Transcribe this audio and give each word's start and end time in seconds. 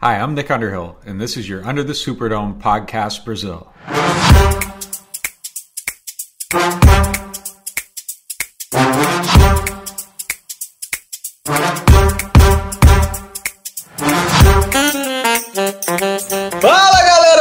Hi, 0.00 0.16
I'm 0.16 0.36
Nick 0.36 0.48
Underhill, 0.48 0.96
and 1.04 1.20
this 1.20 1.36
is 1.36 1.48
your 1.48 1.66
Under 1.66 1.82
the 1.82 1.92
Superdome 1.92 2.60
podcast, 2.60 3.24
Brazil. 3.24 3.66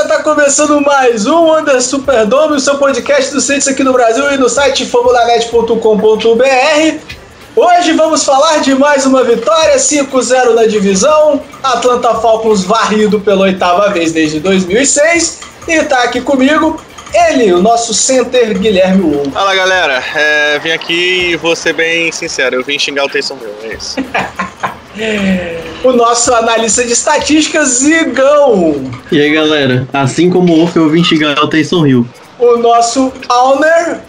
Tá 0.08 0.24
começando 0.24 0.82
mais 0.82 1.28
um 1.28 1.54
Under 1.54 1.80
Superdome, 1.80 2.56
o 2.56 2.60
seu 2.60 2.80
podcast 2.80 3.32
do 3.34 3.40
Ciência 3.40 3.72
aqui 3.72 3.84
no 3.84 3.94
Brasil 3.94 4.34
e 4.34 4.38
no 4.38 4.50
site 4.50 4.84
formulanet.com.br. 4.88 7.17
Hoje 7.60 7.94
vamos 7.94 8.24
falar 8.24 8.60
de 8.60 8.76
mais 8.76 9.08
uma 9.08 9.24
vitória, 9.24 9.78
5-0 9.78 10.54
na 10.54 10.68
divisão, 10.68 11.42
Atlanta 11.64 12.14
Falcons 12.14 12.64
varrido 12.64 13.20
pela 13.20 13.46
oitava 13.46 13.90
vez 13.90 14.12
desde 14.12 14.40
2006 14.40 15.40
e 15.68 15.84
tá 15.86 16.04
aqui 16.04 16.22
comigo 16.22 16.80
ele, 17.12 17.52
o 17.52 17.60
nosso 17.60 17.96
center 17.96 18.56
Guilherme 18.60 19.12
Wolf. 19.12 19.34
Fala 19.34 19.56
galera, 19.56 20.04
é, 20.16 20.60
vim 20.60 20.70
aqui 20.70 21.32
e 21.32 21.36
vou 21.36 21.56
ser 21.56 21.74
bem 21.74 22.12
sincero, 22.12 22.58
eu 22.58 22.64
vim 22.64 22.78
xingar 22.78 23.06
o 23.06 23.10
Taysom 23.10 23.40
Hill, 23.42 23.72
é 23.72 23.74
isso. 23.74 23.96
o 25.84 25.94
nosso 25.94 26.32
analista 26.36 26.84
de 26.84 26.94
estatísticas, 26.94 27.82
Igão. 27.82 28.88
E 29.12 29.20
aí 29.20 29.34
galera, 29.34 29.88
assim 29.92 30.30
como 30.30 30.54
o 30.54 30.58
Wolf, 30.58 30.76
eu 30.76 30.90
vim 30.90 31.04
xingar 31.04 31.44
o 31.44 31.48
Taysom 31.48 31.88
Hill. 31.88 32.08
O 32.38 32.58
nosso 32.58 33.12
owner, 33.28 34.00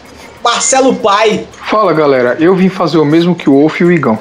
Marcelo 0.43 0.97
Pai. 0.97 1.47
Fala 1.69 1.93
galera, 1.93 2.37
eu 2.39 2.55
vim 2.55 2.69
fazer 2.69 2.99
o 2.99 3.05
mesmo 3.05 3.35
que 3.35 3.49
o 3.51 3.55
Wolf 3.55 3.81
e 3.81 3.85
o 3.85 3.93
Igão. 3.93 4.19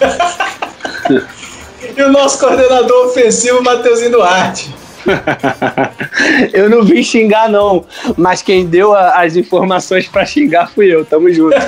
e 1.96 2.02
o 2.02 2.10
nosso 2.10 2.38
coordenador 2.38 3.06
ofensivo, 3.06 3.62
Matheusinho 3.62 4.12
Duarte. 4.12 4.74
eu 6.52 6.68
não 6.70 6.84
vim 6.84 7.02
xingar, 7.02 7.48
não. 7.48 7.84
Mas 8.16 8.42
quem 8.42 8.66
deu 8.66 8.94
a, 8.94 9.22
as 9.22 9.36
informações 9.36 10.06
para 10.06 10.24
xingar 10.24 10.70
fui 10.70 10.92
eu. 10.92 11.04
Tamo 11.04 11.32
junto. 11.32 11.56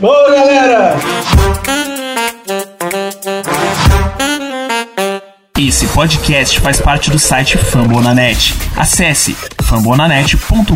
Bom, 0.00 0.30
galera! 0.30 0.96
Esse 5.58 5.86
podcast 5.86 6.60
faz 6.60 6.82
parte 6.82 7.10
do 7.10 7.18
site 7.18 7.56
Fambonanet. 7.56 8.54
Acesse 8.76 9.34
fambonanet.com.br. 9.62 10.74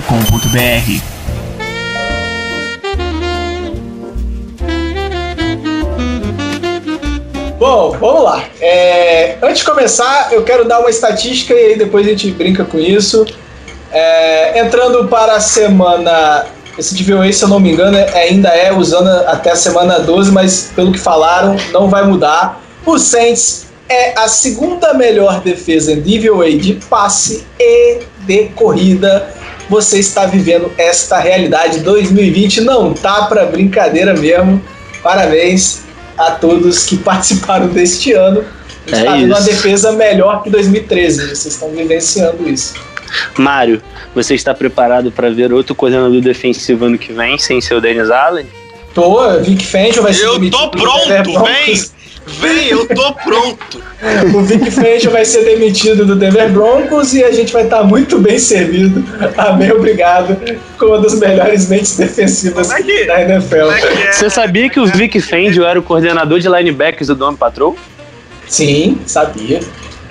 Bom, 7.59 7.91
vamos 7.91 8.23
lá. 8.25 8.43
É, 8.59 9.37
antes 9.43 9.59
de 9.59 9.65
começar, 9.67 10.33
eu 10.33 10.45
quero 10.45 10.67
dar 10.67 10.81
uma 10.81 10.89
estatística 10.89 11.53
e 11.53 11.59
aí 11.59 11.77
depois 11.79 12.07
a 12.07 12.11
gente 12.13 12.31
brinca 12.31 12.65
com 12.65 12.79
isso. 12.79 13.27
É, 13.93 14.61
entrando 14.61 15.09
para 15.09 15.35
a 15.35 15.41
semana. 15.41 16.47
Esse 16.79 16.95
DVOA, 16.95 17.31
se 17.31 17.45
eu 17.45 17.49
não 17.49 17.61
me 17.61 17.71
engano, 17.71 17.99
ainda 18.15 18.49
é 18.49 18.73
usando 18.73 19.09
até 19.27 19.51
a 19.51 19.57
semana 19.57 19.99
12, 19.99 20.33
mas 20.33 20.73
pelo 20.75 20.91
que 20.91 20.99
falaram, 20.99 21.55
não 21.71 21.91
vai 21.91 22.03
mudar. 22.07 22.63
O 22.87 22.99
Saints 22.99 23.69
é 23.91 24.15
a 24.17 24.29
segunda 24.29 24.95
melhor 24.95 25.41
defesa 25.41 25.93
em 25.93 26.01
DVOA 26.01 26.53
de 26.53 26.75
passe 26.89 27.45
e 27.59 27.99
de 28.21 28.45
corrida. 28.55 29.29
Você 29.69 29.99
está 29.99 30.27
vivendo 30.27 30.71
esta 30.79 31.19
realidade 31.19 31.81
2020, 31.81 32.61
não 32.61 32.95
tá 32.95 33.27
para 33.27 33.47
brincadeira 33.47 34.15
mesmo. 34.15 34.63
Parabéns 35.03 35.83
a 36.17 36.31
todos 36.31 36.85
que 36.85 36.97
participaram 37.03 37.67
deste 37.69 38.13
ano. 38.13 38.45
É 38.87 39.03
tá 39.03 39.15
uma 39.15 39.41
defesa 39.41 39.93
melhor 39.93 40.43
que 40.45 40.51
2013. 40.51 41.29
Vocês 41.29 41.47
estão 41.47 41.71
vivenciando 41.71 42.49
isso. 42.49 42.75
Mário, 43.37 43.83
você 44.15 44.35
está 44.35 44.55
preparado 44.55 45.11
para 45.11 45.31
ver 45.31 45.53
outro 45.53 45.75
coordenador 45.75 46.21
defensivo 46.21 46.85
ano 46.85 46.97
que 46.97 47.13
vem, 47.13 47.37
sem 47.39 47.61
ser 47.61 47.75
o 47.75 47.81
Dennis 47.81 48.09
Allen? 48.09 48.47
Tô, 48.95 49.39
Vic 49.41 49.67
Fangio 49.67 50.03
vai 50.03 50.13
ser 50.13 50.27
Eu 50.27 50.51
tô 50.51 50.71
pronto, 50.71 51.45
vem! 51.45 52.00
Vem, 52.39 52.69
eu 52.69 52.87
tô 52.87 53.13
pronto! 53.15 53.83
o 54.35 54.41
Vic 54.43 54.71
Fangio 54.71 55.11
vai 55.11 55.25
ser 55.25 55.45
demitido 55.45 56.07
do 56.07 56.15
Denver 56.15 56.51
Broncos 56.51 57.13
e 57.13 57.23
a 57.25 57.31
gente 57.31 57.53
vai 57.53 57.65
estar 57.65 57.79
tá 57.79 57.85
muito 57.85 58.19
bem 58.19 58.39
servido. 58.39 59.05
Amém, 59.37 59.71
obrigado. 59.73 60.37
Com 60.79 60.87
uma 60.87 61.01
das 61.01 61.19
melhores 61.19 61.69
mentes 61.69 61.97
defensivas 61.97 62.71
é 62.71 62.83
que, 62.83 63.05
da 63.05 63.21
NFL. 63.23 63.71
É 63.71 64.09
é? 64.09 64.13
Você 64.13 64.31
sabia 64.31 64.71
que 64.71 64.81
o 64.81 64.87
Vic 64.87 65.21
Fangio 65.21 65.65
era 65.65 65.79
o 65.79 65.83
coordenador 65.83 66.39
de 66.39 66.49
linebackers 66.49 67.09
do 67.09 67.15
Dome 67.15 67.37
Patrol? 67.37 67.77
Sim, 68.47 69.01
sabia. 69.07 69.61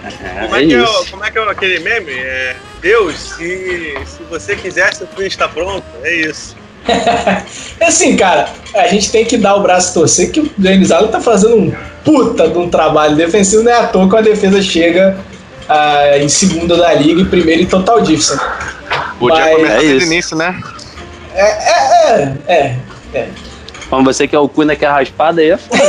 É, 0.03 0.41
como, 0.41 0.55
é 0.55 0.65
que 0.65 0.75
é, 0.75 0.85
como 1.11 1.25
é 1.25 1.31
que 1.31 1.37
é 1.37 1.49
aquele 1.49 1.79
meme? 1.79 2.13
É, 2.13 2.55
Deus, 2.81 3.15
se, 3.15 3.93
se 4.05 4.23
você 4.29 4.55
quiser, 4.55 4.93
seu 4.93 5.07
filho 5.07 5.27
está 5.27 5.47
pronto. 5.47 5.85
É 6.03 6.15
isso. 6.15 6.55
Assim, 7.81 8.15
cara, 8.15 8.49
a 8.75 8.87
gente 8.87 9.11
tem 9.11 9.25
que 9.25 9.37
dar 9.37 9.55
o 9.55 9.61
braço 9.61 9.93
torcer 9.93 10.31
que 10.31 10.39
o 10.39 10.51
James 10.59 10.91
Allen 10.91 11.09
tá 11.09 11.19
fazendo 11.19 11.55
um 11.55 11.73
puta 12.03 12.47
de 12.47 12.57
um 12.57 12.69
trabalho 12.69 13.15
defensivo, 13.15 13.63
não 13.63 13.71
é 13.71 13.75
à 13.75 13.87
toa 13.87 14.09
que 14.09 14.17
a 14.17 14.21
defesa 14.21 14.61
chega 14.61 15.17
uh, 15.69 16.21
em 16.21 16.29
segunda 16.29 16.77
da 16.77 16.93
liga 16.93 17.21
e 17.21 17.25
primeiro 17.25 17.61
em 17.61 17.65
total 17.65 18.01
difference. 18.01 18.39
Podia 19.19 19.39
Mas, 19.39 19.55
começar 19.55 19.73
é 19.73 19.79
desde 19.79 20.05
o 20.05 20.07
início, 20.07 20.37
né? 20.37 20.59
É, 21.35 21.43
é, 21.43 22.35
é, 22.47 22.53
é. 22.53 22.75
é. 23.13 23.27
Como 23.89 24.03
você 24.03 24.27
que 24.27 24.35
é 24.35 24.39
o 24.39 24.47
cu 24.47 24.63
naquela 24.63 24.95
raspada 24.95 25.41
aí, 25.41 25.49
é 25.49 25.57
foda. 25.57 25.83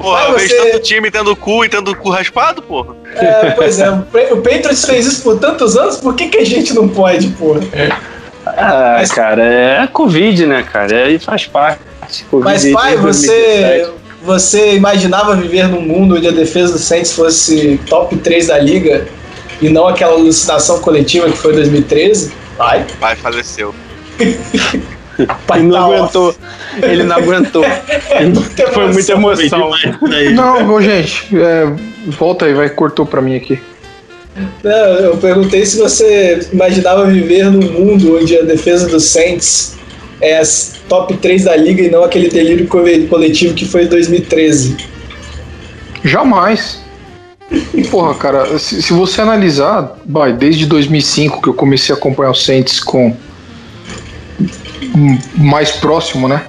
Porra, 0.00 0.22
eu 0.28 0.36
vejo 0.36 0.56
tanto 0.56 0.78
time 0.80 1.10
tendo 1.10 1.34
cu 1.34 1.64
e 1.64 1.68
tendo 1.68 1.96
cu 1.96 2.10
raspado, 2.10 2.62
porra. 2.62 2.94
É, 3.16 3.50
pois 3.50 3.80
é, 3.80 3.90
o 3.90 4.36
Patriots 4.36 4.84
fez 4.84 5.06
isso 5.06 5.22
por 5.22 5.38
tantos 5.40 5.76
anos, 5.76 5.96
por 5.96 6.14
que, 6.14 6.28
que 6.28 6.38
a 6.38 6.44
gente 6.44 6.72
não 6.72 6.88
pode, 6.88 7.28
porra? 7.30 7.60
Ah, 8.46 8.96
Mas, 8.98 9.10
cara, 9.10 9.42
é 9.42 9.86
Covid, 9.86 10.46
né, 10.46 10.62
cara? 10.62 11.04
Aí 11.04 11.18
faz 11.18 11.46
parte. 11.46 11.80
COVID 12.30 12.44
Mas, 12.44 12.70
pai, 12.72 12.96
você, 12.96 13.88
você 14.22 14.74
imaginava 14.74 15.36
viver 15.36 15.68
num 15.68 15.80
mundo 15.80 16.16
onde 16.16 16.28
a 16.28 16.32
defesa 16.32 16.72
do 16.72 16.78
Saints 16.78 17.12
fosse 17.12 17.80
top 17.88 18.16
3 18.16 18.48
da 18.48 18.58
liga 18.58 19.06
e 19.60 19.68
não 19.68 19.86
aquela 19.86 20.14
alucinação 20.14 20.80
coletiva 20.80 21.30
que 21.30 21.38
foi 21.38 21.52
2013? 21.52 22.32
Pai? 22.56 22.84
Pai 22.98 23.16
faleceu. 23.16 23.74
Pai 25.46 25.60
ele 25.60 25.68
não 25.68 25.74
tá 25.74 25.84
aguentou. 25.84 26.28
Off. 26.30 26.38
Ele 26.82 27.02
não 27.04 27.16
aguentou. 27.16 27.64
Foi 28.72 28.92
muita 28.92 29.12
emoção. 29.12 29.70
Não, 30.34 30.80
gente, 30.80 31.28
é, 31.36 31.66
volta 32.06 32.46
aí, 32.46 32.54
vai, 32.54 32.70
cortou 32.70 33.04
pra 33.04 33.20
mim 33.20 33.36
aqui. 33.36 33.60
Não, 34.62 34.70
eu 34.70 35.16
perguntei 35.18 35.64
se 35.66 35.78
você 35.78 36.48
imaginava 36.52 37.06
viver 37.06 37.50
num 37.50 37.72
mundo 37.72 38.18
onde 38.18 38.36
a 38.36 38.42
defesa 38.42 38.88
do 38.88 38.98
Saints 38.98 39.76
é 40.20 40.38
as 40.38 40.76
top 40.88 41.16
3 41.16 41.44
da 41.44 41.56
liga 41.56 41.82
e 41.82 41.90
não 41.90 42.02
aquele 42.02 42.28
delírio 42.28 42.66
coletivo 42.66 43.54
que 43.54 43.66
foi 43.66 43.84
em 43.84 43.88
2013. 43.88 44.76
Jamais. 46.04 46.80
Porra, 47.90 48.14
cara, 48.14 48.58
se, 48.58 48.82
se, 48.82 48.92
você 48.92 49.20
analisar, 49.20 49.98
vai, 50.06 50.32
desde 50.32 50.64
2005 50.66 51.42
que 51.42 51.48
eu 51.48 51.54
comecei 51.54 51.94
a 51.94 51.98
acompanhar 51.98 52.30
o 52.30 52.34
Saints 52.34 52.80
com 52.80 53.14
mais 55.36 55.72
próximo, 55.72 56.28
né? 56.28 56.46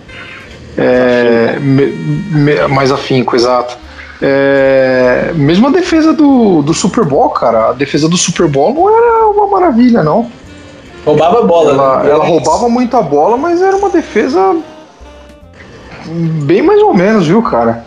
É, 0.78 1.60
me, 1.60 1.88
me, 1.88 2.68
mais 2.68 2.92
afinco, 2.92 3.36
exato. 3.36 3.78
É, 4.25 5.34
mesmo 5.35 5.67
a 5.67 5.69
defesa 5.69 6.13
do, 6.13 6.61
do 6.61 6.73
Super 6.73 7.03
Bowl, 7.03 7.29
cara, 7.31 7.72
a 7.72 7.73
defesa 7.73 8.07
do 8.07 8.16
Super 8.16 8.47
Bowl 8.47 8.73
não 8.73 8.88
era 8.88 9.28
uma 9.28 9.47
maravilha, 9.47 10.01
não. 10.01 10.31
Roubava 11.06 11.39
a 11.39 11.41
bola, 11.41 11.72
ela, 11.73 12.03
né? 12.03 12.09
ela 12.09 12.23
roubava 12.23 12.69
muita 12.69 13.01
bola, 13.01 13.35
mas 13.35 13.61
era 13.61 13.75
uma 13.75 13.89
defesa 13.89 14.56
bem 16.45 16.61
mais 16.61 16.81
ou 16.81 16.94
menos, 16.94 17.28
viu, 17.28 17.41
cara? 17.44 17.84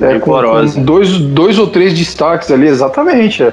É, 0.00 0.20
com, 0.20 0.30
com, 0.30 0.84
dois, 0.84 1.16
dois 1.16 1.58
ou 1.58 1.66
três 1.66 1.92
destaques 1.92 2.52
ali, 2.52 2.68
exatamente. 2.68 3.42
É. 3.42 3.52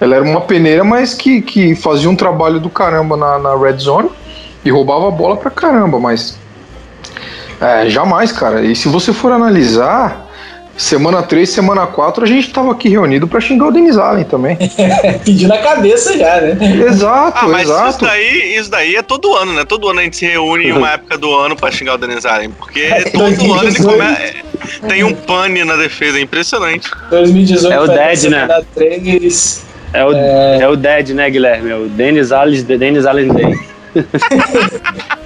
Ela 0.00 0.16
era 0.16 0.24
uma 0.24 0.40
peneira, 0.40 0.82
mas 0.82 1.14
que, 1.14 1.40
que 1.40 1.76
fazia 1.76 2.10
um 2.10 2.16
trabalho 2.16 2.58
do 2.58 2.68
caramba 2.68 3.16
na, 3.16 3.38
na 3.38 3.56
red 3.56 3.78
zone 3.78 4.10
e 4.64 4.70
roubava 4.72 5.06
a 5.06 5.12
bola 5.12 5.36
pra 5.36 5.52
caramba, 5.52 6.00
mas 6.00 6.36
é, 7.60 7.88
jamais, 7.88 8.32
cara. 8.32 8.62
E 8.62 8.74
se 8.74 8.88
você 8.88 9.12
for 9.12 9.30
analisar, 9.30 10.25
semana 10.76 11.22
3, 11.22 11.48
semana 11.48 11.86
4, 11.86 12.24
a 12.24 12.26
gente 12.26 12.52
tava 12.52 12.72
aqui 12.72 12.88
reunido 12.88 13.26
para 13.26 13.40
xingar 13.40 13.68
o 13.68 13.72
Denis 13.72 13.96
Allen 13.96 14.24
também. 14.24 14.56
Pedindo 15.24 15.52
a 15.52 15.58
cabeça 15.58 16.16
já, 16.16 16.40
né? 16.40 16.56
Exato, 16.86 17.38
ah, 17.44 17.48
mas 17.48 17.62
exato. 17.62 17.90
Isso 17.90 18.00
daí, 18.00 18.56
isso 18.56 18.70
daí 18.70 18.96
é 18.96 19.02
todo 19.02 19.34
ano, 19.34 19.54
né? 19.54 19.64
Todo 19.64 19.88
ano 19.88 20.00
a 20.00 20.02
gente 20.02 20.16
se 20.16 20.26
reúne 20.26 20.66
em 20.66 20.72
uma 20.72 20.92
época 20.94 21.16
do 21.18 21.34
ano 21.34 21.56
para 21.56 21.70
xingar 21.70 21.94
o 21.94 21.98
Denis 21.98 22.26
Allen, 22.26 22.50
porque 22.50 22.80
é, 22.80 23.02
todo 23.04 23.54
ano 23.54 23.68
ele 23.68 23.78
come... 23.78 24.46
Tem 24.88 25.04
um 25.04 25.14
pane 25.14 25.64
na 25.64 25.76
defesa, 25.76 26.18
é 26.18 26.22
impressionante. 26.22 26.90
2018 27.10 27.72
é 27.72 27.80
o 27.80 27.86
Dead, 27.86 28.22
né? 28.24 28.48
3, 28.74 29.66
é 29.92 30.04
o, 30.04 30.12
é... 30.12 30.58
é 30.62 30.68
o 30.68 30.76
Dead, 30.76 31.10
né, 31.10 31.30
Guilherme? 31.30 31.70
É 31.70 31.76
o 31.76 31.88
Denis 31.88 32.32
Allen, 32.32 32.62
Denis 32.62 33.06
Allen 33.06 33.28
Day. 33.28 33.58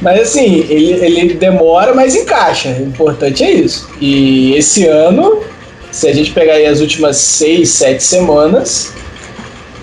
mas 0.00 0.20
assim, 0.20 0.66
ele, 0.68 0.92
ele 1.04 1.34
demora, 1.34 1.94
mas 1.94 2.14
encaixa. 2.14 2.70
O 2.80 2.82
importante 2.82 3.44
é 3.44 3.50
isso. 3.50 3.88
E 4.00 4.54
esse 4.54 4.86
ano 4.86 5.42
se 5.90 6.08
a 6.08 6.14
gente 6.14 6.32
pegar 6.32 6.54
aí 6.54 6.66
as 6.66 6.80
últimas 6.80 7.16
seis, 7.16 7.70
sete 7.70 8.02
semanas, 8.02 8.92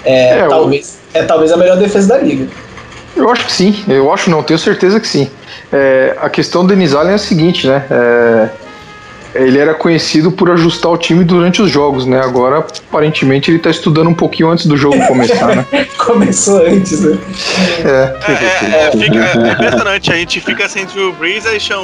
é, 0.03 0.39
É, 0.39 0.47
talvez, 0.47 0.97
é 1.13 1.23
talvez 1.23 1.51
a 1.51 1.57
melhor 1.57 1.77
defesa 1.77 2.07
da 2.07 2.17
liga. 2.17 2.47
Eu 3.15 3.29
acho 3.29 3.45
que 3.45 3.51
sim, 3.51 3.83
eu 3.87 4.11
acho 4.13 4.29
não, 4.29 4.43
tenho 4.43 4.59
certeza 4.59 4.99
que 4.99 5.07
sim. 5.07 5.29
É, 5.71 6.15
a 6.19 6.29
questão 6.29 6.63
do 6.63 6.69
Denis 6.69 6.93
Allen 6.93 7.13
é 7.13 7.15
a 7.15 7.17
seguinte, 7.17 7.65
né? 7.65 7.85
É, 7.89 8.49
ele 9.35 9.59
era 9.59 9.73
conhecido 9.73 10.31
por 10.31 10.49
ajustar 10.49 10.89
o 10.91 10.97
time 10.97 11.23
durante 11.23 11.61
os 11.61 11.69
jogos, 11.69 12.05
né? 12.05 12.19
Agora, 12.21 12.59
aparentemente, 12.59 13.51
ele 13.51 13.59
tá 13.59 13.69
estudando 13.69 14.09
um 14.09 14.13
pouquinho 14.13 14.49
antes 14.49 14.65
do 14.65 14.77
jogo 14.77 14.97
começar, 15.07 15.55
né? 15.55 15.65
Começou 15.97 16.65
antes, 16.65 17.01
né? 17.01 17.17
É. 17.83 18.15
É, 18.31 18.87
é, 18.87 18.91
fica, 18.91 19.19
é 19.19 19.51
impressionante, 19.51 20.11
a 20.11 20.15
gente 20.15 20.39
fica 20.39 20.69
sem 20.69 20.85
Drew 20.85 21.11
Brees, 21.13 21.45
aí 21.45 21.59
Sean 21.59 21.81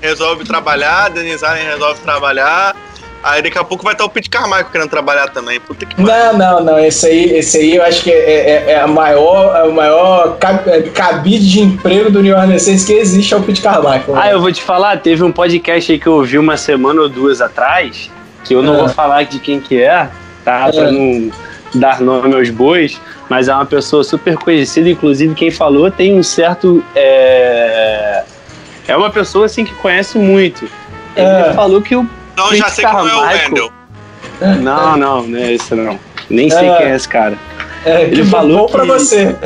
resolve 0.00 0.44
trabalhar, 0.44 1.08
Denis 1.08 1.42
Allen 1.42 1.64
resolve 1.64 2.00
trabalhar, 2.00 2.76
aí 3.24 3.42
daqui 3.42 3.58
a 3.58 3.64
pouco 3.64 3.82
vai 3.82 3.94
estar 3.94 4.04
o 4.04 4.08
Pete 4.10 4.28
Carmichael 4.30 4.66
querendo 4.70 4.88
trabalhar 4.90 5.28
também. 5.30 5.58
Puta 5.58 5.86
que 5.86 5.96
pariu. 5.96 6.12
Não, 6.12 6.38
não, 6.38 6.64
não. 6.64 6.78
Esse 6.78 7.06
aí, 7.06 7.24
esse 7.38 7.58
aí 7.58 7.76
eu 7.76 7.82
acho 7.82 8.02
que 8.04 8.10
é, 8.12 8.14
é, 8.50 8.70
é 8.72 8.80
a 8.80 8.86
maior, 8.86 9.56
é 9.56 9.62
o 9.64 9.72
maior 9.72 10.36
é, 10.66 10.82
cabide 10.82 11.48
de 11.50 11.60
emprego 11.60 12.10
do 12.10 12.22
New 12.22 12.36
Orleans 12.36 12.62
Saints 12.62 12.84
que 12.84 12.92
existe 12.92 13.32
é 13.32 13.36
o 13.36 13.42
Pete 13.42 13.62
Carmichael. 13.62 14.14
Ah, 14.16 14.30
eu 14.30 14.40
vou 14.40 14.52
te 14.52 14.62
falar, 14.62 14.98
teve 15.00 15.22
um 15.24 15.32
podcast 15.32 15.90
aí 15.90 15.98
que 15.98 16.06
eu 16.06 16.12
ouvi 16.14 16.38
uma 16.38 16.56
semana 16.56 17.00
ou 17.00 17.08
duas 17.08 17.40
atrás, 17.40 18.10
que 18.44 18.54
eu 18.54 18.62
não 18.62 18.74
É. 18.74 18.78
vou 18.78 18.88
falar 18.90 19.22
de 19.24 19.38
quem 19.38 19.58
que 19.58 19.80
é, 19.82 20.08
tá? 20.44 20.70
Pra 20.70 20.82
É. 20.88 20.90
não 20.90 21.30
dar 21.74 22.00
nome 22.00 22.34
aos 22.36 22.50
bois, 22.50 23.00
mas 23.28 23.48
é 23.48 23.54
uma 23.54 23.66
pessoa 23.66 24.04
super 24.04 24.36
conhecida, 24.36 24.88
inclusive 24.88 25.34
quem 25.34 25.50
falou 25.50 25.90
tem 25.90 26.16
um 26.16 26.22
certo. 26.22 26.84
É, 26.94 28.22
é 28.86 28.96
uma 28.96 29.10
pessoa 29.10 29.46
assim 29.46 29.64
que 29.64 29.74
conhece 29.74 30.18
muito. 30.18 30.64
Ele 31.16 31.26
É. 31.26 31.52
falou 31.54 31.80
que 31.80 31.96
o. 31.96 32.06
Então 32.34 32.54
já 32.54 32.68
sei 32.68 32.84
que 32.84 32.92
não 32.92 33.08
é 33.08 33.14
o 33.16 33.20
Carmichael. 33.20 33.48
Wendell. 33.48 33.72
Não, 34.62 34.96
não, 34.96 35.22
não 35.26 35.38
é 35.38 35.52
esse 35.54 35.74
não. 35.74 35.98
Nem 36.28 36.50
sei 36.50 36.68
É. 36.68 36.76
quem 36.76 36.86
é 36.86 36.94
esse 36.96 37.08
cara. 37.08 37.38
É, 37.84 38.02
ele 38.02 38.16
que 38.16 38.22
bom 38.22 38.30
falou 38.30 38.68
pra 38.68 38.82
que- 38.82 38.86
você. 38.88 39.36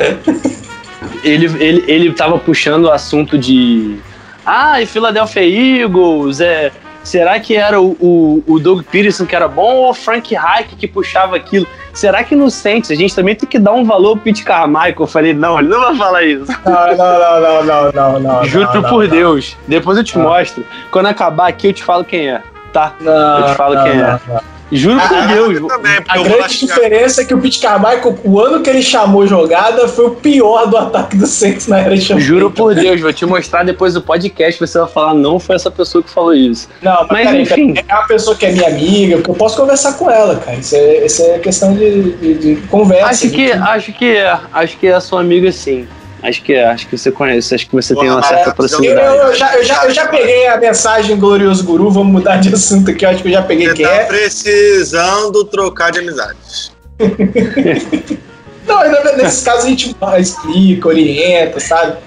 ele, 1.23 1.45
ele, 1.63 1.83
ele 1.87 2.13
tava 2.13 2.37
puxando 2.37 2.85
o 2.85 2.91
assunto 2.91 3.37
de. 3.37 3.97
Ah, 4.45 4.81
e 4.81 4.85
Philadelphia 4.85 5.43
Eagles, 5.83 6.39
é. 6.41 6.71
Será 7.03 7.39
que 7.39 7.55
era 7.55 7.79
o, 7.81 7.95
o, 7.99 8.43
o 8.45 8.59
Doug 8.59 8.83
Peterson 8.83 9.25
que 9.25 9.33
era 9.35 9.47
bom 9.47 9.73
ou 9.77 9.89
o 9.89 9.93
Frank 9.93 10.35
Reich 10.35 10.75
que 10.75 10.85
puxava 10.87 11.35
aquilo? 11.37 11.65
Será 11.93 12.23
que 12.23 12.35
no 12.35 12.51
Saints 12.51 12.91
a 12.91 12.95
gente 12.95 13.15
também 13.15 13.35
tem 13.35 13.47
que 13.47 13.57
dar 13.57 13.71
um 13.73 13.83
valor 13.85 14.09
ao 14.09 14.17
Pete 14.17 14.43
Carmichael? 14.43 14.95
Eu 14.99 15.07
falei, 15.07 15.33
não, 15.33 15.57
ele 15.59 15.69
não 15.69 15.79
vai 15.79 15.95
falar 15.95 16.23
isso. 16.23 16.45
Não, 16.65 16.73
não, 16.73 16.97
não, 16.97 17.63
não, 17.63 17.63
não, 17.63 17.91
não, 17.91 18.19
não. 18.19 18.45
Juro 18.45 18.69
não, 18.73 18.83
por 18.83 19.03
não. 19.05 19.09
Deus. 19.09 19.57
Depois 19.67 19.97
eu 19.97 20.03
te 20.03 20.17
Não. 20.17 20.25
mostro. 20.25 20.63
Quando 20.91 21.07
acabar 21.07 21.47
aqui, 21.47 21.67
eu 21.67 21.73
te 21.73 21.83
falo 21.83 22.03
quem 22.03 22.29
é, 22.29 22.41
tá? 22.71 22.93
Não, 23.01 23.39
Eu 23.39 23.45
te 23.45 23.55
falo 23.55 23.75
não, 23.75 23.83
quem 23.83 23.91
é. 23.93 23.95
não, 23.97 24.19
não. 24.27 24.59
Juro 24.71 24.99
por 24.99 25.17
Ah, 25.17 25.25
Deus. 25.25 25.55
Eu 25.57 25.65
também, 25.67 25.97
A 26.07 26.17
grande 26.19 26.59
diferença 26.59 27.21
é 27.23 27.25
que 27.25 27.33
o 27.33 27.41
Pete 27.41 27.59
Carmichael, 27.59 28.19
o 28.23 28.39
ano 28.39 28.61
que 28.61 28.69
ele 28.69 28.83
chamou 28.83 29.25
jogada, 29.25 29.87
foi 29.87 30.05
o 30.05 30.11
pior 30.11 30.67
do 30.67 30.77
ataque 30.77 31.17
do 31.17 31.25
Saints 31.25 31.65
na 31.67 31.79
era 31.79 31.97
de 31.97 32.19
Juro 32.19 32.51
por 32.51 32.75
Deus, 32.75 33.01
vou 33.01 33.11
te 33.11 33.25
mostrar 33.25 33.63
depois 33.63 33.95
do 33.95 34.01
podcast. 34.03 34.59
Você 34.59 34.77
vai 34.77 34.87
falar, 34.87 35.15
não 35.15 35.39
foi 35.39 35.55
essa 35.55 35.71
pessoa 35.71 36.03
que 36.03 36.09
falou 36.11 36.35
isso. 36.35 36.69
Não, 36.83 37.07
mas, 37.09 37.25
Mas, 37.25 37.47
peraí, 37.49 37.63
enfim. 37.71 37.83
é 37.87 37.93
uma 37.95 38.05
pessoa 38.05 38.35
que 38.35 38.45
é 38.45 38.51
minha 38.51 38.67
amiga, 38.67 39.15
eu 39.15 39.33
posso 39.33 39.57
conversar 39.57 39.93
com 39.93 40.07
ela, 40.07 40.35
cara. 40.35 40.57
Isso 40.57 40.75
é, 40.75 41.03
isso 41.03 41.23
é 41.23 41.39
questão 41.39 41.73
de, 41.73 42.11
de- 42.17 42.33
de 42.35 42.55
conversa. 42.67 43.09
Acho 43.09 43.29
que, 43.31 43.51
acho 43.51 43.91
que 43.93 44.17
é. 44.17 44.37
Acho 44.53 44.77
que 44.77 44.85
é 44.85 44.93
a 44.93 45.01
sua 45.01 45.21
amiga 45.21 45.51
sim. 45.51 45.87
Acho 46.21 46.41
que 46.43 46.53
é. 46.53 46.65
Acho 46.65 46.87
que 46.87 46.97
você 46.97 47.11
conhece. 47.11 47.55
Acho 47.55 47.67
que 47.67 47.73
você 47.75 47.95
tem 47.95 48.09
uma 48.09 48.21
certa 48.21 48.49
é, 48.49 48.51
Eu, 48.51 48.53
proximidade. 48.55 49.17
eu 49.17 49.35
já, 49.35 49.55
eu, 49.55 49.63
já, 49.63 49.85
eu 49.85 49.91
já 49.91 50.07
peguei 50.07 50.47
a 50.47 50.57
mensagem 50.57 51.17
Glorioso 51.17 51.63
Guru, 51.63 51.89
vamos 51.91 52.11
mudar 52.11 52.37
de 52.37 52.49
assunto 52.53 52.91
aqui, 52.91 53.05
eu 53.05 53.09
acho 53.09 53.21
que 53.21 53.29
eu 53.29 53.33
já 53.33 53.41
peguei 53.41 53.67
Você 53.67 53.73
quem 53.73 53.85
tá 53.85 53.93
é. 53.93 54.05
precisando 54.05 55.43
trocar 55.45 55.91
de 55.91 55.99
amizades. 55.99 56.71
Não, 58.67 58.79
ainda 58.81 59.15
nesses 59.17 59.43
casos 59.43 59.65
a 59.65 59.69
gente 59.69 59.95
explica, 60.19 60.87
orienta, 60.89 61.59
sabe? 61.59 61.97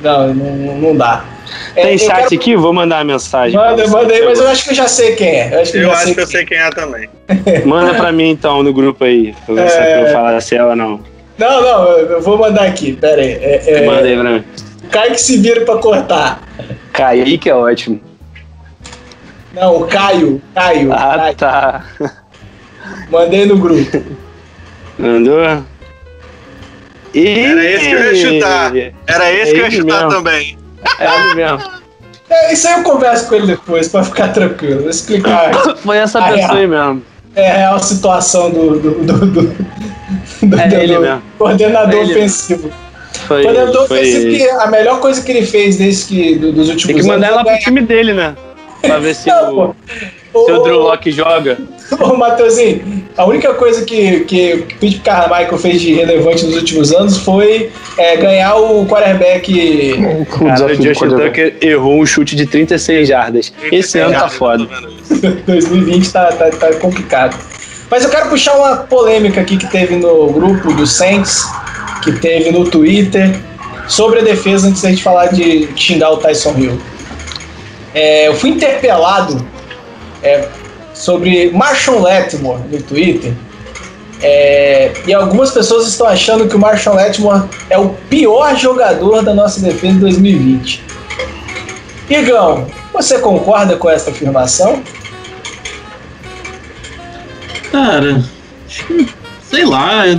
Não, 0.00 0.32
não, 0.34 0.78
não 0.78 0.96
dá. 0.96 1.24
É, 1.74 1.82
Tem 1.82 1.98
chat 1.98 2.28
quero- 2.28 2.34
aqui? 2.40 2.54
Vou 2.56 2.72
mandar 2.72 3.00
a 3.00 3.04
mensagem. 3.04 3.56
Manda, 3.58 3.88
manda 3.88 4.12
aí, 4.12 4.24
mas 4.24 4.38
eu 4.38 4.46
acho 4.48 4.64
que 4.64 4.70
eu 4.70 4.74
já 4.74 4.86
sei 4.86 5.16
quem 5.16 5.28
é. 5.28 5.54
Eu 5.54 5.60
acho 5.62 5.72
que 5.72 5.78
eu, 5.78 5.90
acho 5.90 6.04
sei 6.04 6.14
que 6.14 6.20
eu 6.20 6.26
quem 6.26 6.36
sei 6.36 6.44
quem 6.46 6.58
é 6.58 6.70
também. 6.70 7.08
Manda 7.64 7.94
pra 7.94 8.12
mim 8.12 8.28
então 8.30 8.62
no 8.62 8.72
grupo 8.72 9.02
aí. 9.04 9.34
Pra 9.46 9.54
ver 9.54 9.70
se 9.70 9.78
É. 9.78 10.02
eu 10.02 10.12
falar 10.12 10.40
se 10.40 10.54
é 10.54 10.62
ou 10.64 10.76
não. 10.76 11.00
Não, 11.38 11.60
não, 11.62 11.88
eu 11.98 12.20
vou 12.22 12.38
mandar 12.38 12.64
aqui, 12.66 12.92
pera 12.94 13.20
aí. 13.20 13.32
É, 13.32 13.82
é, 13.82 13.86
Manda 13.86 14.02
aí 14.02 14.18
pra 14.18 14.30
mim. 14.30 14.44
Caio 14.90 15.12
que 15.12 15.20
se 15.20 15.36
vira 15.38 15.64
pra 15.64 15.76
cortar. 15.78 16.40
Kaique 16.92 17.50
é 17.50 17.54
ótimo. 17.54 18.00
Não, 19.52 19.76
o 19.82 19.86
Caio, 19.86 20.40
Caio, 20.54 20.92
Ah, 20.92 21.16
Caio. 21.16 21.34
tá. 21.36 21.84
Mandei 23.10 23.46
no 23.46 23.58
grupo. 23.58 24.02
Mandou? 24.98 25.40
Era 27.14 27.64
esse 27.64 27.86
que 27.86 27.92
eu 27.94 28.14
ia 28.14 28.32
chutar. 28.34 28.72
Era 29.06 29.32
esse 29.32 29.52
que 29.52 29.58
eu 29.58 29.62
ia 29.62 29.66
ele 29.66 29.76
chutar 29.76 29.96
mesmo. 30.06 30.10
também. 30.10 30.58
É 30.98 31.04
ele 31.20 31.34
mesmo. 31.34 31.76
É, 32.28 32.52
isso 32.52 32.66
aí 32.66 32.74
eu 32.74 32.82
converso 32.82 33.28
com 33.28 33.36
ele 33.36 33.46
depois, 33.46 33.86
pra 33.86 34.02
ficar 34.02 34.32
tranquilo. 34.32 34.80
Vou 34.80 34.90
explicar. 34.90 35.52
Foi 35.76 35.96
essa 35.96 36.18
é. 36.18 36.32
pessoa 36.32 36.58
aí 36.58 36.66
mesmo. 36.66 37.00
É 37.36 37.52
a 37.52 37.56
real 37.58 37.78
situação 37.78 38.50
do, 38.50 38.80
do, 38.80 38.90
do, 39.04 39.26
do- 39.26 39.56
É 40.42 40.68
do- 40.68 40.74
ele 40.76 40.98
mesmo. 40.98 41.22
coordenador 41.38 41.94
É 41.94 42.02
ele 42.02 42.12
ofensivo. 42.12 42.70
Foi, 43.26 43.42
coordenador 43.42 43.88
foi 43.88 43.98
ofensivo 44.00 44.26
ele. 44.28 44.36
que 44.38 44.48
a 44.50 44.66
melhor 44.66 45.00
coisa 45.00 45.22
que 45.22 45.32
ele 45.32 45.46
fez 45.46 45.76
desde 45.78 46.04
que 46.06 46.34
do- 46.36 46.52
dos 46.52 46.68
últimos 46.68 46.86
Tem 46.86 46.96
que 46.96 47.02
mandar 47.08 47.28
anos 47.28 47.40
ela 47.40 47.50
é 47.50 47.54
pro 47.56 47.64
time 47.64 47.80
dele, 47.80 48.12
né? 48.12 48.34
Pra 48.82 48.98
ver 48.98 49.14
se 49.14 49.26
Não, 49.28 49.52
o, 49.58 49.74
pô. 50.32 50.44
se 50.44 50.52
o 50.52 50.62
Drew 50.62 50.78
Locke 50.78 51.10
joga. 51.10 51.58
Ô, 51.98 52.14
Matheusinho, 52.16 53.04
a 53.16 53.24
única 53.24 53.54
coisa 53.54 53.84
que, 53.84 54.20
que 54.20 54.54
o 54.54 54.78
Pete 54.78 54.98
Carmichael 55.00 55.56
fez 55.56 55.80
de 55.80 55.94
relevante 55.94 56.44
nos 56.44 56.56
últimos 56.56 56.92
anos 56.92 57.16
foi 57.18 57.70
é, 57.96 58.16
ganhar 58.16 58.56
o 58.56 58.84
quarterback. 58.86 59.94
O 60.20 60.26
Cara, 60.26 60.66
o 60.66 60.74
Justin. 60.74 61.08
Tucker 61.08 61.56
errou 61.62 61.98
um 62.00 62.04
chute 62.06 62.36
de 62.36 62.44
36 62.46 63.08
jardas. 63.08 63.52
Esse 63.72 63.98
ano 63.98 64.12
tá 64.12 64.28
foda. 64.28 64.66
tô 64.66 64.74
vendo 64.74 64.92
isso. 65.00 65.36
2020 65.46 66.12
tá, 66.12 66.26
tá, 66.32 66.50
tá 66.50 66.74
complicado. 66.74 67.36
Mas 67.90 68.04
eu 68.04 68.10
quero 68.10 68.28
puxar 68.28 68.56
uma 68.56 68.76
polêmica 68.76 69.40
aqui 69.40 69.56
que 69.56 69.66
teve 69.68 69.96
no 69.96 70.28
grupo 70.32 70.72
do 70.72 70.86
Saints, 70.86 71.44
que 72.02 72.12
teve 72.12 72.50
no 72.50 72.68
Twitter, 72.68 73.38
sobre 73.88 74.20
a 74.20 74.22
defesa, 74.22 74.68
antes 74.68 74.82
da 74.82 74.90
gente 74.90 75.02
falar 75.02 75.26
de 75.26 75.68
xingar 75.76 76.10
o 76.10 76.16
Tyson 76.16 76.54
Hill. 76.56 76.80
É, 77.94 78.28
eu 78.28 78.34
fui 78.34 78.50
interpelado 78.50 79.46
é, 80.22 80.48
sobre 80.92 81.50
Marshall 81.52 82.00
Latimore 82.00 82.62
no 82.70 82.82
Twitter. 82.82 83.32
É, 84.20 84.92
e 85.06 85.12
algumas 85.12 85.50
pessoas 85.50 85.86
estão 85.86 86.06
achando 86.06 86.48
que 86.48 86.56
o 86.56 86.58
Marshall 86.58 86.96
Latimore 86.96 87.48
é 87.70 87.78
o 87.78 87.90
pior 88.08 88.56
jogador 88.56 89.22
da 89.22 89.34
nossa 89.34 89.60
defesa 89.60 89.94
em 89.94 89.98
2020. 89.98 90.84
Igão, 92.08 92.66
você 92.92 93.18
concorda 93.18 93.76
com 93.76 93.90
essa 93.90 94.10
afirmação? 94.10 94.82
Cara, 97.76 98.24
sei 99.42 99.66
lá. 99.66 100.08
é- 100.08 100.18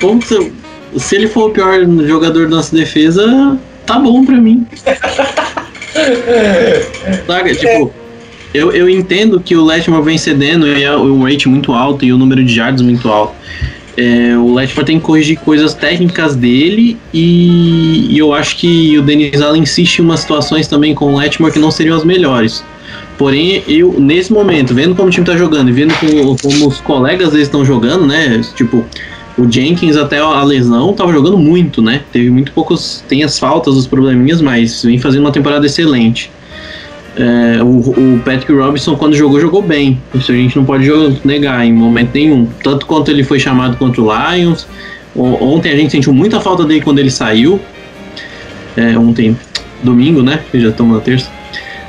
Como 0.00 0.20
se, 0.20 0.50
se 0.96 1.14
ele 1.14 1.28
for 1.28 1.50
o 1.50 1.52
pior 1.52 1.86
jogador 2.04 2.48
da 2.48 2.56
nossa 2.56 2.74
defesa, 2.74 3.56
tá 3.86 3.96
bom 4.00 4.24
pra 4.24 4.36
mim. 4.38 4.66
Saca? 7.24 7.54
Tipo, 7.54 7.92
eu, 8.52 8.72
eu 8.72 8.90
entendo 8.90 9.38
que 9.38 9.54
o 9.54 9.64
Letmore 9.64 10.02
vem 10.02 10.18
cedendo 10.18 10.66
e 10.66 10.82
é 10.82 10.96
um 10.96 11.22
rate 11.22 11.48
muito 11.48 11.72
alto 11.72 12.04
e 12.04 12.12
o 12.12 12.18
número 12.18 12.44
de 12.44 12.58
yards 12.58 12.82
muito 12.82 13.08
alto. 13.08 13.34
É, 13.96 14.36
o 14.36 14.52
Letmore 14.52 14.84
tem 14.84 14.98
que 14.98 15.04
corrigir 15.04 15.38
coisas 15.38 15.74
técnicas 15.74 16.34
dele 16.34 16.98
e, 17.14 18.08
e 18.10 18.18
eu 18.18 18.34
acho 18.34 18.56
que 18.56 18.98
o 18.98 19.02
Denis 19.02 19.40
Allen 19.40 19.62
insiste 19.62 20.00
em 20.00 20.02
umas 20.02 20.20
situações 20.20 20.66
também 20.66 20.92
com 20.92 21.14
o 21.14 21.18
Letmore 21.18 21.52
que 21.52 21.60
não 21.60 21.70
seriam 21.70 21.96
as 21.96 22.04
melhores. 22.04 22.64
Porém, 23.22 23.62
eu, 23.68 24.00
nesse 24.00 24.32
momento, 24.32 24.74
vendo 24.74 24.96
como 24.96 25.06
o 25.06 25.10
time 25.12 25.24
tá 25.24 25.36
jogando 25.36 25.68
e 25.68 25.72
vendo 25.72 25.94
como, 25.94 26.36
como 26.36 26.66
os 26.66 26.80
colegas 26.80 27.30
deles 27.30 27.46
estão 27.46 27.64
jogando, 27.64 28.04
né? 28.04 28.40
Tipo, 28.56 28.84
o 29.38 29.48
Jenkins 29.48 29.96
até 29.96 30.18
a 30.18 30.42
lesão 30.42 30.92
tava 30.92 31.12
jogando 31.12 31.38
muito, 31.38 31.80
né? 31.80 32.00
Teve 32.10 32.30
muito 32.30 32.50
poucos. 32.50 33.04
Tem 33.06 33.22
as 33.22 33.38
faltas, 33.38 33.76
os 33.76 33.86
probleminhas, 33.86 34.40
mas 34.40 34.82
vem 34.82 34.98
fazendo 34.98 35.20
uma 35.20 35.30
temporada 35.30 35.64
excelente. 35.64 36.32
É, 37.14 37.62
o, 37.62 38.16
o 38.16 38.20
Patrick 38.24 38.52
Robinson, 38.52 38.96
quando 38.96 39.14
jogou, 39.14 39.38
jogou 39.38 39.62
bem. 39.62 40.02
Isso 40.12 40.32
a 40.32 40.34
gente 40.34 40.56
não 40.56 40.64
pode 40.64 40.90
negar 41.24 41.64
em 41.64 41.72
momento 41.72 42.10
nenhum. 42.14 42.48
Tanto 42.60 42.86
quanto 42.86 43.08
ele 43.08 43.22
foi 43.22 43.38
chamado 43.38 43.76
contra 43.76 44.02
o 44.02 44.08
Lions. 44.12 44.66
Ontem 45.14 45.70
a 45.70 45.76
gente 45.76 45.92
sentiu 45.92 46.12
muita 46.12 46.40
falta 46.40 46.64
dele 46.64 46.80
quando 46.80 46.98
ele 46.98 47.10
saiu. 47.12 47.60
É, 48.76 48.98
ontem, 48.98 49.38
domingo, 49.80 50.24
né? 50.24 50.40
Já 50.52 50.70
estamos 50.70 50.96
na 50.96 51.00
terça. 51.00 51.41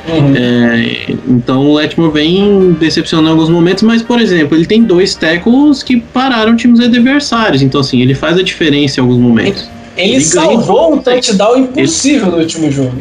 É, 0.05 1.15
então 1.27 1.65
o 1.67 1.75
Letmore 1.75 2.12
vem 2.12 2.74
decepcionando 2.74 3.29
em 3.29 3.31
alguns 3.31 3.50
momentos, 3.50 3.83
mas 3.83 4.01
por 4.01 4.19
exemplo, 4.19 4.57
ele 4.57 4.65
tem 4.65 4.83
dois 4.83 5.15
tackles 5.15 5.81
que 5.81 5.98
pararam 5.98 6.57
times 6.57 6.81
adversários, 6.81 7.62
então 7.62 7.79
assim, 7.79 8.01
ele 8.01 8.13
faz 8.13 8.38
a 8.38 8.43
diferença 8.43 9.00
em 9.00 9.01
alguns 9.01 9.17
momentos. 9.17 9.69
Ele, 9.95 10.15
Ele 10.15 10.25
ganha 10.25 10.25
salvou 10.25 10.93
um 10.93 10.98
tudo. 10.98 11.03
touchdown 11.03 11.57
impossível 11.57 12.31
no 12.31 12.38
último 12.38 12.72
jogo. 12.72 12.98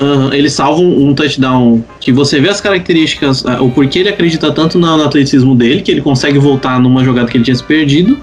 Uhum, 0.00 0.32
ele 0.32 0.48
salva 0.48 0.80
um, 0.80 1.08
um, 1.08 1.14
touchdown 1.14 1.84
que 2.00 2.10
você 2.10 2.40
vê 2.40 2.48
as 2.48 2.58
características, 2.58 3.42
uh, 3.42 3.62
o 3.62 3.70
porquê 3.70 3.98
ele 3.98 4.08
acredita 4.08 4.50
tanto 4.50 4.78
no, 4.78 4.96
no, 4.96 5.04
atleticismo 5.04 5.54
dele, 5.54 5.82
que 5.82 5.90
ele 5.90 6.00
consegue 6.00 6.38
voltar 6.38 6.80
numa 6.80 7.04
jogada 7.04 7.30
que 7.30 7.36
ele 7.36 7.44
tinha 7.44 7.54
se 7.54 7.62
perdido. 7.62 8.18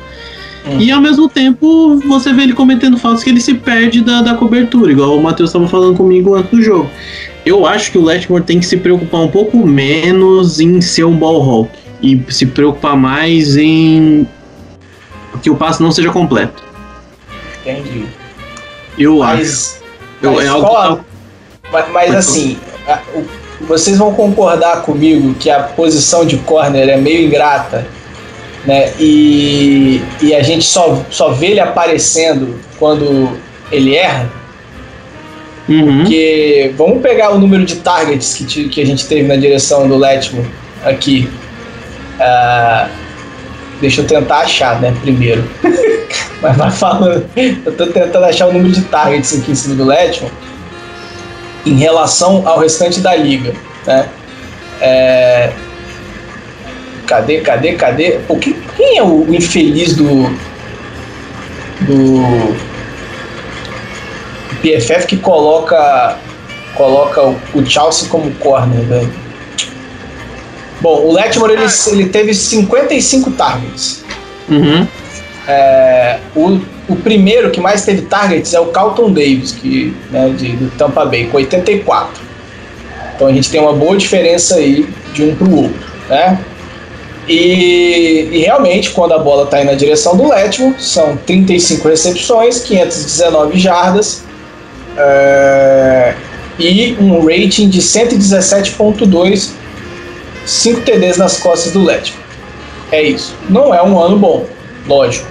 E 0.80 0.92
ao 0.92 1.02
mesmo 1.02 1.30
tempo 1.30 1.98
você 2.06 2.34
vê 2.34 2.44
ele 2.44 2.54
cometendo 2.54 2.98
faltas 2.98 3.24
que 3.24 3.30
ele 3.30 3.42
se 3.42 3.54
perde 3.54 4.02
da, 4.02 4.22
da 4.22 4.36
cobertura, 4.36 4.92
igual 4.92 5.18
o 5.18 5.22
Matheus 5.22 5.50
estava 5.50 5.68
falando 5.68 5.96
comigo 5.96 6.36
antes 6.36 6.52
do 6.52 6.62
jogo. 6.62 6.90
Eu 7.46 7.66
acho 7.66 7.92
que 7.92 7.98
o 7.98 8.04
Letmore 8.04 8.44
tem 8.44 8.60
que 8.60 8.66
se 8.66 8.78
preocupar 8.78 9.22
um 9.22 9.30
pouco 9.30 9.66
menos 9.66 10.60
em 10.60 10.82
ser 10.82 11.06
um 11.06 11.16
ball 11.16 11.42
hawk 11.42 11.72
e 12.02 12.22
se 12.30 12.46
preocupar 12.46 12.98
mais 12.98 13.56
em 13.56 14.28
que 15.42 15.50
o 15.50 15.56
passe 15.56 15.82
não 15.82 15.92
seja 15.92 16.12
completo. 16.12 16.64
Entendi. 17.62 18.06
Eu 18.98 19.20
mas, 19.20 19.40
acho. 19.40 19.84
Eu, 20.22 20.34
mas, 20.34 20.46
é 20.46 20.48
algo, 20.48 21.06
mas, 21.72 21.92
mas 21.92 22.16
assim, 22.16 22.58
a, 22.88 23.00
o, 23.16 23.24
vocês 23.66 23.98
vão 23.98 24.14
concordar 24.14 24.82
comigo 24.82 25.34
que 25.36 25.50
a 25.50 25.64
posição 25.64 26.26
de 26.26 26.38
corner 26.38 26.90
é 26.90 26.98
meio 26.98 27.28
ingrata, 27.28 27.88
né? 28.68 28.92
E, 29.00 30.02
e 30.22 30.36
a 30.36 30.44
gente 30.44 30.66
só, 30.66 31.02
só 31.10 31.30
vê 31.30 31.48
ele 31.48 31.60
aparecendo 31.62 32.60
quando 32.78 33.32
ele 33.72 33.96
erra. 33.96 34.30
Uhum. 35.70 36.00
Porque 36.00 36.74
vamos 36.78 37.02
pegar 37.02 37.32
o 37.32 37.40
número 37.40 37.66
de 37.66 37.78
targets 37.78 38.36
que, 38.36 38.68
que 38.68 38.82
a 38.82 38.86
gente 38.86 39.08
teve 39.08 39.24
na 39.24 39.38
direção 39.38 39.88
do 39.88 39.96
Letmo 39.98 40.46
aqui. 40.84 41.30
Uh, 42.20 42.90
deixa 43.80 44.02
eu 44.02 44.06
tentar 44.06 44.40
achar, 44.40 44.82
né? 44.82 44.94
Primeiro. 45.02 45.50
Mas 46.42 46.58
vai 46.58 46.70
falando. 46.70 47.26
Eu 47.66 47.72
tô 47.72 47.88
tentando 47.88 48.26
achar 48.26 48.48
o 48.48 48.54
número 48.54 48.74
de 48.74 48.82
targets 48.82 49.40
aqui 49.40 49.52
em 49.52 49.56
cima 49.56 49.76
do 49.76 49.86
Letmo 49.86 50.30
em 51.66 51.76
relação 51.76 52.48
ao 52.48 52.60
restante 52.60 53.00
da 53.00 53.16
liga. 53.16 53.54
Né? 53.86 54.10
É... 54.82 55.52
Cadê, 57.08 57.42
cadê, 57.42 57.74
cadê? 57.74 58.20
O 58.28 58.38
que, 58.38 58.54
quem 58.76 59.00
é 59.00 59.04
o 59.04 59.34
infeliz 59.34 59.96
do. 59.96 60.24
do. 61.82 62.56
PFF 64.62 65.08
que 65.08 65.18
coloca. 65.18 66.18
coloca 66.76 67.24
o, 67.24 67.36
o 67.56 67.66
Chelsea 67.66 68.08
como 68.10 68.30
corner, 68.36 68.82
velho? 68.86 69.14
Bom, 70.82 71.06
o 71.06 71.12
Letmore 71.12 71.54
ele, 71.54 71.66
ele 71.88 72.10
teve 72.10 72.36
55 72.36 73.32
targets. 73.32 74.04
Uhum. 74.48 74.86
É, 75.48 76.20
o 76.36 76.60
o 76.88 76.96
primeiro 76.96 77.52
que 77.52 77.60
mais 77.60 77.84
teve 77.84 78.04
targets 78.04 78.54
é 78.54 78.60
o 78.60 78.68
Carlton 78.68 79.12
Davis, 79.12 79.52
que, 79.52 79.94
né, 80.10 80.34
de, 80.38 80.54
do 80.54 80.72
Tampa 80.78 81.06
Bay, 81.06 81.26
com 81.26 81.38
84. 81.38 82.22
Então 83.16 83.28
a 83.28 83.34
gente 83.34 83.50
tem 83.50 83.60
uma 83.60 83.74
boa 83.74 83.98
diferença 83.98 84.56
aí 84.56 84.88
de 85.14 85.24
um 85.24 85.36
para 85.36 85.48
o 85.48 85.64
outro, 85.64 85.88
né? 86.08 86.40
E, 87.28 88.30
e, 88.32 88.40
realmente, 88.40 88.92
quando 88.92 89.14
a 89.14 89.20
bola 89.20 89.44
está 89.44 89.62
indo 89.62 89.68
na 89.68 89.74
direção 89.74 90.16
do 90.16 90.30
Letmo, 90.30 90.80
são 90.80 91.18
35 91.18 91.90
recepções, 91.90 92.60
519 92.62 93.60
jardas 93.60 94.24
é, 94.98 96.14
e 96.58 96.96
um 97.00 97.20
rating 97.26 97.68
de 97.68 97.82
117.2, 97.82 99.52
5 100.46 100.82
TDs 100.82 101.18
nas 101.18 101.38
costas 101.38 101.74
do 101.74 101.84
Letmo. 101.84 102.16
É 102.92 103.02
isso. 103.02 103.36
Não 103.50 103.76
é 103.76 103.84
um 103.84 104.00
ano 104.00 104.18
bom, 104.18 104.46
lógico. 104.88 105.28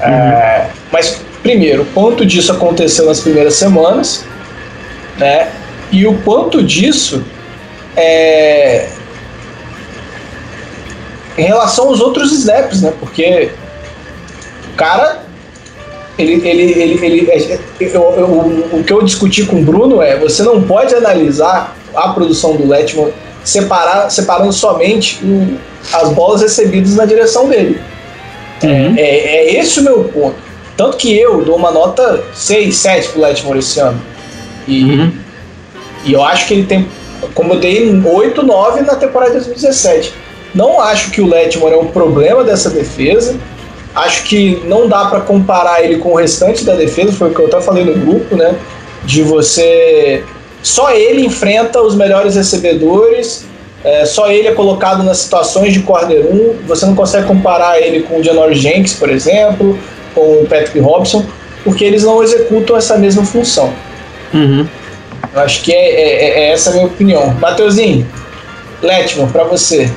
É, 0.00 0.68
mas, 0.92 1.20
primeiro, 1.42 1.82
o 1.82 1.86
quanto 1.86 2.24
disso 2.24 2.52
aconteceu 2.52 3.06
nas 3.06 3.20
primeiras 3.20 3.54
semanas, 3.54 4.24
né? 5.18 5.50
E 5.90 6.06
o 6.06 6.16
quanto 6.18 6.62
disso 6.62 7.24
é, 7.96 8.88
em 11.38 11.44
relação 11.44 11.88
aos 11.88 12.00
outros 12.00 12.32
snaps, 12.32 12.82
né? 12.82 12.92
Porque 12.98 13.50
o 14.72 14.76
cara 14.76 15.22
ele, 16.18 16.46
ele, 16.46 16.62
ele, 16.72 17.04
ele 17.04 17.30
é, 17.30 17.58
eu, 17.80 17.90
eu, 17.90 18.68
o 18.72 18.84
que 18.84 18.92
eu 18.92 19.02
discuti 19.02 19.44
com 19.44 19.56
o 19.56 19.64
Bruno 19.64 20.02
é 20.02 20.16
você 20.18 20.42
não 20.42 20.62
pode 20.62 20.94
analisar 20.94 21.74
a 21.94 22.08
produção 22.10 22.56
do 22.56 22.68
Letman 22.68 23.12
separar, 23.44 24.10
separando 24.10 24.52
somente 24.52 25.24
o, 25.24 25.58
as 25.92 26.10
bolas 26.10 26.42
recebidas 26.42 26.94
na 26.96 27.04
direção 27.04 27.48
dele. 27.48 27.80
Uhum. 28.62 28.94
É, 28.96 29.02
é, 29.02 29.58
esse 29.58 29.80
o 29.80 29.82
meu 29.82 30.04
ponto. 30.04 30.36
Tanto 30.76 30.96
que 30.96 31.16
eu 31.18 31.44
dou 31.44 31.56
uma 31.56 31.70
nota 31.70 32.22
6, 32.34 32.74
7 32.74 33.08
pro 33.08 33.20
Letmore 33.20 33.58
esse 33.58 33.80
ano. 33.80 34.00
E, 34.66 34.84
uhum. 34.84 35.12
e 36.04 36.12
eu 36.12 36.22
acho 36.22 36.46
que 36.46 36.54
ele 36.54 36.66
tem. 36.66 36.86
Como 37.34 37.54
eu 37.54 37.60
dei 37.60 38.00
8, 38.04 38.42
9 38.42 38.80
na 38.82 38.96
temporada 38.96 39.32
de 39.32 39.46
2017. 39.46 40.14
Não 40.54 40.80
acho 40.80 41.10
que 41.10 41.20
o 41.20 41.26
Letmore 41.26 41.74
é 41.74 41.78
um 41.78 41.86
problema 41.86 42.44
dessa 42.44 42.70
defesa. 42.70 43.36
Acho 43.94 44.24
que 44.24 44.62
não 44.66 44.88
dá 44.88 45.06
para 45.06 45.20
comparar 45.20 45.82
ele 45.82 45.98
com 45.98 46.12
o 46.12 46.16
restante 46.16 46.64
da 46.64 46.74
defesa, 46.74 47.12
foi 47.12 47.30
o 47.30 47.34
que 47.34 47.40
eu 47.40 47.46
até 47.46 47.60
falei 47.60 47.84
no 47.84 47.94
grupo, 47.94 48.36
né? 48.36 48.54
De 49.04 49.22
você. 49.22 50.24
Só 50.62 50.90
ele 50.92 51.24
enfrenta 51.26 51.82
os 51.82 51.94
melhores 51.94 52.36
recebedores 52.36 53.46
é, 53.84 54.04
só 54.04 54.30
ele 54.30 54.46
é 54.46 54.52
colocado 54.52 55.02
nas 55.02 55.18
situações 55.18 55.72
de 55.72 55.80
corner 55.80 56.24
1. 56.26 56.66
Você 56.66 56.86
não 56.86 56.94
consegue 56.94 57.26
comparar 57.26 57.80
ele 57.80 58.02
com 58.02 58.20
o 58.20 58.22
Janoris 58.22 58.58
Jenks, 58.58 58.94
por 58.94 59.10
exemplo, 59.10 59.78
com 60.14 60.20
o 60.20 60.46
Patrick 60.46 60.78
Robson, 60.78 61.24
porque 61.64 61.84
eles 61.84 62.04
não 62.04 62.22
executam 62.22 62.76
essa 62.76 62.96
mesma 62.96 63.24
função. 63.24 63.72
Uhum. 64.32 64.66
Eu 65.34 65.40
acho 65.40 65.62
que 65.62 65.72
é, 65.72 65.76
é, 65.76 66.28
é, 66.40 66.52
essa 66.52 66.70
a 66.70 66.72
minha 66.74 66.86
opinião. 66.86 67.34
Mateuzinho, 67.40 68.06
Letman, 68.80 69.28
para 69.28 69.44
você. 69.44 69.90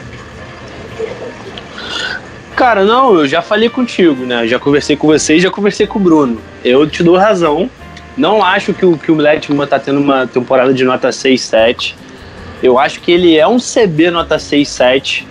Cara, 2.55 2.85
não, 2.85 3.15
eu 3.15 3.27
já 3.27 3.41
falei 3.41 3.67
contigo, 3.67 4.25
né? 4.25 4.47
Já 4.47 4.57
conversei 4.57 4.95
com 4.95 5.07
você 5.07 5.35
e 5.35 5.39
já 5.41 5.51
conversei 5.51 5.85
com 5.85 5.99
o 5.99 6.01
Bruno. 6.01 6.39
Eu 6.63 6.89
te 6.89 7.03
dou 7.03 7.17
razão. 7.17 7.69
Não 8.15 8.41
acho 8.41 8.73
que 8.73 8.85
o, 8.85 8.97
que 8.97 9.11
o 9.11 9.15
Letman 9.15 9.67
tá 9.67 9.77
tendo 9.77 9.99
uma 9.99 10.25
temporada 10.25 10.73
de 10.73 10.85
nota 10.85 11.11
6, 11.11 11.41
7. 11.41 11.95
Eu 12.63 12.79
acho 12.79 13.01
que 13.01 13.11
ele 13.11 13.37
é 13.37 13.45
um 13.45 13.57
CB 13.57 14.09
nota 14.09 14.39
6, 14.39 14.69
7, 14.69 15.27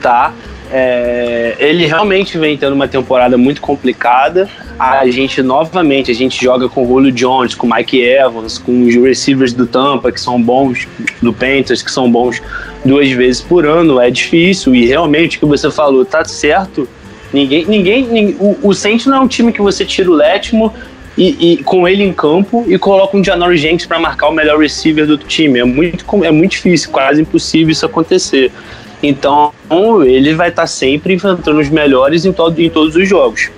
tá? 0.00 0.32
É, 0.74 1.54
ele 1.58 1.84
realmente 1.84 2.38
vem 2.38 2.56
tendo 2.56 2.72
uma 2.72 2.88
temporada 2.88 3.36
muito 3.36 3.60
complicada. 3.60 4.48
A 4.78 5.06
gente, 5.10 5.42
novamente, 5.42 6.10
a 6.10 6.14
gente 6.14 6.42
joga 6.42 6.66
com 6.66 6.82
o 6.82 6.88
Julio 6.88 7.12
Jones, 7.12 7.54
com 7.54 7.66
o 7.66 7.74
Mike 7.74 8.00
Evans, 8.00 8.56
com 8.56 8.84
os 8.84 8.94
receivers 8.94 9.52
do 9.52 9.66
Tampa, 9.66 10.10
que 10.10 10.18
são 10.18 10.40
bons, 10.40 10.88
do 11.20 11.30
Panthers, 11.32 11.82
que 11.82 11.90
são 11.92 12.10
bons 12.10 12.42
duas 12.82 13.10
vezes 13.10 13.42
por 13.42 13.66
ano. 13.66 14.00
É 14.00 14.10
difícil 14.10 14.74
e 14.74 14.86
realmente 14.86 15.36
o 15.36 15.40
que 15.40 15.46
você 15.46 15.70
falou 15.70 16.06
tá 16.06 16.24
certo. 16.24 16.88
Ninguém, 17.32 17.66
ninguém, 17.66 18.36
o, 18.40 18.58
o 18.62 18.74
Saints 18.74 19.06
não 19.06 19.18
é 19.18 19.20
um 19.20 19.28
time 19.28 19.52
que 19.52 19.60
você 19.60 19.84
tira 19.84 20.10
o 20.10 20.14
Letmo 20.14 20.72
e, 21.16 21.52
e, 21.52 21.62
com 21.62 21.86
ele 21.86 22.02
em 22.02 22.12
campo 22.12 22.64
e 22.66 22.78
coloca 22.78 23.16
um 23.16 23.22
Janoris 23.22 23.60
Jenks 23.60 23.86
para 23.86 23.98
marcar 23.98 24.28
o 24.28 24.32
melhor 24.32 24.58
receiver 24.58 25.06
do 25.06 25.18
time. 25.18 25.60
É 25.60 25.64
muito, 25.64 26.04
é 26.24 26.30
muito 26.30 26.52
difícil, 26.52 26.90
quase 26.90 27.20
impossível 27.20 27.70
isso 27.70 27.84
acontecer. 27.84 28.50
Então, 29.02 29.52
ele 30.04 30.34
vai 30.34 30.50
estar 30.50 30.62
tá 30.62 30.66
sempre 30.66 31.14
enfrentando 31.14 31.58
os 31.58 31.68
melhores 31.68 32.24
em, 32.24 32.34
em 32.58 32.70
todos 32.70 32.94
os 32.94 33.08
jogos. 33.08 33.50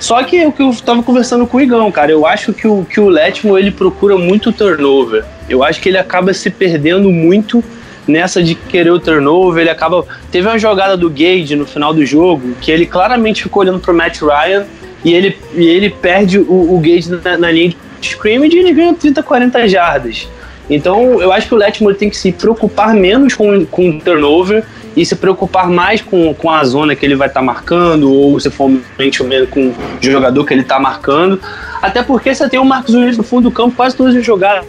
Só 0.00 0.22
que 0.22 0.46
o 0.46 0.50
que 0.50 0.62
eu 0.62 0.70
estava 0.70 1.02
conversando 1.02 1.46
com 1.46 1.58
o 1.58 1.60
Igão, 1.60 1.92
cara, 1.92 2.10
eu 2.10 2.24
acho 2.24 2.54
que 2.54 2.66
o, 2.66 2.86
que 2.86 2.98
o 2.98 3.10
Letmo 3.10 3.58
ele 3.58 3.70
procura 3.70 4.16
muito 4.16 4.50
turnover. 4.50 5.24
Eu 5.46 5.62
acho 5.62 5.78
que 5.78 5.90
ele 5.90 5.98
acaba 5.98 6.32
se 6.32 6.48
perdendo 6.48 7.10
muito 7.10 7.62
nessa 8.08 8.42
de 8.42 8.54
querer 8.54 8.90
o 8.90 8.98
turnover. 8.98 9.60
Ele 9.60 9.70
acaba. 9.70 10.06
Teve 10.30 10.48
uma 10.48 10.58
jogada 10.58 10.96
do 10.96 11.10
Gage 11.10 11.54
no 11.54 11.66
final 11.66 11.92
do 11.92 12.04
jogo 12.06 12.54
que 12.62 12.70
ele 12.70 12.86
claramente 12.86 13.42
ficou 13.42 13.62
olhando 13.62 13.78
pro 13.78 13.92
Matt 13.92 14.22
Ryan 14.22 14.64
e 15.04 15.12
ele, 15.12 15.36
e 15.54 15.66
ele 15.66 15.90
perde 15.90 16.38
o, 16.38 16.74
o 16.74 16.80
Gage 16.80 17.10
na, 17.22 17.36
na, 17.36 17.50
linha 17.50 17.74
de 18.00 18.08
scrimmage 18.08 18.56
e 18.56 18.60
ele 18.60 18.72
ganha 18.72 18.94
30, 18.94 19.22
40 19.22 19.68
jardas. 19.68 20.26
Então 20.70 21.20
eu 21.20 21.32
acho 21.32 21.48
que 21.48 21.54
o 21.54 21.58
Letmore 21.58 21.96
tem 21.96 22.08
que 22.08 22.16
se 22.16 22.30
preocupar 22.30 22.94
menos 22.94 23.34
com, 23.34 23.66
com 23.66 23.90
o 23.90 24.00
turnover 24.00 24.64
e 24.96 25.04
se 25.04 25.16
preocupar 25.16 25.68
mais 25.68 26.00
com, 26.00 26.32
com 26.32 26.50
a 26.50 26.64
zona 26.64 26.94
que 26.94 27.04
ele 27.04 27.16
vai 27.16 27.28
estar 27.28 27.40
tá 27.40 27.46
marcando, 27.46 28.12
ou 28.12 28.38
se 28.38 28.50
for 28.50 28.70
menos 28.98 29.18
com 29.50 29.68
o 29.68 29.74
jogador 30.00 30.44
que 30.44 30.54
ele 30.54 30.62
está 30.62 30.78
marcando. 30.78 31.40
Até 31.82 32.02
porque 32.02 32.34
você 32.34 32.48
tem 32.48 32.60
o 32.60 32.64
Marcos 32.64 32.94
Williams 32.94 33.16
no 33.16 33.24
fundo 33.24 33.48
do 33.48 33.50
campo 33.50 33.74
quase 33.74 33.96
todas 33.96 34.14
as 34.14 34.24
jogadas. 34.24 34.64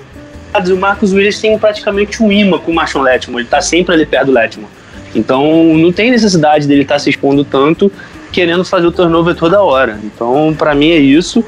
O 0.70 0.76
Marcos 0.76 1.14
Williams 1.14 1.40
tem 1.40 1.58
praticamente 1.58 2.22
um 2.22 2.32
imã 2.32 2.58
com 2.58 2.72
o 2.72 2.76
Marshall 2.76 3.04
Letmore, 3.04 3.42
ele 3.42 3.48
está 3.48 3.62
sempre 3.62 3.94
ali 3.94 4.06
perto 4.06 4.28
do 4.28 4.32
Letmore. 4.34 4.72
Então 5.14 5.44
não 5.76 5.92
tem 5.92 6.10
necessidade 6.10 6.68
dele 6.68 6.82
estar 6.82 6.96
tá 6.96 7.00
se 7.00 7.10
expondo 7.10 7.44
tanto 7.44 7.92
querendo 8.32 8.64
fazer 8.64 8.88
o 8.88 8.92
turnover 8.92 9.36
toda 9.36 9.62
hora. 9.62 10.00
Então, 10.04 10.56
para 10.58 10.74
mim 10.74 10.92
é 10.92 10.98
isso. 10.98 11.44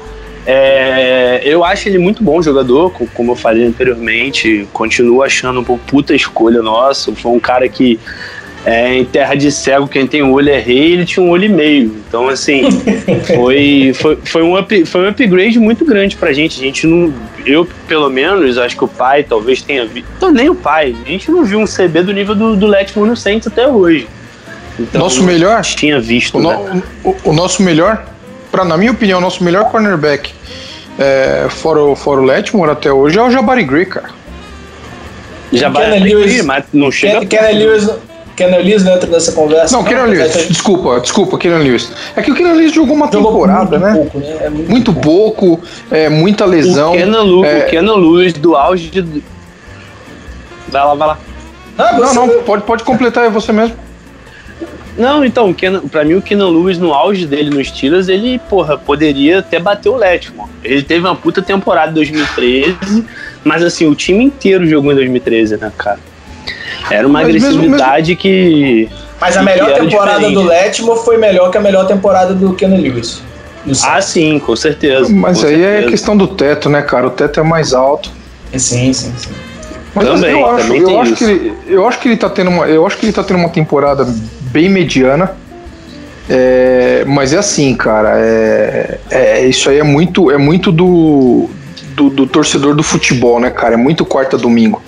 É, 0.46 1.40
eu 1.44 1.64
acho 1.64 1.88
ele 1.88 1.98
muito 1.98 2.22
bom 2.22 2.42
jogador, 2.42 2.90
como 3.14 3.32
eu 3.32 3.36
falei 3.36 3.64
anteriormente. 3.64 4.66
Continuo 4.72 5.22
achando 5.22 5.60
uma 5.60 5.78
puta 5.78 6.14
escolha 6.14 6.62
nossa. 6.62 7.14
Foi 7.14 7.32
um 7.32 7.40
cara 7.40 7.68
que 7.68 7.98
é, 8.64 8.96
em 8.96 9.04
terra 9.04 9.34
de 9.34 9.52
cego, 9.52 9.86
quem 9.86 10.06
tem 10.06 10.22
um 10.22 10.32
olho 10.32 10.48
é 10.48 10.58
rei, 10.58 10.92
ele 10.92 11.04
tinha 11.04 11.24
um 11.24 11.28
olho 11.28 11.44
e 11.44 11.48
meio. 11.50 12.02
Então, 12.08 12.28
assim, 12.28 12.62
foi, 13.36 13.92
foi, 13.94 14.18
foi, 14.24 14.42
um, 14.42 14.58
up, 14.58 14.86
foi 14.86 15.02
um 15.02 15.08
upgrade 15.08 15.58
muito 15.58 15.84
grande 15.84 16.16
pra 16.16 16.32
gente. 16.32 16.58
A 16.58 16.64
gente 16.64 16.86
não. 16.86 17.12
Eu, 17.44 17.68
pelo 17.86 18.08
menos, 18.08 18.56
acho 18.56 18.74
que 18.74 18.84
o 18.84 18.88
pai 18.88 19.22
talvez 19.22 19.60
tenha 19.60 19.84
visto. 19.84 20.08
Então, 20.16 20.30
nem 20.30 20.48
o 20.48 20.54
pai. 20.54 20.96
A 21.04 21.08
gente 21.08 21.30
não 21.30 21.44
viu 21.44 21.58
um 21.58 21.66
CB 21.66 22.02
do 22.04 22.12
nível 22.12 22.34
do, 22.34 22.56
do 22.56 22.66
Letmore 22.66 23.10
no 23.10 23.16
Saints 23.16 23.46
até 23.46 23.68
hoje. 23.68 24.06
Então, 24.80 25.02
nosso 25.02 25.22
melhor? 25.22 25.62
Tinha 25.62 26.00
visto. 26.00 26.38
O, 26.38 26.42
né? 26.42 26.82
no, 27.04 27.10
o, 27.10 27.16
o 27.30 27.32
nosso 27.34 27.62
melhor, 27.62 28.04
pra, 28.54 28.64
na 28.64 28.76
minha 28.76 28.92
opinião, 28.92 29.20
nosso 29.20 29.42
melhor 29.42 29.68
cornerback, 29.68 30.32
é, 30.96 31.48
fora, 31.50 31.82
o, 31.82 31.96
fora 31.96 32.20
o 32.20 32.24
Letmore 32.24 32.70
até 32.70 32.92
hoje, 32.92 33.18
é 33.18 33.22
o 33.22 33.28
Jabari 33.28 33.64
Gray, 33.64 33.84
cara. 33.84 34.10
Jabari 35.52 35.98
Gray, 35.98 36.40
mas 36.42 36.64
não 36.72 36.92
chega. 36.92 37.26
Kenan 37.26 37.50
Lewis 37.50 37.90
Kenan 38.36 38.58
Lewis 38.58 38.84
não 38.84 38.94
entra 38.94 39.08
nessa 39.08 39.32
conversa. 39.32 39.76
Não, 39.76 39.82
Kenan 39.82 40.04
Lewis, 40.04 40.32
ter... 40.32 40.46
desculpa, 40.46 41.00
desculpa, 41.00 41.36
Kenan 41.36 41.58
Lewis. 41.58 41.90
É 42.14 42.22
que 42.22 42.30
o 42.30 42.34
Kenan 42.34 42.52
Lewis 42.52 42.72
jogou 42.72 42.94
uma 42.94 43.10
jogou 43.10 43.32
temporada, 43.32 43.78
muito 43.78 43.86
né? 43.86 43.94
Pouco, 43.94 44.18
né? 44.18 44.36
É 44.40 44.50
muito, 44.50 44.70
muito 44.70 44.94
pouco, 44.94 45.60
é, 45.90 46.08
muita 46.08 46.44
lesão. 46.44 46.92
O 46.92 46.96
Kenan, 46.96 47.22
Lu, 47.22 47.44
é... 47.44 47.58
o 47.58 47.70
Kenan 47.70 47.96
Lewis 47.96 48.32
do 48.34 48.56
auge 48.56 48.88
de... 48.88 49.22
Vai 50.68 50.84
lá, 50.84 50.94
vai 50.94 51.08
lá. 51.08 51.18
Ah, 51.76 51.92
não, 51.94 52.14
não, 52.14 52.28
pode, 52.42 52.62
pode 52.62 52.84
completar, 52.84 53.24
é 53.24 53.30
você 53.30 53.52
mesmo. 53.52 53.76
Não, 54.96 55.24
então, 55.24 55.52
Kenan, 55.52 55.80
pra 55.88 56.04
mim 56.04 56.14
o 56.14 56.22
Kenan 56.22 56.48
Lewis 56.48 56.78
no 56.78 56.92
auge 56.92 57.26
dele 57.26 57.50
nos 57.50 57.68
Steelers, 57.68 58.08
ele, 58.08 58.38
porra, 58.48 58.78
poderia 58.78 59.40
até 59.40 59.58
bater 59.58 59.88
o 59.88 59.96
Letmore. 59.96 60.48
Ele 60.62 60.82
teve 60.82 61.00
uma 61.00 61.16
puta 61.16 61.42
temporada 61.42 61.90
em 61.90 61.94
2013, 61.94 63.04
mas 63.42 63.62
assim, 63.62 63.86
o 63.86 63.94
time 63.94 64.24
inteiro 64.24 64.66
jogou 64.66 64.92
em 64.92 64.94
2013, 64.94 65.56
né, 65.56 65.72
cara? 65.76 65.98
Era 66.90 67.06
uma 67.06 67.20
Mas 67.20 67.28
agressividade 67.28 68.14
mesmo, 68.14 68.30
mesmo... 68.30 68.88
que. 68.88 68.88
Mas 69.20 69.36
a 69.36 69.42
melhor 69.42 69.72
temporada 69.72 70.18
diferente. 70.18 70.34
do 70.34 70.42
Letmo 70.42 70.96
foi 70.96 71.16
melhor 71.16 71.50
que 71.50 71.58
a 71.58 71.60
melhor 71.60 71.86
temporada 71.86 72.34
do 72.34 72.52
Keanu 72.54 72.76
Lewis. 72.76 73.22
Ah, 73.82 74.00
sim, 74.00 74.38
com 74.38 74.54
certeza. 74.54 75.08
Mas 75.08 75.40
com 75.40 75.46
aí 75.46 75.56
certeza. 75.56 75.86
é 75.86 75.90
questão 75.90 76.16
do 76.16 76.28
teto, 76.28 76.68
né, 76.68 76.82
cara? 76.82 77.06
O 77.06 77.10
teto 77.10 77.40
é 77.40 77.42
mais 77.42 77.72
alto. 77.72 78.10
Sim, 78.52 78.92
sim, 78.92 79.12
sim. 79.16 79.30
Mas 79.94 80.08
também, 80.08 80.32
eu 80.32 80.46
acho, 80.46 80.62
também 80.64 80.80
eu 80.80 81.00
acho 81.00 81.14
que 81.14 81.24
ele, 81.24 81.54
eu 81.68 81.88
acho 81.88 81.98
que 82.00 82.08
ele 82.08 82.16
tá 82.16 82.28
tendo 82.28 82.50
uma, 82.50 82.66
eu 82.66 82.86
acho 82.86 82.96
que 82.96 83.06
ele 83.06 83.12
tá 83.12 83.22
tendo 83.22 83.38
uma 83.38 83.48
temporada 83.48 84.04
bem 84.54 84.68
mediana. 84.68 85.32
É, 86.30 87.04
mas 87.06 87.32
é 87.32 87.38
assim, 87.38 87.74
cara. 87.74 88.12
É, 88.16 88.98
é, 89.10 89.46
isso 89.46 89.68
aí 89.68 89.78
é 89.78 89.82
muito, 89.82 90.30
é 90.30 90.38
muito 90.38 90.70
do, 90.70 91.50
do, 91.96 92.08
do 92.08 92.26
torcedor 92.26 92.76
do 92.76 92.82
futebol, 92.84 93.40
né, 93.40 93.50
cara? 93.50 93.74
É 93.74 93.76
muito 93.76 94.06
quarta 94.06 94.38
domingo. 94.38 94.80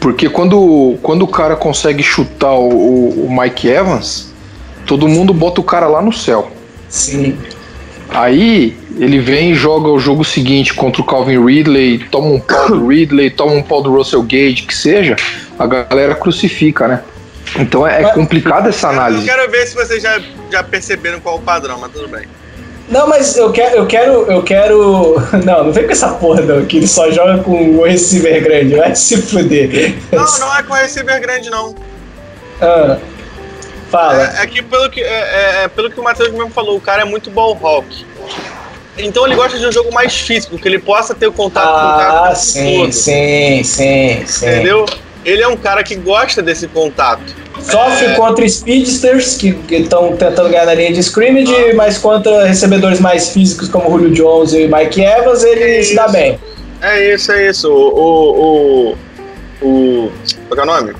Porque 0.00 0.28
quando, 0.28 0.96
quando 1.02 1.22
o 1.22 1.28
cara 1.28 1.54
consegue 1.54 2.02
chutar 2.02 2.54
o, 2.54 3.26
o 3.26 3.28
Mike 3.30 3.68
Evans, 3.68 4.32
todo 4.86 5.06
mundo 5.06 5.34
bota 5.34 5.60
o 5.60 5.64
cara 5.64 5.86
lá 5.86 6.00
no 6.00 6.12
céu. 6.12 6.50
Sim. 6.88 7.36
Aí 8.08 8.76
ele 8.98 9.18
vem 9.18 9.52
e 9.52 9.54
joga 9.54 9.88
o 9.88 9.98
jogo 9.98 10.24
seguinte 10.24 10.72
contra 10.72 11.02
o 11.02 11.04
Calvin 11.04 11.44
Ridley, 11.44 11.98
toma 12.10 12.28
um 12.28 12.40
pau 12.40 12.68
do 12.68 12.86
Ridley, 12.88 13.30
toma 13.30 13.52
um 13.52 13.62
pau 13.62 13.82
do 13.82 13.94
Russell 13.94 14.22
Gage, 14.22 14.62
que 14.62 14.74
seja, 14.74 15.16
a 15.58 15.66
galera 15.66 16.14
crucifica, 16.14 16.86
né? 16.86 17.02
Então 17.58 17.86
é, 17.86 18.02
é 18.02 18.12
complicado 18.12 18.68
essa 18.68 18.88
análise. 18.88 19.26
Eu 19.26 19.34
quero 19.34 19.50
ver 19.50 19.66
se 19.66 19.74
vocês 19.74 20.02
já, 20.02 20.20
já 20.50 20.62
perceberam 20.62 21.20
qual 21.20 21.36
é 21.36 21.38
o 21.38 21.42
padrão, 21.42 21.78
mas 21.78 21.92
tudo 21.92 22.08
bem. 22.08 22.26
Não, 22.88 23.06
mas 23.06 23.36
eu 23.36 23.50
quero, 23.50 23.76
eu 23.76 23.86
quero, 23.86 24.30
eu 24.30 24.42
quero. 24.42 25.16
Não, 25.44 25.64
não 25.64 25.72
vem 25.72 25.86
com 25.86 25.92
essa 25.92 26.08
porra, 26.14 26.42
não, 26.42 26.64
que 26.66 26.76
ele 26.76 26.86
só 26.86 27.10
joga 27.10 27.42
com 27.42 27.78
o 27.78 27.84
receiver 27.84 28.42
grande, 28.42 28.76
vai 28.76 28.94
se 28.94 29.20
fuder. 29.22 29.94
Não, 30.12 30.24
não 30.38 30.56
é 30.56 30.62
com 30.62 30.72
o 30.72 30.76
receiver 30.76 31.20
grande, 31.20 31.48
não. 31.48 31.74
Ah, 32.60 32.98
fala. 33.90 34.38
É, 34.38 34.42
é 34.42 34.46
que 34.46 34.62
pelo 34.62 34.90
que, 34.90 35.00
é, 35.00 35.06
é, 35.06 35.64
é 35.64 35.68
pelo 35.68 35.90
que 35.90 35.98
o 35.98 36.02
Matheus 36.02 36.30
mesmo 36.30 36.50
falou, 36.50 36.76
o 36.76 36.80
cara 36.80 37.02
é 37.02 37.04
muito 37.04 37.30
ball 37.30 37.54
rock. 37.54 38.04
Então 38.96 39.26
ele 39.26 39.34
gosta 39.34 39.58
de 39.58 39.66
um 39.66 39.72
jogo 39.72 39.92
mais 39.92 40.20
físico, 40.20 40.58
que 40.58 40.68
ele 40.68 40.78
possa 40.78 41.14
ter 41.14 41.26
o 41.26 41.32
contato 41.32 41.66
ah, 41.66 41.80
com 41.80 41.86
o 41.86 41.98
cara. 41.98 42.28
Ah, 42.28 42.34
sim, 42.34 42.80
todo. 42.80 42.92
sim, 42.92 43.64
sim, 43.64 44.26
sim. 44.26 44.46
Entendeu? 44.46 44.86
Ele 45.24 45.42
é 45.42 45.48
um 45.48 45.56
cara 45.56 45.82
que 45.82 45.96
gosta 45.96 46.42
desse 46.42 46.68
contato. 46.68 47.43
Sofre 47.60 48.06
é... 48.06 48.14
contra 48.14 48.48
speedsters 48.48 49.36
que 49.36 49.56
estão 49.70 50.16
tentando 50.16 50.50
ganhar 50.50 50.66
na 50.66 50.74
linha 50.74 50.92
de 50.92 51.00
scrimmage, 51.00 51.54
ah. 51.54 51.74
mas 51.74 51.98
contra 51.98 52.44
recebedores 52.44 53.00
mais 53.00 53.30
físicos 53.30 53.68
como 53.68 53.90
Julio 53.90 54.10
Jones 54.12 54.52
e 54.52 54.66
Mike 54.66 55.00
Evans, 55.00 55.44
ele 55.44 55.78
é 55.78 55.82
se 55.82 55.94
dá 55.94 56.08
bem. 56.08 56.38
É 56.82 57.14
isso, 57.14 57.32
é 57.32 57.48
isso. 57.48 57.70
O. 57.70 58.96
o, 59.62 59.66
o, 59.66 59.68
o 59.68 60.12
qual 60.48 60.60
é 60.60 60.62
o 60.62 60.66
nome? 60.66 60.94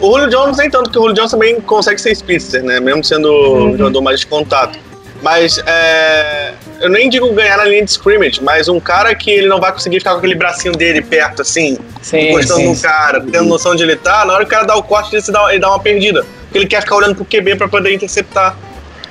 O 0.00 0.12
Julio 0.12 0.30
Jones 0.30 0.56
nem 0.58 0.70
tanto, 0.70 0.84
porque 0.84 0.98
o 0.98 1.02
Julio 1.02 1.16
Jones 1.16 1.30
também 1.30 1.60
consegue 1.60 2.00
ser 2.00 2.14
speedster, 2.14 2.62
né? 2.62 2.78
Mesmo 2.78 3.02
sendo 3.02 3.28
uhum. 3.28 3.76
jogador 3.76 4.00
mais 4.00 4.20
de 4.20 4.26
contato. 4.26 4.78
Mas 5.22 5.60
é, 5.66 6.37
eu 6.80 6.88
nem 6.88 7.08
digo 7.08 7.32
ganhar 7.32 7.56
na 7.58 7.64
linha 7.64 7.84
de 7.84 7.90
scrimmage, 7.90 8.42
mas 8.42 8.68
um 8.68 8.78
cara 8.78 9.14
que 9.14 9.30
ele 9.30 9.48
não 9.48 9.60
vai 9.60 9.72
conseguir 9.72 9.98
ficar 9.98 10.12
com 10.12 10.18
aquele 10.18 10.34
bracinho 10.34 10.74
dele 10.74 11.02
perto, 11.02 11.42
assim, 11.42 11.78
sim, 12.00 12.30
encostando 12.30 12.62
no 12.62 12.80
cara, 12.80 13.20
tendo 13.20 13.44
noção 13.44 13.74
de 13.74 13.82
ele 13.82 13.96
tá, 13.96 14.24
na 14.24 14.34
hora 14.34 14.44
que 14.44 14.48
o 14.48 14.54
cara 14.54 14.66
dá 14.66 14.76
o 14.76 14.82
corte, 14.82 15.14
ele, 15.14 15.22
dá, 15.28 15.50
ele 15.50 15.60
dá 15.60 15.68
uma 15.68 15.80
perdida. 15.80 16.24
Porque 16.44 16.58
ele 16.58 16.66
quer 16.66 16.80
ficar 16.80 16.96
olhando 16.96 17.14
pro 17.14 17.24
QB 17.24 17.56
pra 17.56 17.68
poder 17.68 17.92
interceptar. 17.92 18.56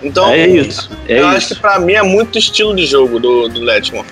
Então, 0.01 0.30
é 0.30 0.47
isso. 0.47 0.89
É 1.08 1.19
eu 1.19 1.27
isso. 1.27 1.38
acho 1.38 1.47
que 1.56 1.62
pra 1.62 1.80
mim 1.80 1.93
é 1.93 2.03
muito 2.03 2.38
estilo 2.38 2.75
de 2.75 2.86
jogo 2.86 3.19
do, 3.19 3.47
do 3.47 3.62
Letmore. 3.62 4.08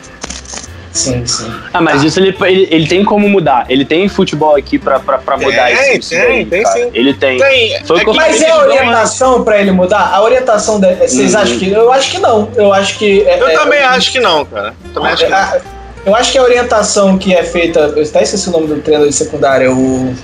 Sim, 0.95 1.25
sim. 1.25 1.53
Ah, 1.73 1.81
mas 1.81 2.01
tá. 2.01 2.07
isso 2.07 2.19
ele, 2.21 2.33
ele, 2.43 2.67
ele, 2.71 2.87
tem 2.87 3.03
como 3.03 3.27
mudar. 3.27 3.65
Ele 3.67 3.83
tem 3.83 4.07
futebol 4.07 4.55
aqui 4.55 4.79
pra, 4.79 4.97
pra, 4.97 5.17
pra 5.17 5.35
mudar 5.35 5.65
tem, 5.65 5.97
isso. 5.97 6.09
Tem, 6.09 6.21
aí, 6.21 6.45
tem 6.45 6.63
cara. 6.63 6.75
sim. 6.75 6.89
Ele 6.93 7.13
tem. 7.13 7.37
tem. 7.37 7.85
Foi 7.85 7.99
é 7.99 8.13
mas 8.13 8.41
é 8.41 8.49
a 8.49 8.59
orientação 8.59 9.43
pra 9.43 9.59
ele 9.59 9.73
mudar? 9.73 10.09
A 10.13 10.23
orientação, 10.23 10.79
de, 10.79 10.95
vocês 10.95 11.33
uhum. 11.33 11.41
acham 11.41 11.59
que. 11.59 11.69
Eu 11.69 11.91
acho 11.91 12.11
que 12.11 12.17
não. 12.17 12.49
Eu 12.55 12.73
acho 12.73 12.97
que. 12.97 13.23
É, 13.23 13.41
eu 13.41 13.47
é, 13.49 13.57
também 13.57 13.79
acho 13.81 14.09
que 14.09 14.21
não, 14.21 14.45
cara. 14.45 14.73
Também 14.93 15.11
acho 15.11 15.25
que 15.25 15.29
não. 15.29 15.37
A, 15.37 15.57
eu 16.05 16.15
acho 16.15 16.31
que 16.31 16.37
a 16.37 16.43
orientação 16.43 17.17
que 17.17 17.35
é 17.35 17.43
feita. 17.43 17.79
Eu 17.93 18.01
até 18.01 18.23
esqueci 18.23 18.47
o 18.47 18.51
nome 18.53 18.67
do 18.67 18.77
treinador 18.77 19.09
de 19.09 19.15
secundária, 19.15 19.69
o. 19.69 20.15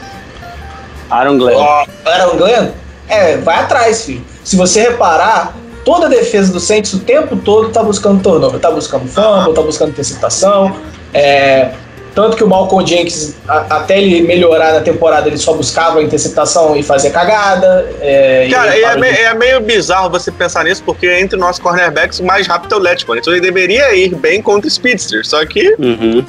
Aaron 1.10 1.38
Glenn. 1.38 1.58
Aaron 2.06 2.38
Glenn? 2.38 2.70
É, 3.10 3.36
vai 3.36 3.60
atrás, 3.60 4.06
filho. 4.06 4.24
Se 4.42 4.56
você 4.56 4.84
reparar, 4.84 5.54
toda 5.84 6.06
a 6.06 6.10
defesa 6.10 6.52
do 6.52 6.60
Saints 6.60 6.94
o 6.94 7.00
tempo 7.00 7.36
todo 7.38 7.70
tá 7.70 7.84
buscando 7.84 8.22
turnover, 8.22 8.60
tá 8.60 8.72
buscando 8.72 9.08
fumble, 9.08 9.54
tá 9.54 9.62
buscando 9.62 9.90
interceptação. 9.90 10.76
É, 11.14 11.72
tanto 12.14 12.36
que 12.36 12.44
o 12.44 12.48
Malcolm 12.48 12.86
Jenkins, 12.86 13.36
a, 13.48 13.78
até 13.78 14.02
ele 14.02 14.22
melhorar 14.24 14.74
na 14.74 14.82
temporada, 14.82 15.28
ele 15.28 15.38
só 15.38 15.54
buscava 15.54 16.04
interceptação 16.04 16.76
e 16.76 16.84
fazia 16.84 17.10
cagada. 17.10 17.90
É, 18.02 18.50
Cara, 18.52 18.78
é, 18.78 18.96
de... 18.96 19.08
é, 19.08 19.34
meio 19.34 19.62
bizarro 19.62 20.10
você 20.10 20.32
pensar 20.32 20.64
nisso, 20.66 20.84
porque 20.86 21.08
entre 21.08 21.38
nossos 21.40 21.62
cornerbacks, 21.62 22.20
o 22.20 22.24
mais 22.24 22.48
rápido 22.48 22.76
é 22.76 22.78
o 22.78 22.82
Letmore. 22.82 23.20
Então 23.20 23.34
ele 23.34 23.42
deveria 23.42 23.96
ir 23.96 24.14
bem 24.16 24.42
contra 24.42 24.68
o 24.68 24.72
Speedster, 24.72 25.26
só 25.26 25.46
que. 25.46 25.76
Uhum. 25.80 26.26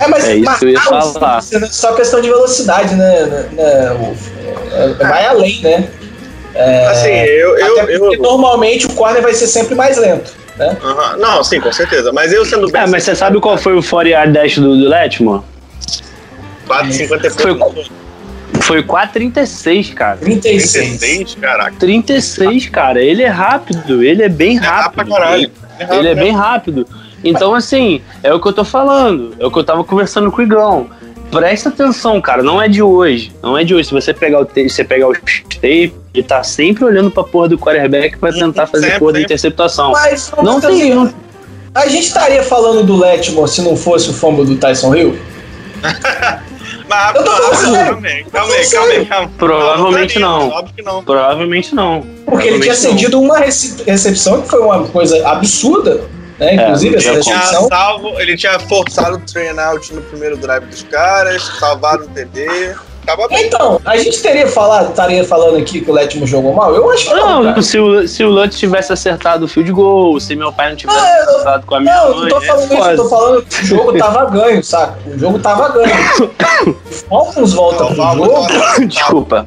É, 0.00 0.06
mas, 0.06 0.24
é 0.24 0.36
isso 0.36 0.58
que 0.58 0.64
eu 0.64 0.70
ia 0.70 0.80
falar. 0.80 1.42
Só 1.42 1.92
questão 1.94 2.20
de 2.20 2.28
velocidade, 2.28 2.94
né? 2.94 3.26
né, 3.26 3.48
né 3.52 4.14
é, 4.72 5.04
vai 5.04 5.26
além, 5.26 5.60
né? 5.60 5.88
É, 6.58 6.86
assim, 6.88 7.10
eu. 7.10 7.56
eu, 7.56 7.88
eu... 7.88 8.18
normalmente 8.18 8.86
o 8.86 8.92
corner 8.94 9.22
vai 9.22 9.32
ser 9.32 9.46
sempre 9.46 9.76
mais 9.76 9.96
lento. 9.96 10.32
Né? 10.56 10.76
Uhum. 10.82 11.18
Não, 11.18 11.44
sim, 11.44 11.60
com 11.60 11.70
certeza. 11.70 12.12
Mas 12.12 12.32
eu 12.32 12.44
sendo 12.44 12.68
bem. 12.68 12.82
Ah, 12.82 12.86
mas 12.88 13.04
você 13.04 13.14
sabe 13.14 13.38
qual 13.40 13.56
foi 13.56 13.78
o 13.78 13.82
40 13.82 14.08
yard 14.08 14.32
dash 14.32 14.58
do, 14.58 14.76
do 14.76 14.88
Letmore? 14.88 15.42
4,50 16.66 17.30
foi, 17.40 17.82
foi 18.60 18.82
4,36, 18.82 19.94
cara. 19.94 20.16
36. 20.16 20.98
36, 20.98 21.34
caraca. 21.36 21.74
36, 21.78 22.68
cara. 22.68 23.00
Ele 23.00 23.22
é 23.22 23.28
rápido, 23.28 24.02
ele 24.02 24.24
é 24.24 24.28
bem 24.28 24.56
rápido. 24.56 24.66
É 24.66 24.82
rápido 24.82 25.14
caralho. 25.14 25.52
É 25.78 25.84
rápido, 25.84 25.98
ele 26.00 26.08
é 26.08 26.14
bem 26.16 26.32
rápido. 26.32 26.88
Então, 27.22 27.54
assim, 27.54 28.02
é 28.22 28.34
o 28.34 28.40
que 28.40 28.48
eu 28.48 28.52
tô 28.52 28.64
falando. 28.64 29.34
É 29.38 29.46
o 29.46 29.50
que 29.50 29.58
eu 29.58 29.64
tava 29.64 29.84
conversando 29.84 30.30
com 30.32 30.42
o 30.42 30.44
Igão 30.44 30.90
presta 31.30 31.68
atenção, 31.68 32.20
cara, 32.20 32.42
não 32.42 32.60
é 32.60 32.68
de 32.68 32.82
hoje. 32.82 33.32
Não 33.42 33.56
é 33.56 33.64
de 33.64 33.74
hoje. 33.74 33.88
Se 33.88 33.94
você 33.94 34.12
pegar 34.12 34.40
o 34.40 34.44
tape, 34.44 34.68
você 34.68 34.84
pegar 34.84 35.08
o 35.08 35.12
tape, 36.18 36.20
ele 36.20 36.22
tá 36.22 36.42
sempre 36.42 36.84
olhando 36.84 37.10
pra 37.10 37.24
porra 37.24 37.48
do 37.48 37.58
quarterback 37.58 38.18
pra 38.18 38.32
tentar 38.32 38.66
fazer 38.66 38.86
sempre, 38.86 38.98
porra 38.98 39.12
da 39.14 39.20
interceptação. 39.20 39.92
Mas, 39.92 40.32
não 40.42 40.60
tem. 40.60 40.94
Não... 40.94 41.12
A 41.74 41.86
gente 41.86 42.06
estaria 42.06 42.42
falando 42.42 42.84
do 42.84 42.96
Letmore 42.96 43.48
se 43.48 43.62
não 43.62 43.76
fosse 43.76 44.10
o 44.10 44.12
fumble 44.12 44.44
do 44.44 44.56
Tyson 44.56 44.94
Hill? 44.94 45.18
Mas, 46.88 47.14
eu 47.14 47.22
tô 47.22 47.30
falando 47.30 47.84
calma 47.84 48.06
aí, 48.08 48.24
calma 48.24 48.54
aí, 48.54 48.70
calma 48.70 48.92
aí, 48.92 49.06
calma 49.06 49.30
Provavelmente 49.36 50.18
não. 50.18 50.64
Provavelmente 51.04 51.74
não. 51.74 52.06
Porque 52.24 52.48
ele 52.48 52.60
tinha 52.60 52.74
cedido 52.74 53.20
uma 53.20 53.38
recepção 53.38 54.42
que 54.42 54.48
foi 54.48 54.60
uma 54.60 54.86
coisa 54.88 55.28
absurda. 55.28 56.00
Né? 56.38 56.54
Inclusive, 56.54 56.94
é, 56.94 56.98
essa 56.98 57.20
tinha 57.20 57.42
salvo, 57.42 58.18
ele 58.20 58.36
tinha 58.36 58.58
forçado 58.60 59.16
o 59.16 59.20
train 59.20 59.58
out 59.58 59.92
no 59.92 60.00
primeiro 60.02 60.36
drive 60.36 60.64
dos 60.66 60.82
caras, 60.84 61.42
salvado 61.58 62.04
o 62.04 62.08
TD. 62.08 62.74
Então, 63.30 63.80
a 63.84 63.96
gente 63.96 64.20
teria 64.20 64.46
falado, 64.46 64.90
estaria 64.90 65.24
falando 65.24 65.56
aqui 65.56 65.80
que 65.80 65.90
o 65.90 65.94
Letmo 65.94 66.26
jogou 66.26 66.52
mal? 66.52 66.74
Eu 66.74 66.90
acho 66.90 67.06
que 67.08 67.14
não. 67.14 67.42
Não, 67.42 67.62
se 67.62 67.78
o, 67.78 68.06
se 68.06 68.22
o 68.22 68.28
Lutz 68.28 68.58
tivesse 68.58 68.92
acertado 68.92 69.44
o 69.44 69.48
field 69.48 69.72
goal, 69.72 70.20
se 70.20 70.36
meu 70.36 70.52
pai 70.52 70.70
não 70.70 70.76
tivesse 70.76 70.98
ah, 70.98 71.22
acertado 71.22 71.66
com 71.66 71.74
a 71.76 71.80
minha 71.80 71.94
não, 71.94 72.16
mãe. 72.16 72.28
Não, 72.28 72.28
tô 72.28 72.40
falando 72.42 72.72
é 72.72 72.78
isso, 72.78 72.90
eu 72.90 72.96
tô 72.96 73.08
falando 73.08 73.42
que 73.44 73.62
o 73.62 73.66
jogo 73.66 73.98
tava 73.98 74.24
ganho, 74.26 74.62
saca? 74.62 74.98
O 75.06 75.18
jogo 75.18 75.38
tava 75.38 75.68
ganho. 75.70 75.94
Falcons 77.08 77.52
volta 77.54 77.86
pro 77.86 77.94
jogo. 77.94 78.46
Desculpa. 78.86 79.46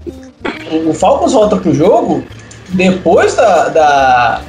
o 0.85 0.93
Falcons 0.93 1.33
volta 1.33 1.57
pro 1.57 1.73
jogo 1.73 2.23
depois 2.69 3.35
da. 3.35 3.67
da, 3.69 4.41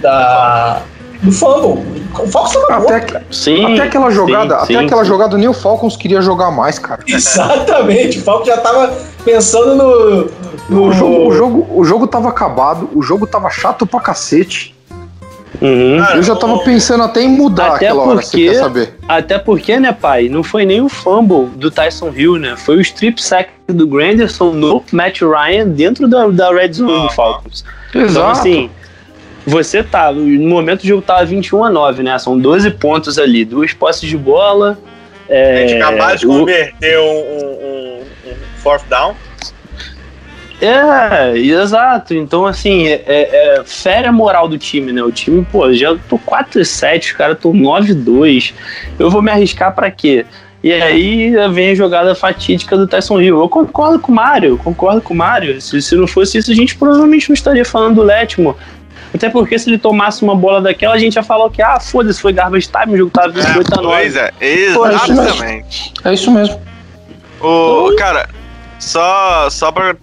da 0.00 0.82
do 1.24 1.32
fumble. 1.32 1.82
O 2.16 2.28
Falcons 2.28 2.52
tava 2.52 2.74
Até, 2.84 2.92
morto, 3.00 3.06
que- 3.06 3.34
Sim. 3.34 3.74
até 3.74 3.82
aquela 3.82 4.08
jogada, 4.10 4.54
sim, 4.58 4.62
até 4.62 4.66
sim, 4.78 4.86
aquela 4.86 5.02
sim. 5.02 5.08
jogada 5.08 5.36
nem 5.36 5.48
o 5.48 5.52
Falcons 5.52 5.96
queria 5.96 6.20
jogar 6.22 6.50
mais, 6.52 6.78
cara. 6.78 7.00
Exatamente, 7.08 8.18
o 8.20 8.22
Falcons 8.22 8.46
já 8.46 8.56
tava 8.58 8.92
pensando 9.24 9.74
no. 9.74 10.30
no 10.68 10.88
O 10.88 10.92
jogo, 10.92 11.26
o, 11.28 11.32
jogo, 11.34 11.66
o 11.74 11.84
jogo 11.84 12.06
tava 12.06 12.28
acabado, 12.28 12.88
o 12.94 13.02
jogo 13.02 13.26
tava 13.26 13.50
chato 13.50 13.84
pra 13.86 13.98
cacete. 14.00 14.72
Uhum. 15.62 15.98
Cara, 15.98 16.16
Eu 16.16 16.22
já 16.22 16.34
tava 16.34 16.58
pensando 16.58 17.04
até 17.04 17.22
em 17.22 17.28
mudar 17.28 17.66
Até 17.74 17.86
aquela 17.86 18.02
hora, 18.02 18.16
você 18.22 18.30
porque- 18.32 18.48
quer 18.50 18.54
saber? 18.58 18.94
Até 19.08 19.38
porque, 19.38 19.78
né, 19.78 19.92
pai? 19.92 20.28
Não 20.28 20.42
foi 20.42 20.64
nem 20.66 20.80
o 20.80 20.88
fumble 20.88 21.46
do 21.56 21.70
Tyson 21.70 22.10
Hill, 22.14 22.38
né? 22.38 22.54
Foi 22.56 22.76
o 22.76 22.80
strip 22.80 23.22
sack 23.22 23.50
do 23.68 23.86
Granderson 23.86 24.50
no 24.52 24.82
Matt 24.92 25.20
Ryan 25.22 25.68
dentro 25.68 26.08
da, 26.08 26.26
da 26.28 26.52
red 26.52 26.72
zone 26.72 27.02
do 27.06 27.10
Falcons. 27.12 27.64
Então, 27.90 28.02
Exato. 28.02 28.30
assim, 28.32 28.68
você 29.46 29.82
tá. 29.82 30.10
No 30.12 30.48
momento 30.48 30.82
o 30.82 30.86
jogo 30.86 31.02
tava 31.02 31.24
21 31.24 31.64
a 31.64 31.70
9, 31.70 32.02
né? 32.02 32.18
São 32.18 32.38
12 32.38 32.70
pontos 32.72 33.18
ali, 33.18 33.44
duas 33.44 33.72
posses 33.72 34.08
de 34.08 34.16
bola. 34.16 34.78
A 35.28 35.34
É, 35.34 35.68
gente 35.68 35.82
acabou 35.82 36.16
de 36.16 36.26
o- 36.26 36.28
converter 36.30 36.98
um, 36.98 37.02
um, 37.02 37.46
um- 37.46 38.00
um 38.30 38.34
fourth 38.62 38.84
down. 38.88 39.14
É, 40.60 41.36
exato. 41.36 42.14
Então, 42.14 42.46
assim, 42.46 42.86
é, 42.86 43.02
é, 43.06 43.56
é, 43.58 43.62
fere 43.64 44.06
a 44.06 44.12
moral 44.12 44.48
do 44.48 44.56
time, 44.56 44.92
né? 44.92 45.02
O 45.02 45.10
time, 45.12 45.44
pô, 45.50 45.72
já 45.74 45.96
tô 46.08 46.16
4 46.18 46.60
e 46.60 46.64
7, 46.64 47.10
os 47.10 47.16
caras 47.16 47.36
estão 47.36 47.52
9 47.52 47.90
e 47.92 47.94
2. 47.94 48.54
Eu 48.98 49.10
vou 49.10 49.20
me 49.20 49.30
arriscar 49.30 49.74
pra 49.74 49.90
quê? 49.90 50.24
E 50.62 50.72
aí 50.72 51.34
vem 51.52 51.70
a 51.70 51.74
jogada 51.74 52.14
fatídica 52.14 52.74
do 52.74 52.86
Tyson 52.86 53.20
Hill. 53.20 53.38
Eu 53.38 53.48
concordo 53.50 53.98
com 53.98 54.10
o 54.10 54.14
Mário, 54.14 54.56
concordo 54.56 55.02
com 55.02 55.12
o 55.12 55.16
Mário. 55.16 55.60
Se, 55.60 55.82
se 55.82 55.94
não 55.94 56.06
fosse 56.06 56.38
isso, 56.38 56.50
a 56.50 56.54
gente 56.54 56.74
provavelmente 56.76 57.28
não 57.28 57.34
estaria 57.34 57.64
falando 57.66 57.96
do 57.96 58.02
Letmo. 58.02 58.56
Até 59.14 59.30
porque 59.30 59.56
se 59.56 59.70
ele 59.70 59.78
tomasse 59.78 60.22
uma 60.24 60.34
bola 60.34 60.60
daquela, 60.60 60.94
a 60.94 60.98
gente 60.98 61.14
ia 61.14 61.22
falar 61.22 61.48
que, 61.48 61.62
ah, 61.62 61.78
foda-se, 61.78 62.20
foi 62.20 62.32
garbage 62.32 62.68
time, 62.68 62.94
o 62.94 62.98
jogo 62.98 63.10
tava 63.12 63.30
28 63.30 63.72
a 63.72 63.82
9. 63.82 63.96
pois 63.96 64.16
é, 64.16 64.32
é 64.40 64.54
exatamente. 64.54 65.92
É 66.04 66.12
isso 66.12 66.30
mesmo. 66.32 66.60
O, 67.40 67.94
cara, 67.96 68.28
só, 68.78 69.48
só 69.50 69.70
pra 69.70 69.94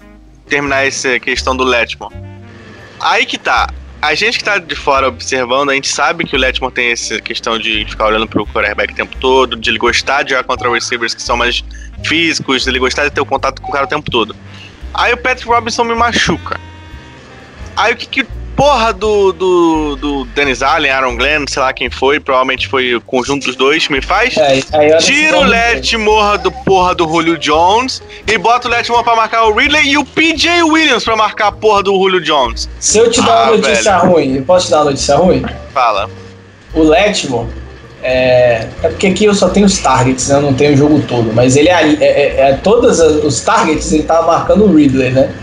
terminar 0.47 0.87
essa 0.87 1.19
questão 1.19 1.55
do 1.55 1.63
Letmore. 1.65 2.15
Aí 3.01 3.25
que 3.25 3.37
tá. 3.37 3.69
A 4.01 4.15
gente 4.15 4.39
que 4.39 4.43
tá 4.43 4.57
de 4.57 4.75
fora 4.75 5.09
observando, 5.09 5.69
a 5.69 5.75
gente 5.75 5.89
sabe 5.89 6.23
que 6.23 6.35
o 6.35 6.39
Letmore 6.39 6.73
tem 6.73 6.91
essa 6.91 7.19
questão 7.21 7.59
de 7.59 7.85
ficar 7.85 8.07
olhando 8.07 8.27
pro 8.27 8.47
quarterback 8.47 8.93
o 8.93 8.95
tempo 8.95 9.15
todo, 9.17 9.57
de 9.57 9.69
ele 9.69 9.77
gostar 9.77 10.23
de 10.23 10.31
jogar 10.31 10.43
contra 10.43 10.71
receivers 10.71 11.13
que 11.13 11.21
são 11.21 11.35
mais 11.35 11.63
físicos, 12.03 12.63
de 12.63 12.69
ele 12.69 12.79
gostar 12.79 13.03
de 13.03 13.11
ter 13.11 13.21
o 13.21 13.25
contato 13.25 13.61
com 13.61 13.69
o 13.69 13.71
cara 13.71 13.85
o 13.85 13.89
tempo 13.89 14.09
todo. 14.09 14.35
Aí 14.93 15.13
o 15.13 15.17
Patrick 15.17 15.47
Robinson 15.47 15.83
me 15.83 15.95
machuca. 15.95 16.59
Aí 17.75 17.93
o 17.93 17.97
que 17.97 18.07
que 18.07 18.40
porra 18.61 18.93
do, 18.93 19.31
do, 19.31 19.95
do 19.95 20.25
Dennis 20.35 20.61
Allen, 20.61 20.91
Aaron 20.91 21.15
Glenn, 21.15 21.45
sei 21.49 21.63
lá 21.63 21.73
quem 21.73 21.89
foi, 21.89 22.19
provavelmente 22.19 22.67
foi 22.67 22.93
o 22.93 23.01
conjunto 23.01 23.47
dos 23.47 23.55
dois, 23.55 23.89
me 23.89 24.03
faz? 24.03 24.37
É, 24.37 24.97
Tira 24.97 25.39
o 25.39 25.43
Letmore 25.43 26.37
do 26.37 26.51
porra 26.51 26.93
do 26.93 27.05
Julio 27.05 27.39
Jones 27.39 28.03
e 28.27 28.37
bota 28.37 28.67
o 28.67 28.71
Letmore 28.71 29.03
pra 29.03 29.15
marcar 29.15 29.45
o 29.45 29.51
Ridley 29.55 29.87
e 29.87 29.97
o 29.97 30.05
PJ 30.05 30.61
Williams 30.61 31.03
pra 31.03 31.15
marcar 31.15 31.47
a 31.47 31.51
porra 31.51 31.81
do 31.81 31.91
Julio 31.91 32.21
Jones. 32.21 32.69
Se 32.79 32.99
eu 32.99 33.09
te 33.09 33.19
dar 33.23 33.31
Ah, 33.31 33.43
uma 33.45 33.57
notícia 33.57 33.97
ruim, 33.97 34.35
eu 34.35 34.43
posso 34.43 34.67
te 34.67 34.71
dar 34.71 34.77
uma 34.77 34.91
notícia 34.91 35.15
ruim? 35.15 35.43
Fala. 35.73 36.07
O 36.75 36.83
Letmore, 36.83 37.47
é, 38.03 38.67
é 38.83 38.89
porque 38.89 39.07
aqui 39.07 39.25
eu 39.25 39.33
só 39.33 39.49
tenho 39.49 39.65
os 39.65 39.79
targets, 39.79 40.27
né? 40.27 40.35
Eu 40.35 40.41
não 40.41 40.53
tenho 40.53 40.75
o 40.75 40.77
jogo 40.77 41.01
todo. 41.07 41.33
Mas 41.33 41.55
ele 41.55 41.69
é, 41.69 41.81
é, 41.81 41.95
é, 41.99 42.49
é 42.51 42.59
todos 42.61 42.99
os 42.99 43.41
targets 43.41 43.91
ele 43.91 44.03
tava 44.03 44.27
marcando 44.27 44.65
o 44.65 44.75
Ridley, 44.75 45.09
né? 45.09 45.33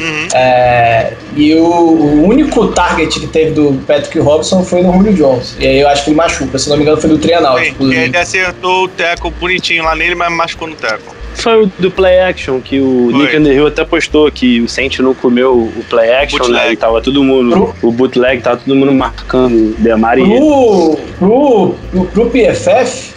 Uhum. 0.00 0.28
É, 0.34 1.12
e 1.36 1.54
o, 1.54 1.64
o 1.64 2.26
único 2.26 2.68
target 2.68 3.20
que 3.20 3.26
teve 3.26 3.50
do 3.50 3.74
Patrick 3.86 4.18
Robson 4.18 4.64
foi 4.64 4.82
no 4.82 4.92
Julio 4.92 5.12
Jones. 5.12 5.56
E 5.58 5.66
aí 5.66 5.80
eu 5.80 5.88
acho 5.88 6.04
que 6.04 6.10
ele 6.10 6.16
machuca, 6.16 6.58
se 6.58 6.68
não 6.68 6.76
me 6.76 6.82
engano 6.82 7.00
foi 7.00 7.10
do 7.10 7.18
Trianal. 7.18 7.58
Sim, 7.58 7.74
ele 7.80 8.16
acertou 8.16 8.84
o 8.84 8.88
teco 8.88 9.30
bonitinho 9.30 9.84
lá 9.84 9.94
nele, 9.94 10.14
mas 10.14 10.32
machucou 10.32 10.68
no 10.68 10.74
teco. 10.74 11.14
Foi 11.34 11.64
o 11.64 11.72
do 11.78 11.90
play 11.90 12.18
action, 12.18 12.60
que 12.60 12.80
o 12.80 13.10
Foi. 13.10 13.22
Nick 13.22 13.36
Underhill 13.36 13.66
até 13.66 13.84
postou 13.84 14.30
que 14.30 14.60
o 14.60 14.68
Saint 14.68 14.98
não 14.98 15.14
comeu 15.14 15.54
o 15.54 15.84
play 15.88 16.12
action, 16.12 16.38
Bootleg. 16.38 16.66
né? 16.66 16.72
E 16.72 16.76
tava 16.76 17.00
todo 17.00 17.22
mundo, 17.22 17.74
o 17.82 17.90
bootleg, 17.92 18.42
tava 18.42 18.56
todo 18.56 18.74
mundo 18.74 18.92
marcando 18.92 19.54
o 19.54 20.18
e. 20.18 20.36
Pro, 20.36 20.98
pro, 21.18 21.74
pro, 21.90 22.04
pro 22.06 22.30
PFF, 22.30 23.12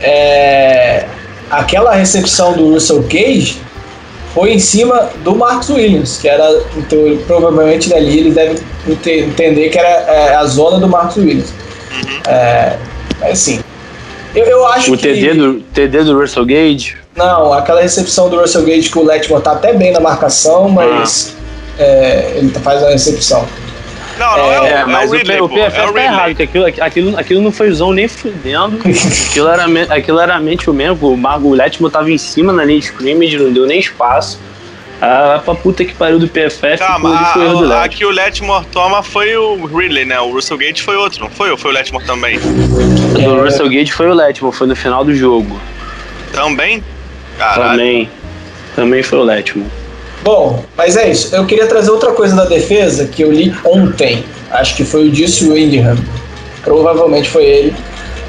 é, 0.00 1.06
aquela 1.50 1.94
recepção 1.94 2.52
do 2.52 2.72
Russell 2.72 3.02
Cage 3.04 3.65
foi 4.36 4.52
em 4.52 4.58
cima 4.58 5.08
do 5.24 5.34
Marcus 5.34 5.70
Williams, 5.70 6.18
que 6.18 6.28
era, 6.28 6.62
então, 6.76 6.98
provavelmente 7.26 7.88
dali 7.88 8.18
ele 8.18 8.30
deve 8.32 8.62
ente- 8.86 9.10
entender 9.10 9.70
que 9.70 9.78
era 9.78 9.88
é, 9.88 10.34
a 10.34 10.44
zona 10.44 10.78
do 10.78 10.86
Marcus 10.86 11.16
Williams. 11.16 11.54
É, 12.28 12.76
mas 13.18 13.30
assim, 13.30 13.60
eu, 14.34 14.44
eu 14.44 14.66
acho 14.66 14.92
O 14.92 14.98
que... 14.98 15.04
TD 15.08 15.32
do, 15.32 15.60
TD 15.72 16.04
do 16.04 16.20
Russell 16.20 16.44
Gage. 16.44 16.98
Não, 17.16 17.50
aquela 17.54 17.80
recepção 17.80 18.28
do 18.28 18.38
Russell 18.38 18.62
Gage 18.66 18.90
que 18.90 18.98
o 18.98 19.02
Letmore 19.06 19.42
tá 19.42 19.52
até 19.52 19.72
bem 19.72 19.90
na 19.90 20.00
marcação, 20.00 20.68
mas 20.68 21.34
é, 21.78 22.34
ele 22.36 22.50
faz 22.50 22.82
a 22.82 22.90
recepção. 22.90 23.46
Não, 24.18 24.36
não 24.38 24.52
é, 24.52 24.60
o- 24.60 24.64
É, 24.64 24.70
é 24.70 24.84
mas 24.84 25.10
o 25.10 25.14
o, 25.14 25.18
Ridley, 25.18 25.36
P- 25.36 25.42
o 25.42 25.48
pô, 25.48 25.54
PFF 25.56 25.78
é 25.78 25.84
o 25.88 25.92
tá 25.92 26.02
errado, 26.04 26.34
que 26.34 26.42
aquilo, 26.42 26.66
aquilo, 26.80 27.18
aquilo 27.18 27.40
não 27.42 27.52
foi 27.52 27.70
zone 27.70 27.96
nem 27.96 28.08
fudendo. 28.08 28.78
aquilo, 29.28 29.48
era, 29.48 29.64
aquilo 29.94 30.18
era 30.20 30.38
mente 30.40 30.70
o 30.70 30.72
mesmo. 30.72 31.12
O 31.12 31.16
Margo 31.16 31.52
Letmo 31.54 31.90
tava 31.90 32.10
em 32.10 32.18
cima 32.18 32.52
na 32.52 32.64
linha 32.64 32.78
de 32.80 32.86
scrimmage, 32.86 33.36
não 33.38 33.52
deu 33.52 33.66
nem 33.66 33.78
espaço. 33.78 34.40
Ah, 35.00 35.26
vai 35.34 35.40
pra 35.40 35.54
puta 35.54 35.84
que 35.84 35.92
pariu 35.92 36.18
do 36.18 36.26
PFF, 36.26 36.78
Calma, 36.78 37.18
foi, 37.18 37.32
foi 37.34 37.44
erro 37.44 37.66
do 37.66 37.72
a, 37.74 37.84
a, 37.84 37.88
que 37.88 38.02
o 38.06 38.10
Letmore 38.10 38.64
toma 38.72 39.02
foi 39.02 39.36
o 39.36 39.66
Ridley, 39.66 40.06
né? 40.06 40.18
O 40.20 40.32
Russell 40.32 40.56
Gate 40.56 40.80
foi 40.80 40.96
outro, 40.96 41.20
não 41.20 41.28
foi? 41.30 41.50
Ou 41.50 41.58
foi 41.58 41.70
o 41.70 41.74
Letmore 41.74 42.06
também? 42.06 42.38
Do 42.38 43.42
Russell 43.44 43.68
Gage 43.68 43.92
foi 43.92 44.06
o 44.08 44.14
Letmo, 44.14 44.50
foi 44.50 44.66
no 44.66 44.74
final 44.74 45.04
do 45.04 45.14
jogo. 45.14 45.60
Também? 46.32 46.82
Caralho. 47.36 47.70
Também. 47.72 48.10
Também 48.74 49.02
foi 49.02 49.18
o 49.18 49.22
Letmo. 49.22 49.70
Bom, 50.22 50.64
mas 50.76 50.96
é 50.96 51.10
isso. 51.10 51.34
Eu 51.34 51.46
queria 51.46 51.66
trazer 51.66 51.90
outra 51.90 52.12
coisa 52.12 52.34
da 52.34 52.44
defesa 52.44 53.06
que 53.06 53.22
eu 53.22 53.30
li 53.30 53.54
ontem. 53.64 54.24
Acho 54.50 54.76
que 54.76 54.84
foi 54.84 55.08
o 55.08 55.10
Disse 55.10 55.48
Windham. 55.48 55.96
Provavelmente 56.62 57.28
foi 57.28 57.44
ele. 57.44 57.76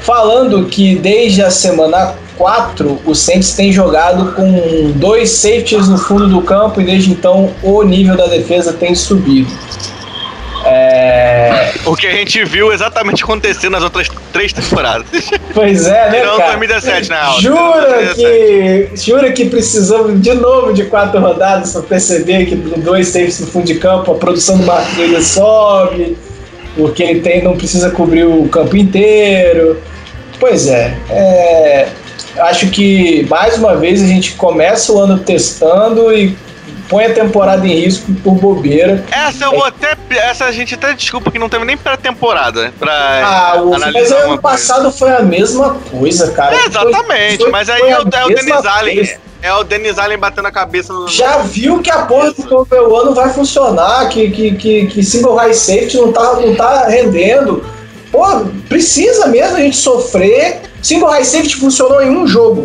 Falando 0.00 0.66
que 0.66 0.96
desde 0.96 1.42
a 1.42 1.50
semana 1.50 2.14
4 2.36 3.00
o 3.04 3.14
Saints 3.14 3.54
tem 3.54 3.72
jogado 3.72 4.32
com 4.32 4.92
dois 4.94 5.30
safeties 5.30 5.88
no 5.88 5.98
fundo 5.98 6.28
do 6.28 6.40
campo 6.40 6.80
e 6.80 6.84
desde 6.84 7.10
então 7.10 7.50
o 7.62 7.82
nível 7.82 8.16
da 8.16 8.26
defesa 8.26 8.72
tem 8.72 8.94
subido. 8.94 9.50
É... 10.64 11.72
O 11.84 11.96
que 11.96 12.06
a 12.06 12.10
gente 12.10 12.44
viu 12.44 12.72
exatamente 12.72 13.22
acontecer 13.22 13.68
nas 13.68 13.82
outras 13.82 14.08
três 14.32 14.52
temporadas. 14.52 15.06
Pois 15.54 15.86
é, 15.86 16.10
né, 16.10 16.20
Tirando 16.20 16.36
cara? 16.36 16.56
2017, 16.56 17.08
na 17.08 17.22
real. 17.22 17.40
Jura 17.40 18.14
que, 18.14 18.90
jura 18.94 19.32
que 19.32 19.44
precisamos 19.46 20.20
de 20.20 20.34
novo 20.34 20.72
de 20.72 20.84
quatro 20.84 21.20
rodadas 21.20 21.72
para 21.72 21.82
perceber 21.82 22.46
que 22.46 22.54
dois 22.54 23.08
safes 23.08 23.40
no 23.40 23.46
fundo 23.48 23.66
de 23.66 23.74
campo 23.76 24.12
a 24.12 24.14
produção 24.14 24.56
do 24.58 24.64
Marcos 24.64 24.96
Williams 24.96 25.26
sobe, 25.26 26.16
porque 26.76 27.02
ele 27.02 27.20
tem, 27.20 27.42
não 27.42 27.56
precisa 27.56 27.90
cobrir 27.90 28.24
o 28.24 28.48
campo 28.48 28.76
inteiro. 28.76 29.80
Pois 30.38 30.68
é, 30.68 30.96
é, 31.10 31.88
acho 32.38 32.68
que 32.68 33.26
mais 33.28 33.58
uma 33.58 33.74
vez 33.76 34.02
a 34.02 34.06
gente 34.06 34.32
começa 34.32 34.92
o 34.92 35.00
ano 35.00 35.18
testando 35.18 36.12
e 36.12 36.36
põe 36.88 37.04
a 37.04 37.14
temporada 37.14 37.66
em 37.66 37.74
risco 37.80 38.12
por 38.24 38.34
bobeira. 38.34 39.04
Essa 39.10 39.44
eu 39.44 39.50
vou 39.52 39.64
até. 39.64 39.96
Essa 40.10 40.46
a 40.46 40.52
gente 40.52 40.74
até 40.74 40.92
desculpa 40.94 41.30
que 41.30 41.38
não 41.38 41.48
teve 41.48 41.64
nem 41.64 41.76
pré-temporada 41.76 42.72
pra 42.78 42.92
Ah, 43.24 43.60
o, 43.62 43.70
mas 43.78 44.10
ano 44.12 44.22
coisa. 44.26 44.38
passado 44.42 44.90
foi 44.92 45.12
a 45.14 45.20
mesma 45.20 45.76
coisa, 45.90 46.30
cara. 46.32 46.54
É, 46.56 46.66
exatamente, 46.66 47.36
Foi- 47.36 47.44
foi- 47.44 47.50
mas 47.50 47.68
aí 47.68 47.80
é 47.82 47.98
o, 47.98 48.08
é 48.12 48.24
o 48.24 48.28
Denis 48.28 48.64
Allen. 48.66 49.18
É 49.40 49.52
o 49.54 49.62
Denis 49.62 49.98
Allen 49.98 50.18
batendo 50.18 50.48
a 50.48 50.50
cabeça 50.50 50.92
no. 50.92 51.06
Já 51.06 51.38
viu 51.38 51.80
que 51.80 51.90
a 51.90 51.98
porra 52.06 52.32
do 52.32 52.42
Copel 52.48 52.88
não 52.88 53.14
vai 53.14 53.32
funcionar, 53.32 54.08
que, 54.08 54.30
que, 54.30 54.52
que, 54.56 54.86
que 54.86 55.02
single 55.04 55.36
high 55.36 55.54
safety 55.54 55.96
não 55.96 56.12
tá, 56.12 56.34
não 56.34 56.54
tá 56.56 56.86
rendendo. 56.88 57.64
Pô, 58.18 58.46
precisa 58.68 59.28
mesmo 59.28 59.56
a 59.56 59.60
gente 59.60 59.76
sofrer. 59.76 60.62
Single 60.82 61.08
high 61.08 61.24
safety 61.24 61.54
funcionou 61.54 62.02
em 62.02 62.10
um 62.10 62.26
jogo. 62.26 62.64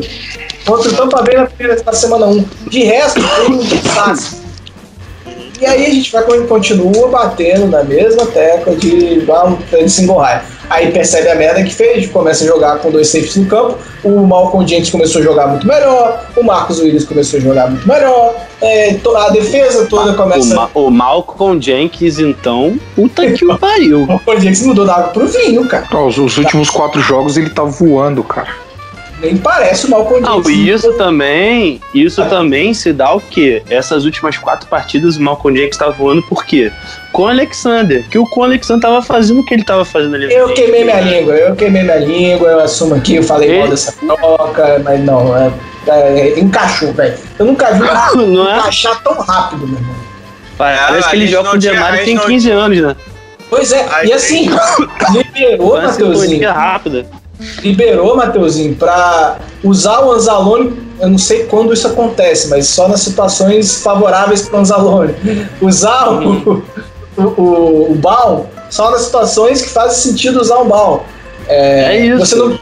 Contra 0.66 0.90
o 0.90 0.96
Tampa 0.96 1.22
Bay 1.22 1.36
na, 1.36 1.46
primeira, 1.46 1.80
na 1.86 1.94
semana 1.94 2.26
1. 2.26 2.46
De 2.70 2.84
resto, 2.84 3.22
foi 3.22 3.50
um 3.50 3.58
desastre. 3.58 4.40
E 5.62 5.66
aí 5.66 5.86
a 5.86 5.90
gente 5.92 6.12
vai 6.12 6.24
continua 6.48 7.08
batendo 7.10 7.68
na 7.68 7.84
mesma 7.84 8.26
tecla 8.26 8.76
de, 8.76 9.22
de 9.22 9.90
single 9.90 10.18
high. 10.18 10.42
Aí 10.74 10.92
percebe 10.92 11.30
a 11.30 11.36
merda 11.36 11.62
que 11.62 11.72
fez, 11.72 12.08
começa 12.08 12.44
a 12.44 12.48
jogar 12.48 12.80
com 12.80 12.90
dois 12.90 13.08
safeties 13.08 13.36
no 13.36 13.46
campo. 13.46 13.78
O 14.04 14.26
Malcolm 14.26 14.68
Jenkins 14.68 14.90
começou 14.90 15.22
a 15.22 15.24
jogar 15.24 15.46
muito 15.46 15.68
melhor. 15.68 16.26
O 16.36 16.44
Marcos 16.44 16.80
Williams 16.80 17.06
começou 17.06 17.38
a 17.38 17.44
jogar 17.44 17.70
muito 17.70 17.88
melhor. 17.88 18.34
é, 18.60 18.96
a 19.18 19.30
defesa 19.30 19.86
toda 19.86 20.14
O, 20.14 20.16
começa. 20.16 20.56
Ma 20.56 20.70
o 20.74 20.90
Malcolm 20.90 21.62
Jenkins, 21.62 22.18
então, 22.18 22.80
puta 22.96 23.32
que 23.32 23.46
o 23.46 23.56
pariu. 23.60 24.02
O 24.02 24.08
Malcolm 24.08 24.42
Jenkins 24.42 24.64
mudou 24.64 24.84
da 24.84 24.96
água 24.96 25.10
pro 25.10 25.28
vinho, 25.28 25.68
cara. 25.68 25.86
Os, 25.96 26.18
os 26.18 26.38
últimos 26.40 26.72
quatro 26.72 27.00
jogos 27.02 27.38
ele 27.38 27.52
tá 27.52 27.62
voando, 27.64 28.24
cara. 28.24 28.63
Nem 29.24 29.38
parece 29.38 29.86
o 29.88 29.90
Malcolm 29.90 30.20
Não, 30.22 30.44
Jenkins. 30.44 30.76
isso 30.84 30.94
também, 30.98 31.82
isso 31.94 32.24
também 32.26 32.74
se 32.74 32.92
dá 32.92 33.14
o 33.14 33.22
quê? 33.22 33.64
Essas 33.70 34.04
últimas 34.06 34.38
quatro 34.38 34.68
partidas 34.68 35.16
o 35.16 35.22
Malcolm 35.22 35.58
Jenkins 35.58 35.76
estava 35.76 35.92
voando 35.92 36.22
por 36.24 36.46
quê? 36.46 36.72
Com 37.14 37.24
o 37.24 37.28
Alexander, 37.28 38.04
que 38.10 38.18
o 38.18 38.26
com 38.28 38.42
o 38.42 38.44
Alexander 38.44 38.82
tava 38.82 39.02
fazendo 39.02 39.40
o 39.40 39.46
que 39.46 39.54
ele 39.54 39.64
tava 39.64 39.86
fazendo 39.86 40.16
ali. 40.16 40.34
Eu 40.34 40.50
queimei 40.54 40.84
minha 40.84 41.00
língua, 41.00 41.34
eu 41.36 41.56
queimei 41.56 41.84
minha 41.84 41.96
língua, 41.98 42.50
eu 42.50 42.60
assumo 42.60 42.96
aqui, 42.96 43.16
eu 43.16 43.24
falei 43.24 43.50
Ele- 43.50 43.60
mal 43.60 43.68
dessa 43.70 43.94
troca, 43.94 44.82
mas 44.84 45.00
não, 45.04 45.36
é, 45.38 45.52
é, 45.88 46.40
encaixou, 46.40 46.92
velho. 46.94 47.16
Eu 47.40 47.46
nunca 47.46 47.72
vi 47.74 47.82
um 48.20 48.28
Não 48.28 48.50
é? 48.52 48.58
encaixar 48.60 49.02
tão 49.04 49.14
rápido, 49.22 49.66
meu 49.68 49.78
irmão. 49.80 49.96
Parece 50.58 51.08
Ah, 51.08 51.10
que 51.10 51.16
ele 51.16 51.28
joga 51.28 51.44
não 51.44 51.52
com 51.52 51.58
o 51.58 51.60
tinha- 51.60 51.72
a 51.72 51.76
Demar 51.76 51.94
e 51.94 51.96
gente 51.98 52.06
tem 52.06 52.16
não 52.16 52.26
15 52.26 52.52
anos, 52.52 52.82
né? 52.82 52.96
Pois 53.50 53.72
é, 53.72 53.86
Ai, 53.92 54.08
e 54.08 54.14
assim, 54.14 54.50
liberou, 55.14 55.82
Mateuzinho, 55.82 56.44
é 56.44 56.52
rápida. 56.52 57.06
Liberou, 57.62 58.16
Mateuzinho, 58.16 58.76
pra 58.76 59.38
usar 59.64 60.02
o 60.06 60.12
Anzalone, 60.12 60.74
eu 61.00 61.10
não 61.10 61.18
sei 61.18 61.44
quando 61.46 61.74
isso 61.74 61.88
acontece, 61.88 62.48
mas 62.50 62.68
só 62.68 62.88
nas 62.88 63.02
situações 63.02 63.82
favoráveis 63.82 64.48
pro 64.48 64.60
Anzalone. 64.60 65.14
Usar 65.62 66.10
o, 66.10 66.64
o, 67.18 67.22
o, 67.22 67.92
o 67.92 67.96
Baum 67.96 68.46
só 68.70 68.92
nas 68.92 69.02
situações 69.02 69.62
que 69.62 69.70
fazem 69.70 70.12
sentido 70.12 70.40
usar 70.40 70.58
o 70.58 70.66
Baum. 70.66 71.00
É 71.48 71.98
isso. 72.06 72.20
Você, 72.20 72.36
não, 72.36 72.60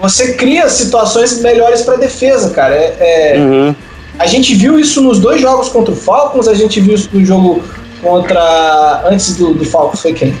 você 0.00 0.34
cria 0.34 0.68
situações 0.68 1.40
melhores 1.40 1.82
pra 1.82 1.96
defesa, 1.96 2.50
cara. 2.50 2.74
É, 2.74 2.96
é- 3.34 3.38
Uhum. 3.38 3.74
a 4.18 4.26
gente 4.26 4.54
viu 4.54 4.78
isso 4.78 5.00
nos 5.02 5.18
dois 5.18 5.40
jogos 5.40 5.68
contra 5.68 5.92
o 5.92 5.96
Falcons, 5.96 6.46
a 6.46 6.54
gente 6.54 6.80
viu 6.80 6.94
isso 6.94 7.08
no 7.12 7.24
jogo 7.24 7.62
contra. 8.02 9.02
Antes 9.10 9.36
do, 9.36 9.52
do 9.54 9.64
Falcons, 9.64 10.00
foi 10.00 10.12
quem? 10.12 10.34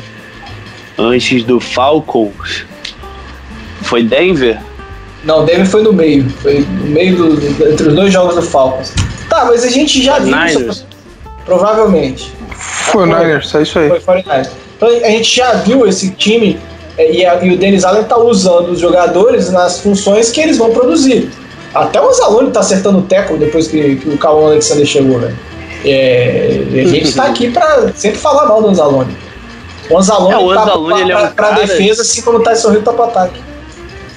Antes 0.96 1.42
do 1.44 1.58
Falcons, 1.60 2.64
foi 3.90 4.02
Denver? 4.04 4.58
Não, 5.24 5.40
o 5.42 5.44
Denver 5.44 5.66
foi 5.66 5.82
no 5.82 5.92
meio. 5.92 6.30
Foi 6.30 6.60
no 6.60 6.86
meio 6.86 7.16
do, 7.16 7.36
do- 7.36 7.68
entre 7.72 7.88
os 7.88 7.94
dois 7.94 8.12
jogos 8.12 8.36
do 8.36 8.42
Falcons. 8.42 8.92
Tá, 9.28 9.44
mas 9.44 9.64
a 9.64 9.68
gente 9.68 10.02
já 10.02 10.18
viu 10.18 10.34
Niners. 10.34 10.76
isso. 10.76 10.86
Provavelmente. 11.44 12.32
Foi 12.52 13.02
o 13.02 13.06
Niners, 13.06 13.54
é 13.54 13.62
isso 13.62 13.78
aí. 13.78 13.88
Foi 13.88 14.00
49ers. 14.00 14.48
Então 14.76 14.88
a 14.88 15.10
gente 15.10 15.36
já 15.36 15.52
viu 15.54 15.86
esse 15.86 16.10
time 16.12 16.58
é, 16.96 17.12
e, 17.12 17.26
a- 17.26 17.44
e 17.44 17.52
o 17.52 17.58
Dennis 17.58 17.84
Allen 17.84 18.04
tá 18.04 18.16
usando 18.18 18.70
os 18.70 18.78
jogadores 18.78 19.50
nas 19.50 19.80
funções 19.80 20.30
que 20.30 20.40
eles 20.40 20.56
vão 20.56 20.70
produzir. 20.70 21.28
Até 21.74 22.00
o 22.00 22.08
Anzalone 22.08 22.50
tá 22.50 22.60
acertando 22.60 22.98
o 22.98 23.02
teco 23.02 23.36
depois 23.36 23.68
que, 23.68 23.96
que 23.96 24.08
o 24.08 24.16
Calvin 24.18 24.46
Alexander 24.46 24.86
chegou, 24.86 25.18
velho. 25.20 25.36
É, 25.84 26.60
a 26.84 26.88
gente 26.88 27.14
tá 27.14 27.24
aqui 27.24 27.50
pra 27.50 27.92
sempre 27.94 28.18
falar 28.18 28.46
mal 28.46 28.60
do 28.62 28.68
Anzalone. 28.68 29.16
O 29.88 29.98
Anzalone 29.98 30.34
É, 30.34 30.38
o 30.38 30.54
tá 30.54 30.62
Anzalone, 30.62 31.04
pra, 31.04 31.12
é 31.12 31.16
um 31.16 31.20
pra- 31.20 31.28
pra 31.30 31.44
cara- 31.50 31.60
defesa, 31.66 32.02
assim 32.02 32.22
como 32.22 32.40
tá 32.40 32.54
sorrindo 32.56 32.82
tá 32.82 32.92
pro 32.92 33.04
ataque. 33.04 33.40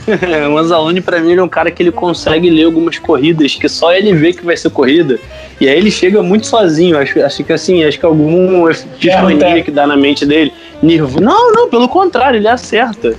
o 0.52 0.58
Anzalone, 0.58 1.02
pra 1.02 1.20
mim, 1.20 1.32
ele 1.32 1.40
é 1.40 1.44
um 1.44 1.50
cara 1.50 1.72
que 1.72 1.82
ele 1.82 1.92
consegue 1.92 2.50
ler 2.50 2.66
algumas 2.66 2.98
corridas 2.98 3.56
que 3.56 3.70
só 3.70 3.94
ele 3.94 4.14
vê 4.14 4.34
que 4.34 4.46
vai 4.46 4.58
ser 4.58 4.70
corrida. 4.70 5.20
E 5.60 5.68
aí 5.68 5.78
ele 5.78 5.92
chega 5.92 6.22
muito 6.22 6.48
sozinho. 6.48 6.98
Acho, 6.98 7.22
acho 7.24 7.44
que 7.44 7.54
assim, 7.54 7.84
acho 7.84 8.00
que 8.00 8.06
algum 8.06 8.68
Erra 8.70 9.22
o 9.22 9.24
mania 9.24 9.40
teco. 9.40 9.66
que 9.66 9.72
dá 9.72 9.88
na 9.88 9.96
mente 9.96 10.26
dele. 10.26 10.52
Nervo. 10.82 11.22
Não, 11.22 11.54
não, 11.54 11.70
pelo 11.70 11.88
contrário, 11.88 12.38
ele 12.38 12.48
acerta. 12.48 13.16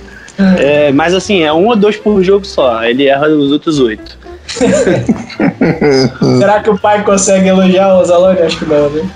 É, 0.59 0.91
mas 0.91 1.13
assim, 1.13 1.43
é 1.43 1.53
um 1.53 1.67
ou 1.67 1.75
dois 1.75 1.97
por 1.97 2.21
jogo 2.23 2.45
só. 2.45 2.83
Ele 2.83 3.07
erra 3.07 3.27
os 3.29 3.51
outros 3.51 3.79
oito. 3.79 4.17
Será 6.39 6.59
que 6.61 6.69
o 6.69 6.77
pai 6.77 7.03
consegue 7.03 7.47
elogiar 7.47 7.95
o 7.95 8.01
Anzalone? 8.01 8.41
Acho 8.41 8.59
que 8.59 8.65
não, 8.65 8.89
né? 8.89 9.09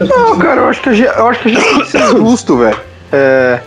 Não, 0.00 0.38
cara, 0.38 0.62
eu 0.62 0.68
acho 0.68 0.82
que 0.82 0.88
a 0.88 0.92
gente, 0.92 1.08
eu 1.08 1.26
acho 1.28 1.40
que 1.40 1.48
a 1.48 1.52
gente 1.52 1.64
tem 1.64 1.80
que 1.80 1.90
ser 1.90 2.06
justo, 2.08 2.56
velho. 2.58 2.78
É, 3.12 3.60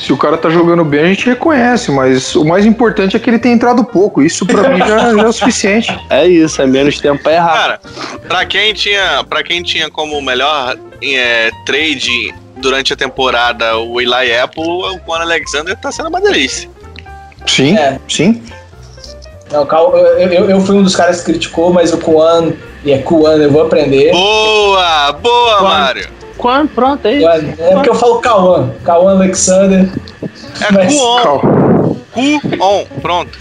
se 0.00 0.12
o 0.12 0.16
cara 0.16 0.36
tá 0.38 0.48
jogando 0.48 0.84
bem, 0.84 1.00
a 1.00 1.06
gente 1.08 1.26
reconhece, 1.26 1.90
mas 1.90 2.34
o 2.34 2.44
mais 2.44 2.64
importante 2.64 3.16
é 3.16 3.18
que 3.20 3.28
ele 3.28 3.38
tem 3.38 3.52
entrado 3.52 3.84
pouco. 3.84 4.22
Isso 4.22 4.46
pra 4.46 4.68
mim 4.70 4.78
já, 4.78 5.14
já 5.14 5.22
é 5.22 5.26
o 5.26 5.32
suficiente. 5.32 5.96
É 6.10 6.26
isso, 6.26 6.60
é 6.62 6.66
menos 6.66 6.98
tempo 6.98 7.22
pra 7.22 7.32
errar. 7.34 7.52
Cara, 7.54 7.80
pra 8.26 8.44
quem 8.46 8.72
tinha, 8.74 9.24
pra 9.28 9.42
quem 9.42 9.62
tinha 9.62 9.90
como 9.90 10.20
melhor 10.22 10.76
é, 11.02 11.50
trade 11.66 12.34
durante 12.56 12.92
a 12.92 12.96
temporada 12.96 13.76
o 13.78 14.00
Eli 14.00 14.34
Apple, 14.38 14.62
o 14.64 14.98
Quan 15.00 15.20
Alexander 15.20 15.76
tá 15.76 15.90
sendo 15.92 16.08
uma 16.08 16.20
delícia. 16.20 16.68
Sim, 17.46 17.76
É. 17.76 17.98
sim. 18.08 18.42
Não, 19.52 19.66
Cal- 19.66 19.96
eu, 19.96 20.28
eu, 20.32 20.50
eu 20.50 20.60
fui 20.60 20.76
um 20.76 20.82
dos 20.82 20.94
caras 20.94 21.18
que 21.20 21.26
criticou, 21.32 21.72
mas 21.72 21.92
o 21.92 21.98
Kuan, 21.98 22.52
e 22.84 22.92
é 22.92 22.98
Kuan, 22.98 23.36
eu 23.36 23.50
vou 23.50 23.62
aprender. 23.62 24.12
Boa! 24.12 25.12
Boa, 25.12 25.58
Quan- 25.58 25.62
Mário! 25.68 26.08
Quando, 26.40 26.68
pronto, 26.70 27.06
é 27.06 27.16
isso. 27.16 27.28
É 27.28 27.74
porque 27.74 27.90
eu 27.90 27.94
falo 27.94 28.18
Cauã, 28.20 28.70
Cauã 28.82 29.12
Alexander. 29.12 29.88
É 30.60 30.72
Mas- 30.72 30.94
Kuon. 30.94 31.96
Kuon, 32.58 32.84
pronto. 33.02 33.38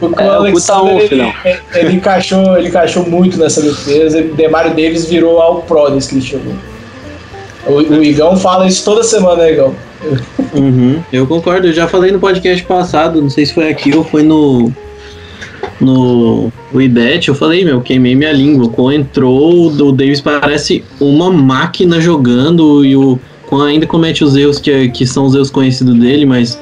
O 0.00 0.08
Kuan 0.10 0.22
É, 0.22 0.28
o 0.28 0.32
Alexander, 0.34 0.66
tá 0.66 0.82
on, 0.82 0.98
ele, 0.98 1.08
filhão. 1.08 1.32
ele 1.74 1.96
encaixou, 1.96 2.56
ele 2.58 2.68
encaixou 2.68 3.04
muito 3.06 3.38
nessa 3.38 3.60
defesa. 3.62 4.20
O 4.20 4.34
Demario 4.34 4.70
Davis 4.70 5.06
virou 5.06 5.40
ao 5.40 5.62
pro 5.62 5.88
desde 5.90 6.08
que 6.10 6.14
ele 6.16 6.24
chegou. 6.24 6.54
O, 7.66 7.72
o 7.78 8.02
Igão 8.04 8.36
fala 8.36 8.66
isso 8.66 8.84
toda 8.84 9.02
semana, 9.02 9.42
né, 9.42 9.52
Igão? 9.52 9.74
Uhum, 10.54 11.02
eu 11.12 11.26
concordo, 11.26 11.66
eu 11.66 11.72
já 11.72 11.88
falei 11.88 12.12
no 12.12 12.20
podcast 12.20 12.62
passado, 12.64 13.20
não 13.20 13.28
sei 13.30 13.44
se 13.46 13.52
foi 13.54 13.68
aqui 13.68 13.96
ou 13.96 14.04
foi 14.04 14.22
no. 14.22 14.72
No 15.78 16.50
IBET, 16.74 17.28
eu 17.28 17.34
falei, 17.34 17.64
meu, 17.64 17.80
queimei 17.82 18.14
minha 18.14 18.32
língua. 18.32 18.68
Quando 18.68 18.94
entrou, 18.94 19.66
o 19.66 19.92
Davis 19.92 20.20
parece 20.20 20.82
uma 20.98 21.30
máquina 21.30 22.00
jogando 22.00 22.84
e 22.84 22.96
o 22.96 23.18
Quan 23.46 23.66
ainda 23.66 23.86
comete 23.86 24.24
os 24.24 24.36
erros 24.36 24.58
que, 24.58 24.88
que 24.88 25.06
são 25.06 25.24
os 25.26 25.34
erros 25.34 25.50
conhecidos 25.50 25.94
dele, 25.94 26.26
mas. 26.26 26.58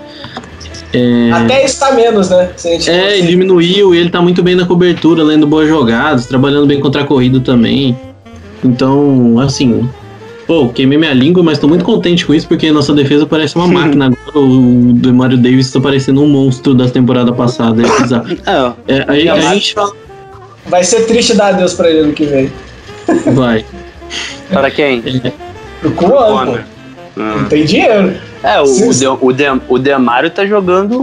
É, 0.93 1.33
Até 1.33 1.65
está 1.65 1.93
menos, 1.93 2.31
né? 2.31 2.51
É, 2.87 3.19
ele 3.19 3.27
diminuiu 3.27 3.95
e 3.95 3.99
ele 3.99 4.11
tá 4.11 4.23
muito 4.23 4.43
bem 4.43 4.55
na 4.55 4.65
cobertura, 4.65 5.25
lendo 5.25 5.47
boas 5.47 5.69
jogadas, 5.69 6.27
trabalhando 6.27 6.67
bem 6.67 6.79
contra 6.79 7.03
a 7.03 7.05
corrida 7.05 7.41
também. 7.41 7.97
Então, 8.63 9.39
assim, 9.41 9.89
pô, 10.47 10.69
queimei 10.69 10.99
minha 10.99 11.13
língua, 11.13 11.43
mas 11.43 11.59
tô 11.59 11.69
muito 11.69 11.85
contente 11.85 12.25
com 12.27 12.35
isso, 12.35 12.47
porque 12.47 12.71
nossa 12.71 12.93
defesa 12.93 13.27
parece 13.27 13.57
uma 13.57 13.67
máquina 13.69 14.07
agora. 14.07 14.39
O 14.39 14.93
Demario 14.95 15.39
Davis 15.39 15.71
tá 15.71 15.81
parecendo 15.81 16.23
um 16.23 16.29
monstro 16.29 16.75
da 16.75 16.89
temporada 16.89 17.33
passada. 17.33 17.83
É 17.83 18.03
bizarro. 18.03 18.37
É, 18.87 18.95
É, 18.95 19.05
aí 19.09 19.29
a, 19.29 19.55
gente 19.55 19.75
fala. 19.75 19.93
Vai 20.67 20.83
ser 20.83 21.07
triste 21.07 21.35
dar 21.35 21.49
adeus 21.49 21.75
pra 21.75 21.91
ele 21.91 22.01
ano 22.01 22.13
que 22.13 22.25
vem. 22.25 22.53
Vai. 23.35 23.65
para 24.51 24.71
quem? 24.71 25.03
O 25.83 25.91
Kuan, 25.91 26.47
pô. 26.47 26.59
Não 27.17 27.45
tem 27.47 27.65
dinheiro. 27.65 28.15
É, 28.45 28.61
o, 28.61 28.67
Sim. 28.67 28.91
De, 28.91 29.07
o, 29.09 29.33
De, 29.33 29.45
o 29.69 29.79
Demário 29.79 30.29
tá 30.31 30.45
jogando 30.45 31.01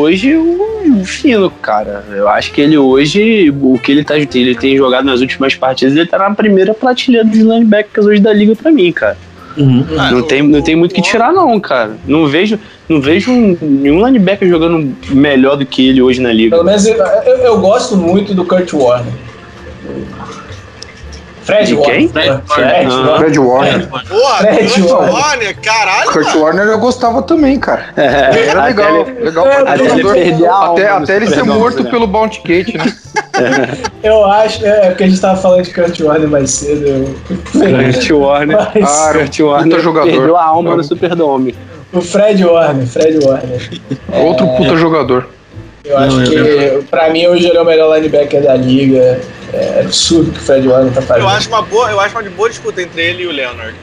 hoje 0.00 0.34
o, 0.34 1.04
fino, 1.04 1.50
cara. 1.50 2.02
Eu 2.10 2.26
acho 2.26 2.50
que 2.52 2.60
ele 2.60 2.78
hoje, 2.78 3.54
o 3.60 3.78
que 3.78 3.92
ele, 3.92 4.02
tá, 4.02 4.16
ele 4.16 4.54
tem 4.54 4.76
jogado 4.76 5.04
nas 5.04 5.20
últimas 5.20 5.54
partidas, 5.54 5.94
ele 5.94 6.06
tá 6.06 6.18
na 6.18 6.34
primeira 6.34 6.72
prateleira 6.72 7.26
dos 7.26 7.38
linebackers 7.38 8.06
hoje 8.06 8.20
da 8.20 8.32
liga 8.32 8.56
pra 8.56 8.70
mim, 8.72 8.90
cara. 8.92 9.16
Uhum. 9.58 9.84
Ah, 9.98 10.10
não, 10.10 10.20
o- 10.20 10.22
tem, 10.22 10.42
não 10.42 10.62
tem 10.62 10.74
muito 10.74 10.92
o 10.92 10.94
que 10.94 11.02
tirar, 11.02 11.32
não, 11.34 11.60
cara. 11.60 11.96
Não 12.06 12.26
vejo, 12.26 12.58
não 12.88 12.98
vejo 13.00 13.30
um- 13.30 13.56
nenhum 13.60 14.06
linebacker 14.06 14.48
jogando 14.48 14.96
melhor 15.10 15.56
do 15.56 15.66
que 15.66 15.86
ele 15.86 16.00
hoje 16.00 16.20
na 16.22 16.32
liga. 16.32 16.56
Pelo 16.56 16.64
menos 16.64 16.86
eu, 16.86 16.96
eu, 16.96 17.36
eu 17.38 17.60
gosto 17.60 17.94
muito 17.96 18.32
do 18.32 18.44
Kurt 18.44 18.72
Warner. 18.72 19.12
Fred 21.42 21.66
De 21.74 21.76
quem? 21.82 22.08
Fred, 22.08 22.42
Fred? 22.46 22.88
Warner. 22.88 23.16
Fred 23.18 23.38
Warner. 23.38 23.88
Porra, 23.88 24.36
Fred 24.38 24.82
Warner. 24.82 25.12
Warner, 25.14 25.56
caralho! 25.62 26.10
Kurt 26.12 26.34
Warner 26.36 26.66
eu 26.66 26.78
gostava 26.78 27.22
também, 27.22 27.58
cara. 27.58 27.86
Era 27.96 28.66
legal, 28.66 29.00
Até 29.02 29.10
ele- 29.10 29.20
legal 29.24 29.46
É, 29.46 29.50
pra 29.62 29.72
até 29.72 29.80
ele 29.84 29.88
jogador. 29.90 30.14
perder 30.14 30.46
a 30.46 30.52
alma 30.54 31.02
Até, 31.02 31.16
ele 31.16 31.26
ser 31.28 31.42
morto 31.44 31.82
né? 31.82 31.90
pelo 31.90 32.06
Bounty 32.06 32.42
Gate, 32.44 32.74
né? 32.74 32.92
Eu 34.02 34.24
acho, 34.26 34.64
é 34.66 34.88
porque 34.90 35.04
a 35.04 35.08
gente 35.08 35.20
tava 35.20 35.40
falando 35.40 35.62
de 35.64 35.72
Kurt 35.72 35.98
Warner 36.00 36.28
mais 36.28 36.50
cedo. 36.50 36.86
Eu... 36.86 37.14
Kurt 37.52 38.10
Warner. 38.10 38.56
Mas 38.78 38.98
Ah, 39.00 39.12
Kurt 39.14 39.40
Warner 39.40 39.80
jogador. 39.80 40.10
perdeu 40.10 40.36
a 40.36 40.44
alma 40.44 40.76
no 40.76 40.84
Superdome. 40.84 41.54
o 41.92 42.00
Fred 42.02 42.44
Warner, 42.44 42.86
Fred 42.86 43.18
Warner. 43.24 43.70
Outro 44.12 44.46
puta 44.56 44.76
jogador. 44.76 45.26
Eu 45.84 45.96
acho 45.96 46.16
Não, 46.16 46.24
que, 46.30 46.84
pra 46.90 47.08
mim, 47.10 47.26
hoje 47.26 47.48
ele 47.48 47.56
é 47.56 47.62
o 47.62 47.64
melhor 47.64 47.96
linebacker 47.96 48.42
da 48.42 48.54
liga. 48.54 49.20
É 49.52 49.80
absurdo 49.80 50.30
o 50.30 50.32
que 50.32 50.38
o 50.38 50.42
Fred 50.42 50.66
Warner 50.68 50.92
tá 50.92 51.02
fazendo. 51.02 51.24
Eu 51.24 51.28
acho 51.28 51.48
uma 51.48 51.62
boa, 51.62 51.90
eu 51.90 52.00
acho 52.00 52.16
uma 52.18 52.30
boa 52.30 52.48
disputa 52.48 52.80
entre 52.82 53.02
ele 53.02 53.22
e 53.24 53.26
o 53.26 53.32
Leonard. 53.32 53.74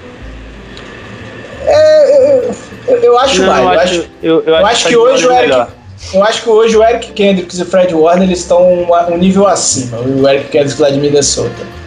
É, 1.66 2.46
eu, 2.88 2.96
eu 2.98 3.20
acho 3.20 3.42
Não, 3.42 3.48
mais. 3.48 3.62
eu 3.62 3.64
Eu 3.64 3.80
acho, 3.80 3.94
acho, 4.00 4.10
eu, 4.24 4.44
eu 4.46 4.56
eu 4.56 4.66
acho 4.66 4.88
que 4.88 4.96
hoje 4.96 5.26
o 5.28 5.32
é 5.32 5.38
Eric. 5.40 5.50
melhor. 5.50 5.70
Eu 6.14 6.24
acho 6.24 6.44
que 6.44 6.50
hoje 6.50 6.78
o 6.78 6.84
Eric 6.84 7.12
Kendricks 7.12 7.58
e 7.60 7.64
o 7.64 7.66
Fred 7.66 7.94
Warner 7.94 8.28
eles 8.28 8.40
estão 8.40 8.62
um, 8.72 8.88
um 9.14 9.18
nível 9.18 9.48
acima. 9.48 9.98
O 10.00 10.28
Eric 10.30 10.50
Kendricks 10.50 10.80
lá 10.80 10.90
de 10.90 11.00
Minnesota. 11.00 11.78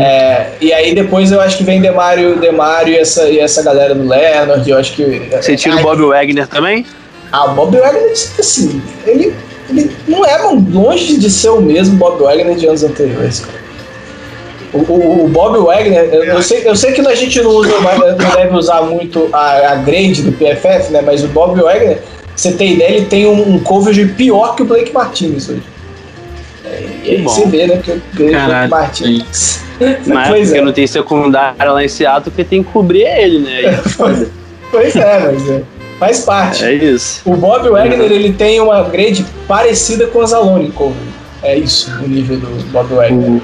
É, 0.00 0.48
e 0.60 0.72
aí 0.72 0.94
depois 0.94 1.30
eu 1.30 1.40
acho 1.40 1.58
que 1.58 1.64
vem 1.64 1.80
Demário, 1.80 2.36
Demário 2.38 2.94
e 2.94 2.98
essa, 2.98 3.28
e 3.28 3.38
essa 3.38 3.62
galera 3.62 3.94
do 3.94 4.06
Leonard. 4.08 4.68
Eu 4.68 4.78
acho 4.78 4.94
que. 4.94 5.28
Você 5.30 5.56
tira 5.56 5.76
o 5.76 5.82
Bob 5.82 6.02
Wagner 6.06 6.46
também? 6.48 6.86
Ah, 7.32 7.46
o 7.46 7.54
Bob 7.54 7.76
Wagner, 7.76 8.12
assim, 8.38 8.82
ele, 9.06 9.34
ele 9.70 9.90
não 10.06 10.24
é 10.24 10.36
longe 10.72 11.16
de 11.18 11.30
ser 11.30 11.50
o 11.50 11.60
mesmo 11.60 11.96
Bob 11.96 12.22
Wagner 12.22 12.56
de 12.56 12.66
anos 12.66 12.82
anteriores, 12.84 13.40
cara. 13.40 13.64
O, 14.72 14.78
o- 14.78 15.24
o 15.26 15.28
Bob 15.28 15.58
Wagner, 15.58 16.12
eu, 16.12 16.42
sei, 16.42 16.62
eu 16.68 16.74
sei 16.74 16.92
que 16.92 17.00
a 17.00 17.14
gente 17.14 17.40
não 17.40 17.50
usa 17.50 17.70
não 17.78 18.30
deve 18.34 18.56
usar 18.56 18.82
muito 18.82 19.28
a, 19.32 19.72
a 19.72 19.74
grade 19.76 20.22
do 20.22 20.32
PFF, 20.32 20.92
né? 20.92 21.00
Mas 21.00 21.22
o 21.22 21.28
Bob 21.28 21.60
Wagner 21.60 21.98
você 22.34 22.50
ter 22.52 22.66
ideia, 22.72 22.96
ele 22.96 23.06
tem 23.06 23.26
um, 23.26 23.54
um 23.54 23.58
coverage 23.60 24.06
pior 24.08 24.56
que 24.56 24.62
o 24.62 24.64
Blake 24.66 24.92
Martinez 24.92 25.48
hoje. 25.48 25.62
É, 26.64 26.82
e 27.04 27.10
aí 27.10 27.22
você 27.22 27.46
vê, 27.46 27.66
né? 27.68 27.80
Que 27.82 27.92
o 27.92 28.02
Blake 28.14 28.32
Caralho, 28.32 28.70
Martinez. 28.70 29.60
Mas 30.06 30.26
pois 30.28 30.48
porque 30.48 30.60
é. 30.60 30.64
não 30.64 30.72
tem 30.72 30.86
secundária 30.86 31.70
lá 31.72 31.84
em 31.84 31.88
Seattle, 31.88 32.24
porque 32.32 32.42
tem 32.42 32.62
que 32.64 32.70
cobrir 32.72 33.02
ele, 33.02 33.38
né? 33.38 33.80
Pois 34.70 34.96
é, 34.96 35.20
mas 35.20 35.48
é, 35.50 35.62
faz 35.98 36.20
parte. 36.20 36.64
É 36.64 36.74
isso. 36.74 37.20
O 37.24 37.36
Bob 37.36 37.68
Wagner 37.68 38.10
ele 38.12 38.32
tem 38.32 38.60
uma 38.60 38.82
grade 38.84 39.24
parecida 39.48 40.06
com 40.08 40.20
a 40.20 40.26
Zalone. 40.26 40.72
É 41.42 41.58
isso, 41.58 41.90
o 42.02 42.08
nível 42.08 42.38
do 42.38 42.46
Bob 42.70 42.94
Wagner. 42.94 43.40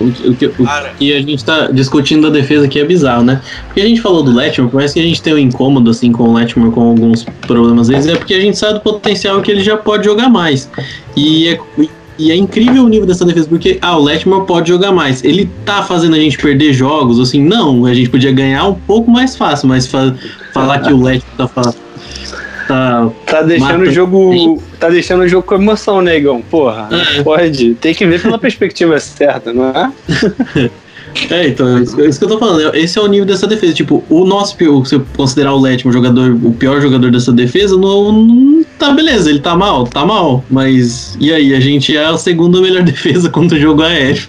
O, 0.00 0.04
o, 0.30 0.34
que- 0.34 0.46
o 0.46 0.66
que 0.98 1.12
a 1.14 1.20
gente 1.22 1.44
tá 1.44 1.68
discutindo 1.68 2.22
da 2.28 2.30
defesa 2.30 2.64
aqui 2.64 2.80
é 2.80 2.84
bizarro, 2.84 3.22
né? 3.22 3.40
Porque 3.66 3.80
a 3.80 3.84
gente 3.86 4.00
falou 4.00 4.22
do 4.24 4.34
Letmore, 4.34 4.68
por 4.70 4.78
mais 4.78 4.92
que 4.92 4.98
a 4.98 5.02
gente 5.02 5.22
tenha 5.22 5.36
um 5.36 5.38
incômodo 5.38 5.90
assim 5.90 6.10
com 6.10 6.24
o 6.24 6.34
Letmore 6.34 6.72
com 6.72 6.88
alguns 6.88 7.24
problemas 7.46 7.88
às 7.88 7.94
vezes, 7.94 8.12
é 8.12 8.16
porque 8.16 8.34
a 8.34 8.40
gente 8.40 8.58
sabe 8.58 8.74
do 8.74 8.80
potencial 8.80 9.40
que 9.40 9.50
ele 9.52 9.62
já 9.62 9.76
pode 9.76 10.04
jogar 10.04 10.28
mais. 10.28 10.68
E 11.16 11.48
é, 11.50 11.58
e 12.26 12.30
é 12.32 12.36
incrível 12.36 12.84
o 12.84 12.88
nível 12.88 13.06
dessa 13.06 13.24
defesa, 13.24 13.48
porque 13.48 13.78
ah, 13.82 13.96
o 13.98 14.02
Letmore 14.02 14.46
pode 14.46 14.68
jogar 14.68 14.92
mais. 14.92 15.22
Ele 15.24 15.48
tá 15.64 15.82
fazendo 15.82 16.14
a 16.14 16.18
gente 16.18 16.38
perder 16.38 16.72
jogos, 16.72 17.18
assim, 17.20 17.42
não, 17.42 17.84
a 17.86 17.94
gente 17.94 18.08
podia 18.10 18.32
ganhar 18.32 18.66
um 18.66 18.74
pouco 18.74 19.10
mais 19.10 19.36
fácil, 19.36 19.68
mas 19.68 19.86
fa- 19.86 20.14
falar 20.52 20.78
que 20.80 20.92
o 20.92 21.02
Letmore 21.02 21.36
tá, 21.36 21.48
fa- 21.48 21.74
tá 22.68 23.10
Tá 23.26 23.42
deixando 23.42 23.78
Mata. 23.78 23.90
o 23.90 23.92
jogo. 23.92 24.62
Tá 24.78 24.88
deixando 24.88 25.20
o 25.22 25.28
jogo 25.28 25.46
com 25.46 25.54
emoção, 25.56 26.00
negão. 26.00 26.40
Porra. 26.42 26.88
É. 26.90 27.22
Pode. 27.22 27.74
Tem 27.74 27.94
que 27.94 28.06
ver 28.06 28.20
pela 28.22 28.38
perspectiva 28.40 28.98
certa, 29.00 29.52
não 29.52 29.64
é? 29.66 29.92
É, 31.28 31.48
então, 31.48 31.76
é 31.76 31.82
isso, 31.82 32.00
é 32.00 32.06
isso 32.06 32.18
que 32.18 32.24
eu 32.24 32.28
tô 32.30 32.38
falando. 32.38 32.74
Esse 32.74 32.98
é 32.98 33.02
o 33.02 33.06
nível 33.06 33.26
dessa 33.26 33.46
defesa. 33.46 33.74
Tipo, 33.74 34.02
o 34.08 34.24
nosso 34.24 34.56
se 34.86 34.94
eu 34.94 35.04
considerar 35.14 35.52
o 35.52 35.60
Letmo 35.60 35.90
o 35.90 35.92
jogador, 35.92 36.30
o 36.42 36.52
pior 36.54 36.80
jogador 36.80 37.10
dessa 37.10 37.30
defesa, 37.30 37.76
não, 37.76 38.10
não 38.10 38.51
tá 38.86 38.92
beleza, 38.92 39.30
ele 39.30 39.40
tá 39.40 39.54
mal, 39.56 39.84
tá 39.86 40.04
mal. 40.04 40.44
Mas 40.50 41.16
e 41.20 41.32
aí? 41.32 41.54
A 41.54 41.60
gente 41.60 41.96
é 41.96 42.04
a 42.04 42.16
segunda 42.18 42.60
melhor 42.60 42.82
defesa 42.84 43.30
contra 43.30 43.56
o 43.56 43.60
jogo 43.60 43.82
aéreo. 43.82 44.26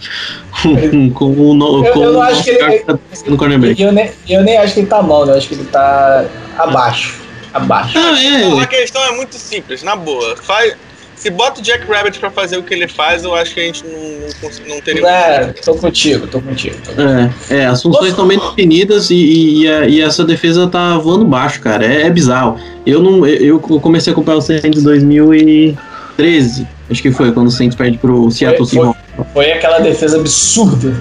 com, 0.61 1.09
com 1.11 1.25
o 1.31 1.53
no, 1.55 1.85
Eu- 1.85 1.93
com 1.93 2.03
eu 2.03 2.13
não 2.13 2.19
o 2.19 2.23
acho 2.23 2.43
que 2.43 2.49
ele- 2.51 2.59
jogador 2.79 2.99
no 3.27 3.37
cornerback. 3.37 3.81
Eu 3.81 3.91
nem, 3.91 4.11
eu 4.29 4.43
nem 4.43 4.57
acho 4.57 4.75
que 4.75 4.79
ele 4.81 4.87
tá 4.87 5.01
mal, 5.01 5.25
né? 5.25 5.33
Eu 5.33 5.37
acho 5.37 5.47
que 5.47 5.55
ele 5.55 5.65
tá 5.65 6.25
abaixo. 6.57 7.21
Abaixo. 7.53 7.97
Ah, 7.97 8.13
a 8.59 8.63
é. 8.63 8.65
questão 8.67 9.03
é 9.03 9.11
muito 9.15 9.35
simples, 9.35 9.83
na 9.83 9.95
boa. 9.95 10.35
Faz, 10.37 10.75
se 11.23 11.29
bota 11.29 11.61
o 11.61 11.63
Jack 11.63 11.89
Rabbit 11.89 12.19
pra 12.19 12.29
fazer 12.29 12.57
o 12.57 12.63
que 12.63 12.73
ele 12.73 12.85
faz, 12.85 13.23
eu 13.23 13.33
acho 13.33 13.53
que 13.53 13.61
a 13.61 13.63
gente 13.63 13.85
não, 13.85 13.93
não, 13.93 14.75
não 14.75 14.81
teria. 14.81 15.07
É, 15.07 15.53
tô 15.53 15.73
contigo, 15.73 16.27
tô 16.27 16.41
contigo. 16.41 16.75
Tô 16.83 16.91
contigo. 16.91 17.01
É, 17.49 17.59
é, 17.61 17.65
as 17.65 17.81
funções 17.81 18.09
estão 18.09 18.27
bem 18.27 18.37
definidas 18.37 19.09
e, 19.09 19.15
e, 19.15 19.65
e 19.65 19.93
e 19.93 20.01
essa 20.01 20.25
defesa 20.25 20.67
tá 20.67 20.97
voando 20.97 21.23
baixo, 21.23 21.61
cara. 21.61 21.85
É, 21.85 22.01
é 22.07 22.09
bizarro. 22.09 22.59
Eu 22.85 23.01
não, 23.01 23.25
eu 23.25 23.57
comecei 23.57 24.11
a 24.11 24.13
acompanhar 24.13 24.39
o 24.39 24.41
Saints 24.41 24.81
em 24.81 24.83
2013, 24.83 26.67
acho 26.91 27.01
que 27.01 27.11
foi 27.11 27.31
quando 27.31 27.47
o 27.47 27.51
Saints 27.51 27.77
perde 27.77 27.97
pro 27.97 28.29
Seattle 28.29 28.67
foi. 28.67 28.79
Seahawks. 28.79 29.01
Foi 29.33 29.51
aquela 29.53 29.79
defesa 29.79 30.19
absurda. 30.19 30.93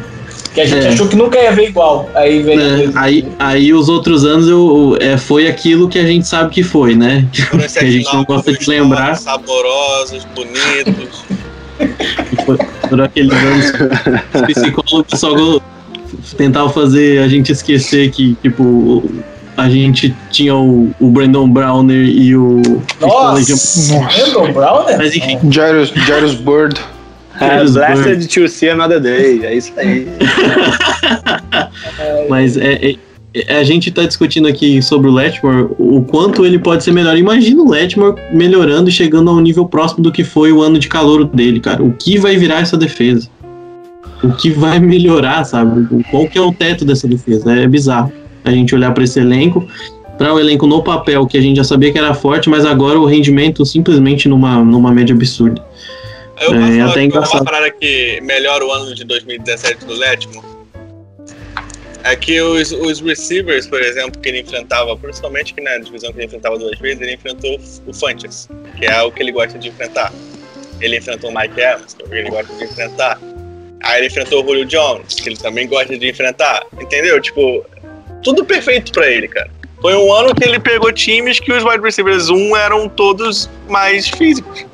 Que 0.54 0.60
a 0.60 0.66
gente 0.66 0.86
É. 0.86 0.88
achou 0.90 1.08
que 1.08 1.16
nunca 1.16 1.38
ia 1.38 1.52
ver 1.52 1.68
igual. 1.68 2.10
Aí 2.14 2.42
veio. 2.42 2.60
É, 2.60 2.90
aí, 2.94 3.24
aí 3.38 3.72
os 3.72 3.88
outros 3.88 4.24
anos 4.24 4.46
eu, 4.46 4.96
é, 5.00 5.16
foi 5.16 5.46
aquilo 5.46 5.88
que 5.88 5.98
a 5.98 6.06
gente 6.06 6.26
sabe 6.26 6.50
que 6.50 6.62
foi, 6.62 6.94
né? 6.94 7.26
Que 7.32 7.78
a 7.78 7.90
gente 7.90 8.12
não 8.12 8.24
gosta 8.24 8.52
de 8.52 8.68
lembrar. 8.68 9.16
Saborosos, 9.16 10.26
bonitos. 10.34 11.22
Foram 12.88 13.04
aqueles 13.04 13.32
anos 13.32 13.70
que 13.70 13.82
os 14.38 14.42
psicólogos 14.62 15.18
só 15.18 15.60
tentavam 16.36 16.70
fazer 16.70 17.22
a 17.22 17.28
gente 17.28 17.50
esquecer 17.50 18.10
que, 18.10 18.36
tipo, 18.42 19.02
a 19.56 19.68
gente 19.68 20.14
tinha 20.30 20.54
o, 20.54 20.90
o 21.00 21.08
Brandon 21.08 21.48
Browner 21.48 22.04
e 22.04 22.36
o. 22.36 22.60
Nossa! 23.00 23.98
Brandon 23.98 24.52
Brown, 24.52 24.84
né? 24.84 24.96
Mas 24.98 25.16
enfim, 25.16 25.38
Jairus, 25.50 25.92
Jairus 26.06 26.34
Bird. 26.34 26.78
Blasted 27.72 28.28
to 28.28 28.48
see 28.48 28.68
another 28.68 29.00
day. 29.00 29.44
É 29.44 29.54
isso 29.54 29.72
aí. 29.76 30.06
Mas 32.28 32.56
é, 32.56 32.74
é- 32.74 32.96
é- 33.34 33.58
a 33.58 33.64
gente 33.64 33.90
tá 33.90 34.04
discutindo 34.04 34.48
aqui 34.48 34.80
sobre 34.82 35.08
o 35.08 35.12
Letmore, 35.12 35.68
o 35.78 36.02
quanto 36.02 36.44
ele 36.44 36.58
pode 36.58 36.84
ser 36.84 36.92
melhor. 36.92 37.16
Imagina 37.16 37.62
o 37.62 37.70
Letmore 37.70 38.20
melhorando 38.32 38.88
e 38.88 38.92
chegando 38.92 39.30
ao 39.30 39.40
nível 39.40 39.66
próximo 39.66 40.02
do 40.02 40.12
que 40.12 40.24
foi 40.24 40.52
o 40.52 40.60
ano 40.60 40.78
de 40.78 40.88
calor 40.88 41.24
dele, 41.24 41.60
cara. 41.60 41.82
O 41.82 41.92
que 41.92 42.18
vai 42.18 42.36
virar 42.36 42.60
essa 42.60 42.76
defesa? 42.76 43.28
O 44.22 44.30
que 44.32 44.50
vai 44.50 44.78
melhorar, 44.78 45.44
sabe? 45.44 46.04
Qual 46.10 46.28
que 46.28 46.38
é 46.38 46.40
o 46.40 46.52
teto 46.52 46.84
dessa 46.84 47.08
defesa? 47.08 47.52
É 47.52 47.66
bizarro. 47.66 48.12
A 48.44 48.50
gente 48.50 48.74
olhar 48.74 48.92
para 48.92 49.04
esse 49.04 49.18
elenco, 49.18 49.66
para 50.18 50.32
o 50.32 50.38
elenco 50.38 50.66
no 50.66 50.82
papel, 50.82 51.26
que 51.26 51.36
a 51.36 51.40
gente 51.40 51.56
já 51.56 51.64
sabia 51.64 51.90
que 51.90 51.98
era 51.98 52.14
forte, 52.14 52.48
mas 52.48 52.64
agora 52.64 53.00
o 53.00 53.06
rendimento 53.06 53.64
simplesmente 53.64 54.28
numa, 54.28 54.62
numa 54.62 54.92
média 54.92 55.14
absurda. 55.14 55.62
Eu 56.42 56.54
É, 56.54 56.58
posso 56.58 56.72
falar 56.78 56.90
até 56.90 57.00
que 57.00 57.06
engraçado. 57.06 57.34
uma 57.34 57.44
parada 57.44 57.70
que 57.70 58.20
melhora 58.22 58.64
o 58.64 58.70
ano 58.72 58.94
de 58.94 59.04
2017 59.04 59.84
do 59.84 59.94
Letmo 59.94 60.44
é 62.04 62.16
que 62.16 62.40
os, 62.40 62.72
os 62.72 63.00
receivers, 63.00 63.66
por 63.66 63.80
exemplo, 63.80 64.20
que 64.20 64.28
ele 64.28 64.40
enfrentava, 64.40 64.96
principalmente 64.96 65.54
que 65.54 65.60
na 65.60 65.78
divisão 65.78 66.12
que 66.12 66.18
ele 66.18 66.26
enfrentava 66.26 66.58
duas 66.58 66.76
vezes, 66.80 67.00
ele 67.00 67.14
enfrentou 67.14 67.58
o 67.86 67.92
Funches, 67.94 68.48
que 68.76 68.86
é 68.86 69.00
o 69.02 69.12
que 69.12 69.22
ele 69.22 69.30
gosta 69.32 69.56
de 69.58 69.68
enfrentar. 69.68 70.12
Ele 70.80 70.98
enfrentou 70.98 71.30
o 71.30 71.34
Mike 71.34 71.60
Evans, 71.60 71.94
que 71.94 72.02
é 72.02 72.06
o 72.06 72.08
que 72.08 72.14
ele 72.16 72.30
gosta 72.30 72.52
de 72.56 72.64
enfrentar. 72.64 73.20
Aí 73.84 73.98
ele 74.00 74.06
enfrentou 74.08 74.42
o 74.42 74.46
Julio 74.46 74.64
Jones, 74.64 75.14
que 75.14 75.28
ele 75.28 75.36
também 75.36 75.68
gosta 75.68 75.96
de 75.96 76.08
enfrentar. 76.08 76.64
Entendeu? 76.80 77.20
Tipo, 77.20 77.64
tudo 78.22 78.44
perfeito 78.44 78.90
pra 78.90 79.08
ele, 79.08 79.28
cara. 79.28 79.50
Foi 79.80 79.94
um 79.94 80.12
ano 80.12 80.34
que 80.34 80.44
ele 80.44 80.58
pegou 80.58 80.92
times 80.92 81.38
que 81.38 81.52
os 81.52 81.62
wide 81.64 81.82
receivers 81.82 82.28
1 82.28 82.56
eram 82.56 82.88
todos 82.88 83.48
mais 83.68 84.08
físicos. 84.08 84.64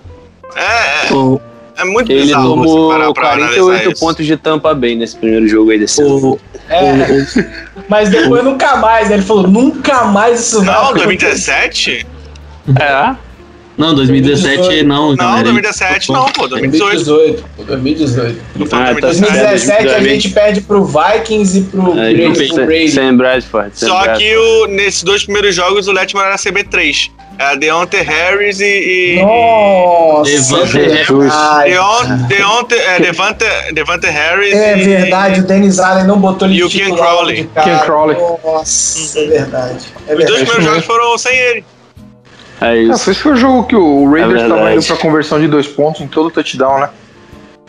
É, 0.55 1.09
é, 1.09 1.13
O, 1.13 1.41
é 1.79 1.85
muito 1.85 2.11
Ele 2.13 2.23
bizarro 2.23 2.57
você 2.57 2.65
tomou 2.69 2.91
parar 2.91 3.13
pra 3.13 3.33
analisar 3.33 3.61
48 3.63 3.93
isso. 3.93 4.01
pontos 4.01 4.27
de 4.27 4.37
tampa 4.37 4.75
bem 4.75 4.97
nesse 4.97 5.17
primeiro 5.17 5.47
jogo 5.49 5.71
aí 5.71 5.79
desse 5.79 6.03
ano. 6.03 6.17
o, 6.33 6.41
É, 6.69 7.27
mas 7.89 8.11
depois 8.11 8.45
nunca 8.45 8.77
mais, 8.77 9.09
né? 9.09 9.17
Ele 9.17 9.23
falou, 9.25 9.47
nunca 9.49 10.05
mais 10.05 10.41
isso 10.41 10.63
vai 10.63 10.75
Não, 10.75 10.83
acontecer. 10.91 11.07
2017? 11.07 12.07
É. 12.79 13.15
não, 13.79 13.95
2017 13.95 14.83
não, 14.83 15.11
Não, 15.11 15.17
galera. 15.17 15.45
2017 15.45 16.13
não, 16.13 16.27
pô, 16.33 16.47
2018. 16.49 17.05
2018, 17.05 17.45
pô, 17.57 17.63
2018. 17.65 18.41
Não 18.57 18.67
foi 18.67 18.79
Ah, 18.79 18.85
tá 18.95 19.01
2017. 19.01 19.47
2017 19.47 19.89
a 19.89 20.01
gente 20.03 20.29
perde 20.31 20.61
pro 20.61 20.85
Vikings 20.85 21.59
e 21.59 21.63
pro, 21.63 21.99
É, 21.99 22.13
Brady, 22.13 22.37
sem- 22.39 22.49
pro 22.49 22.67
Brady. 22.67 22.89
Sem 22.91 23.17
Bradford. 23.17 23.71
sem 23.75 23.89
Só 23.89 24.01
Bradford. 24.03 24.25
que 24.25 24.37
o, 24.37 24.67
nesses 24.67 25.03
dois 25.03 25.25
primeiros 25.25 25.55
jogos 25.55 25.87
o 25.89 25.93
Letmore 25.93 26.27
era 26.27 26.37
CB3. 26.37 27.11
Era 27.39 27.55
Deontay 27.55 28.03
Harris 28.03 28.59
e. 28.61 29.15
e 29.17 29.23
Nossa, 29.23 30.31
Devante 30.31 30.79
é 30.81 31.05
Deontay, 32.27 32.79
é, 32.81 32.99
Devante, 33.01 33.45
Devante 33.73 34.07
Harris 34.09 34.53
É 34.55 34.77
e. 34.77 34.83
verdade, 34.83 35.41
o 35.41 35.45
Dennis 35.45 35.79
Allen 35.79 36.05
não 36.05 36.19
botou 36.19 36.49
ele 36.49 36.57
E 36.59 36.65
o 36.65 36.69
de 36.69 36.79
Ken 36.81 36.97
Crowley. 36.97 37.49
Ken. 37.55 37.79
Nossa, 38.45 39.21
é 39.21 39.27
verdade. 39.27 39.87
É 40.09 40.15
Os 40.17 40.25
dois 40.25 40.39
primeiros 40.41 40.65
jogos 40.65 40.85
foram 40.85 41.17
sem 41.17 41.37
ele. 41.37 41.65
É 42.61 42.67
Ah, 42.67 42.77
isso. 42.77 43.11
esse 43.13 43.21
foi 43.23 43.33
o 43.33 43.37
jogo 43.37 43.65
que 43.69 43.77
o 43.77 44.11
Raiders 44.11 44.43
É 44.43 44.49
tava 44.49 44.73
indo 44.75 44.85
pra 44.85 44.97
conversão 44.97 45.41
de 45.41 45.47
dois 45.47 45.69
pontos 45.69 46.01
em 46.01 46.09
todo 46.09 46.27
o 46.27 46.31
touchdown, 46.33 46.81
né? 46.81 46.89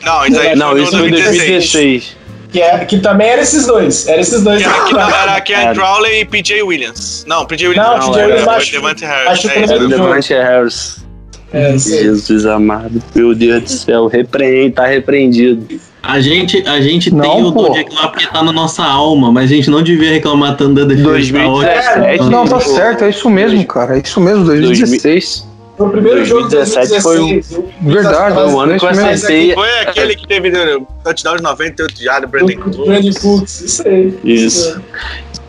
Não, 0.03 0.25
isso 0.25 0.39
aí 0.39 0.55
Não, 0.55 0.71
foi 0.71 0.81
isso 0.81 0.91
no 0.93 0.99
foi 0.99 1.07
em 1.09 1.11
2016. 1.11 1.47
2016. 1.47 2.17
Que, 2.51 2.61
é, 2.61 2.83
que 2.85 2.97
também 2.99 3.27
era 3.27 3.41
esses 3.41 3.67
dois. 3.67 4.07
Era 4.07 4.21
esses 4.21 4.43
dois. 4.43 4.61
Que 4.61 4.67
era, 4.67 4.83
que 4.85 4.93
era 4.95 5.41
Ken 5.41 5.53
Cara. 5.55 5.75
Crowley 5.75 6.21
e 6.21 6.25
PJ 6.25 6.63
Williams. 6.63 7.23
Não, 7.27 7.45
PJ 7.45 7.67
Williams 7.67 7.87
Não, 7.87 7.97
não, 7.97 8.05
PJ 8.07 8.17
era, 8.19 8.27
Williams 8.27 8.45
foi 8.45 8.55
acho- 8.55 8.71
Devante 8.71 9.05
Harris. 9.05 9.27
acho 9.29 9.41
que 9.41 9.47
é. 9.59 9.61
Era 9.63 9.83
o. 9.83 9.87
Devante 9.87 10.33
Harris. 10.33 11.05
É. 11.51 11.77
Jesus 11.77 12.45
amado. 12.45 13.01
Meu 13.15 13.33
Deus 13.33 13.63
do 13.63 13.69
céu. 13.69 14.07
Repreende, 14.07 14.71
tá 14.75 14.85
repreendido. 14.85 15.79
A 16.01 16.19
gente, 16.21 16.65
a 16.67 16.79
gente 16.79 17.13
Não, 17.13 17.21
tem 17.21 17.43
o 17.43 17.51
pô. 17.51 17.63
dom 17.63 17.71
de 17.73 17.77
reclamar 17.79 18.11
porque 18.11 18.27
tá 18.27 18.41
na 18.43 18.51
nossa 18.53 18.83
alma, 18.83 19.31
mas 19.31 19.51
a 19.51 19.53
gente 19.55 19.69
não 19.69 19.81
devia 19.83 20.11
reclamar 20.11 20.55
tanto 20.55 20.75
da 20.75 20.83
defesa. 20.85 21.09
2017. 21.09 21.93
Tá 21.93 22.01
ótimo. 22.13 22.29
Não, 22.29 22.45
tá 22.47 22.59
certo, 22.59 23.03
é 23.03 23.09
isso 23.09 23.29
mesmo, 23.29 23.65
cara. 23.65 23.97
É 23.97 24.01
isso 24.03 24.19
mesmo, 24.21 24.45
2016. 24.45 25.45
Foi 25.79 25.87
o 25.87 25.91
primeiro 25.91 26.25
jogo 26.25 26.49
de 26.49 26.55
2017 26.57 27.01
2016. 27.03 27.03
foi 27.03 27.61
viu? 27.87 27.93
Verdade, 27.93 28.35
Foi 28.35 28.43
o 28.47 28.59
ano 28.59 28.77
que 28.77 28.85
eu 28.85 28.89
Mas 28.89 28.99
acertei. 28.99 29.53
Foi 29.53 29.79
aquele 29.79 30.15
que 30.17 30.27
teve 30.27 30.49
né, 30.49 30.77
touchdown 31.05 31.37
de 31.37 31.41
98 31.43 32.03
jardas, 32.03 32.29
Brandon 32.29 32.47
Do 32.69 32.85
Brandon 32.85 33.01
Cooks. 33.01 33.17
Cooks, 33.21 33.61
isso 33.61 33.87
aí. 33.87 34.19
Isso. 34.25 34.81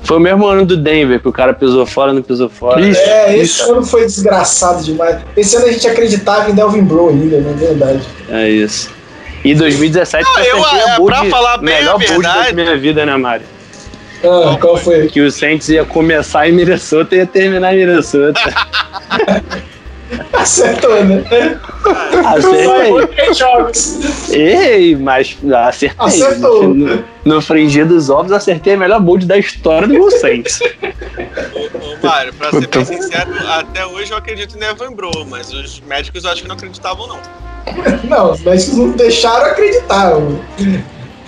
Foi 0.05 0.17
o 0.19 0.21
mesmo 0.21 0.47
ano 0.47 0.65
do 0.65 0.77
Denver, 0.77 1.19
que 1.21 1.27
o 1.29 1.33
cara 1.33 1.53
pisou 1.53 1.85
fora, 1.85 2.13
não 2.13 2.23
pisou 2.23 2.49
fora. 2.49 2.81
Isso, 2.81 3.01
É, 3.01 3.37
esse 3.39 3.61
isso. 3.61 3.73
ano 3.73 3.85
foi 3.85 4.07
desgraçado 4.07 4.85
demais. 4.85 5.19
Esse 5.37 5.57
ano 5.57 5.67
a 5.67 5.73
gente 5.73 5.89
acreditava 5.89 6.49
em 6.49 6.55
Delvin 6.55 6.83
Bro 6.85 7.09
ainda, 7.09 7.41
na 7.41 7.53
verdade. 7.53 8.01
É 8.29 8.49
isso. 8.49 8.89
E 9.45 9.53
2017 9.53 10.25
Não, 10.25 10.39
eu 10.39 10.45
eu, 10.45 10.65
acertei 10.65 10.79
é, 10.79 10.91
a 10.93 10.97
bold, 10.97 11.13
pra 11.13 11.25
falar 11.29 11.57
bem 11.59 11.75
melhor 11.75 11.97
a 11.97 11.99
verdade- 11.99 12.47
da 12.47 12.63
minha 12.63 12.77
vida, 12.77 13.05
né, 13.05 13.17
Mário? 13.17 13.47
Ah, 14.23 14.57
qual 14.61 14.77
foi? 14.77 15.09
Que 15.09 15.23
o 15.23 15.31
Saints 15.31 15.69
ia 15.71 15.85
começar 15.85 16.49
em 16.49 16.53
Minnesota 16.53 17.17
e 17.17 17.19
ia 17.19 17.27
terminar 17.27 17.75
em 17.75 17.79
Minnesota. 17.79 18.39
Acertou, 20.33 21.05
né? 21.05 21.25
Acertei. 22.27 23.09
Ei, 24.31 24.97
mas 24.97 25.37
acertei. 25.67 26.07
Acertou. 26.07 26.75
No, 26.75 27.05
no 27.25 27.43
fringir 27.43 27.87
dos 27.87 28.11
ovos, 28.11 28.33
acertei 28.33 28.75
a 28.75 28.77
melhor 28.77 29.01
bold 29.01 29.27
da 29.27 29.39
história 29.39 29.87
do 29.87 29.95
meu 29.95 30.11
Saints. 30.11 30.61
O 30.61 32.07
Olha, 32.07 32.33
pra 32.33 32.51
ser 32.51 32.67
bem 32.67 32.85
sincero, 32.85 33.31
até 33.49 33.87
hoje 33.87 34.11
eu 34.11 34.17
acredito 34.17 34.57
em 34.57 34.65
Evan 34.65 34.93
Bro, 34.93 35.27
mas 35.29 35.53
os 35.53 35.81
médicos 35.81 36.25
eu 36.25 36.31
acho 36.31 36.43
que 36.43 36.49
não 36.49 36.57
acreditavam, 36.57 37.07
não. 37.07 37.19
Não, 38.05 38.33
os 38.33 38.41
médicos 38.41 38.77
não 38.77 38.91
deixaram 38.93 39.47
acreditar. 39.47 40.13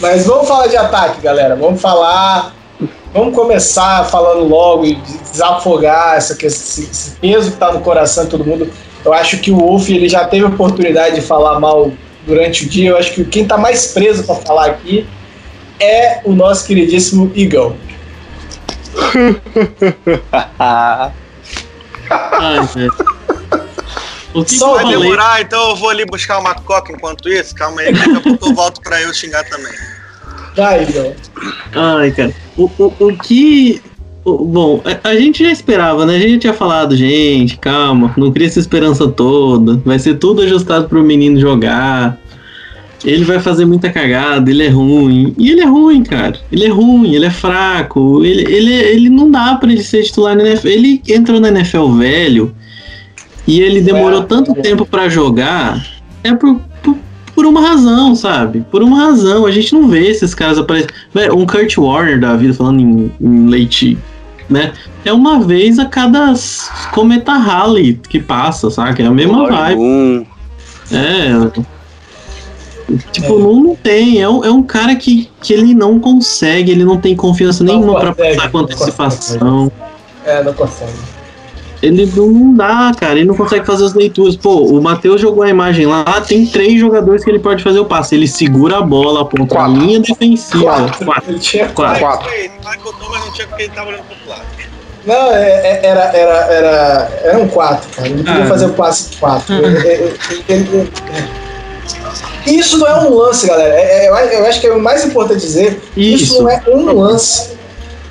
Mas 0.01 0.27
vamos 0.27 0.49
falar 0.49 0.67
de 0.67 0.77
ataque, 0.77 1.21
galera. 1.21 1.55
Vamos 1.55 1.81
falar. 1.81 2.53
Vamos 3.13 3.35
começar 3.35 4.05
falando 4.05 4.49
logo 4.49 4.87
e 4.87 4.95
desafogar 5.31 6.17
essa, 6.17 6.35
esse, 6.47 6.85
esse 6.85 7.11
peso 7.17 7.51
que 7.53 7.59
tá 7.59 7.71
no 7.71 7.81
coração 7.81 8.25
de 8.25 8.31
todo 8.31 8.45
mundo. 8.45 8.71
Eu 9.05 9.13
acho 9.13 9.39
que 9.39 9.51
o 9.51 9.59
Wolf 9.59 9.91
ele 9.91 10.09
já 10.09 10.25
teve 10.25 10.45
oportunidade 10.45 11.17
de 11.17 11.21
falar 11.21 11.61
mal 11.61 11.93
durante 12.27 12.65
o 12.65 12.69
dia. 12.69 12.91
Eu 12.91 12.97
acho 12.97 13.13
que 13.13 13.25
quem 13.25 13.47
tá 13.47 13.59
mais 13.59 13.89
preso 13.89 14.25
para 14.25 14.37
falar 14.37 14.67
aqui 14.67 15.07
é 15.79 16.21
o 16.25 16.33
nosso 16.33 16.67
queridíssimo 16.67 17.31
Eagle. 17.37 17.77
Ai. 20.59 21.01
O 24.35 24.43
que 24.45 24.57
Só 24.57 24.79
que 24.79 24.85
vai 24.85 24.97
demorar, 24.97 25.43
então 25.43 25.71
eu 25.71 25.77
vou 25.77 25.91
ali 25.91 26.07
buscar 26.07 26.39
uma 26.39 26.55
coca 26.55 26.93
enquanto 26.93 27.29
isso. 27.29 27.55
Calma 27.55 27.83
aí, 27.83 27.93
que 27.93 27.99
daqui 27.99 28.17
a 28.17 28.21
pouco 28.21 28.49
eu 28.49 28.55
volto 28.55 28.81
pra 28.81 29.03
eu 29.03 29.13
xingar 29.13 29.45
também. 29.45 29.73
Vai. 30.57 30.87
Ai, 31.75 32.11
cara. 32.11 32.33
O, 32.57 32.71
o, 32.79 32.93
o 33.01 33.17
que. 33.19 33.81
o- 34.25 34.45
bom, 34.45 34.83
a, 34.85 35.09
a 35.09 35.17
gente 35.17 35.43
já 35.43 35.51
esperava, 35.51 36.05
né? 36.07 36.17
A 36.17 36.21
gente 36.21 36.39
tinha 36.41 36.53
falado, 36.53 36.97
gente, 36.97 37.57
calma, 37.59 38.13
não 38.17 38.31
cria 38.31 38.47
essa 38.47 38.61
esperança 38.61 39.09
toda. 39.09 39.81
Vai 39.85 39.99
ser 39.99 40.15
tudo 40.19 40.43
ajustado 40.43 40.89
pro 40.89 41.03
menino 41.03 41.41
jogar. 41.41 42.19
Ele 43.05 43.25
vai 43.25 43.41
fazer 43.41 43.65
muita 43.65 43.91
cagada, 43.91 44.49
ele 44.49 44.63
é 44.63 44.69
ruim. 44.69 45.35
E 45.37 45.51
ele 45.51 45.61
é 45.61 45.67
ruim, 45.67 46.05
cara. 46.05 46.37
Ele 46.53 46.67
é 46.67 46.69
ruim, 46.69 47.15
ele 47.15 47.27
é 47.27 47.31
fraco. 47.31 48.25
Ele, 48.25 48.43
ele, 48.43 48.73
ele 48.73 49.11
não 49.11 49.29
dá 49.29 49.57
pra 49.57 49.73
ele 49.73 49.83
ser 49.83 50.05
titular 50.05 50.37
na 50.37 50.45
NFL. 50.47 50.69
Ele 50.69 51.03
entrou 51.09 51.41
na 51.41 51.49
NFL 51.49 51.89
velho 51.95 52.55
e 53.47 53.61
ele 53.61 53.81
demorou 53.81 54.23
tanto 54.23 54.55
tempo 54.55 54.87
pra 54.87 55.09
jogar. 55.09 55.85
É 56.23 56.33
por, 56.33 56.61
por, 57.43 57.49
uma 57.49 57.61
razão, 57.61 58.15
sabe? 58.15 58.65
Por 58.71 58.83
uma 58.83 58.97
razão. 58.97 59.45
A 59.47 59.51
gente 59.51 59.73
não 59.75 59.89
vê 59.89 60.09
esses 60.09 60.35
caras 60.35 60.59
aparecendo. 60.59 60.93
Velho, 61.13 61.37
Um 61.37 61.47
Kurt 61.47 61.77
Warner 61.77 62.21
da 62.21 62.37
vida, 62.37 62.55
falando 62.55 62.81
em, 62.81 63.13
em 63.21 63.49
leite, 63.49 63.99
né? 64.49 64.73
É 65.05 65.13
uma 65.13 65.41
vez 65.41 65.79
a 65.79 65.87
cada 65.87 66.33
cometa 66.93 67.33
Halley 67.33 68.01
que 68.09 68.21
passa, 68.21 68.71
saca? 68.71 69.03
É 69.03 69.07
a 69.07 69.11
mesma 69.11 69.49
vibe. 69.49 70.27
É. 70.93 71.63
Tipo, 73.11 73.39
É. 73.39 73.43
não, 73.43 73.61
não 73.61 73.77
tem. 73.77 74.21
É 74.21 74.29
um, 74.29 74.45
é 74.45 74.51
um 74.51 74.63
cara 74.63 74.95
que, 74.95 75.29
que 75.41 75.53
ele 75.53 75.75
não 75.75 75.99
consegue, 75.99 76.71
ele 76.71 76.85
não 76.85 76.99
tem 76.99 77.17
confiança 77.17 77.65
Não 77.65 77.75
nenhuma 77.75 77.99
pra 77.99 78.15
consegue, 78.15 78.37
passar 78.37 78.51
com 78.51 78.59
antecipação. 78.59 79.73
É, 80.25 80.45
não 80.45 80.53
consegue. 80.53 80.93
Ele 81.83 82.07
não 82.15 82.55
dá, 82.55 82.93
cara. 82.99 83.15
Ele 83.15 83.25
não 83.25 83.35
consegue 83.35 83.67
fazer 83.67 83.85
as 83.85 83.93
leituras. 83.95 84.37
Pô, 84.37 84.61
o 84.67 84.81
Matheus 84.81 85.21
jogou 85.21 85.43
a 85.43 85.49
imagem 85.49 85.85
lá. 85.87 86.05
Tem 86.27 86.47
três 86.47 86.79
jogadores 86.79 87.25
que 87.25 87.31
ele 87.31 87.41
pode 87.41 87.63
fazer 87.63 87.81
o 87.81 87.85
passe. 87.85 88.15
Ele 88.15 88.29
segura 88.29 88.79
a 88.79 88.83
bola, 88.83 89.23
aponta 89.23 89.55
a 89.55 89.59
Quatro. 89.65 89.75
linha 89.81 89.99
defensiva. 89.99 90.63
Quatro. 90.65 91.05
Quatro. 91.05 91.31
Ele 91.33 91.39
tinha 91.41 91.69
Quatro. 91.71 92.01
Quatro. 92.01 92.31
Michael 92.31 92.93
Thomas 93.01 93.21
não 93.25 93.33
tinha 93.33 93.47
porque 93.49 93.63
ele 93.65 93.73
tava 93.73 93.89
olhando 93.89 94.05
pro 94.05 94.15
outro 94.15 94.29
lado. 94.31 94.43
Não, 95.05 95.33
é- 95.33 95.43
é- 95.43 95.81
era, 95.87 96.01
era, 96.17 96.33
era, 96.53 97.21
era 97.25 97.39
um 97.41 97.49
4, 97.49 97.89
cara. 97.97 98.07
Ele 98.07 98.19
não 98.19 98.25
podia 98.25 98.45
Ah. 98.45 98.47
fazer 98.47 98.67
o 98.67 98.73
passe 98.75 99.11
de 99.11 99.17
4. 99.17 99.53
Uhum. 99.53 100.87
Isso 102.47 102.79
não 102.79 102.87
é 102.87 103.01
um 103.01 103.15
lance, 103.15 103.47
galera. 103.47 103.75
É- 103.75 104.07
é- 104.07 104.09
eu, 104.09 104.15
eu 104.15 104.47
acho 104.47 104.61
que 104.61 104.67
é 104.69 104.73
o 104.73 104.81
mais 104.81 105.05
importante 105.05 105.41
dizer. 105.41 105.81
Isso, 105.97 106.25
Isso. 106.25 106.43
não 106.43 106.49
é 106.51 106.63
um 106.69 106.93
lance. 106.93 107.57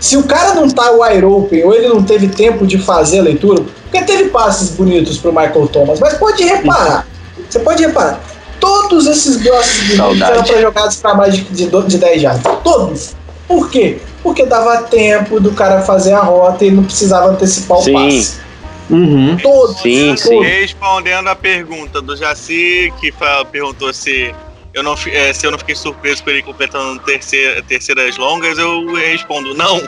Se 0.02 0.18
o 0.18 0.24
cara 0.24 0.56
não 0.56 0.68
tá 0.68 0.90
wide 0.92 1.24
open 1.24 1.64
ou 1.64 1.76
ele 1.76 1.88
não 1.88 2.04
teve 2.04 2.28
tempo 2.28 2.66
de 2.66 2.80
fazer 2.80 3.20
a 3.20 3.22
leitura, 3.22 3.64
porque 3.84 4.02
teve 4.04 4.30
passes 4.30 4.72
bonitos 4.72 5.20
pro 5.20 5.32
Michael 5.32 5.68
Thomas, 5.68 6.00
mas 6.00 6.16
pode 6.16 6.44
reparar. 6.44 7.08
Você 7.48 7.60
pode 7.60 7.86
reparar. 7.86 8.20
Todos 8.60 9.06
esses 9.06 9.48
passes 9.48 9.96
bonitos 9.96 10.22
eram 10.22 10.44
pra 10.44 10.60
jogadas 10.60 10.96
para 10.96 11.14
mais 11.14 11.36
de, 11.36 11.44
de, 11.44 11.70
de 11.70 11.98
10 12.00 12.22
jardas. 12.22 12.58
Todos. 12.64 13.16
Por 13.48 13.70
quê? 13.70 14.00
Porque 14.24 14.44
dava 14.44 14.84
tempo 14.84 15.40
do 15.40 15.52
cara 15.52 15.82
fazer 15.82 16.14
a 16.14 16.22
rota 16.22 16.66
e 16.66 16.72
não 16.72 16.84
precisava 16.84 17.30
antecipar 17.30 17.78
o 17.78 17.84
Sim. 17.84 17.94
passe. 17.94 18.40
Uhum. 18.90 19.38
Todos. 19.38 19.82
Sim, 19.82 20.18
sim. 20.18 20.42
Respondendo 20.42 21.28
a 21.28 21.36
pergunta 21.36 22.02
do 22.02 22.18
Jaci, 22.18 22.92
que 23.00 23.14
perguntou 23.52 23.94
se 23.94 24.34
eu, 24.74 24.84
não, 24.84 24.96
eh, 25.08 25.34
se 25.34 25.46
eu 25.46 25.52
não 25.52 25.58
fiquei 25.58 25.76
surpreso 25.76 26.24
com 26.24 26.30
ele 26.30 26.42
completando 26.42 27.00
terceira, 27.02 27.62
terceiras 27.62 28.18
longas, 28.18 28.58
eu 28.58 28.94
respondo 28.94 29.54
não. 29.54 29.82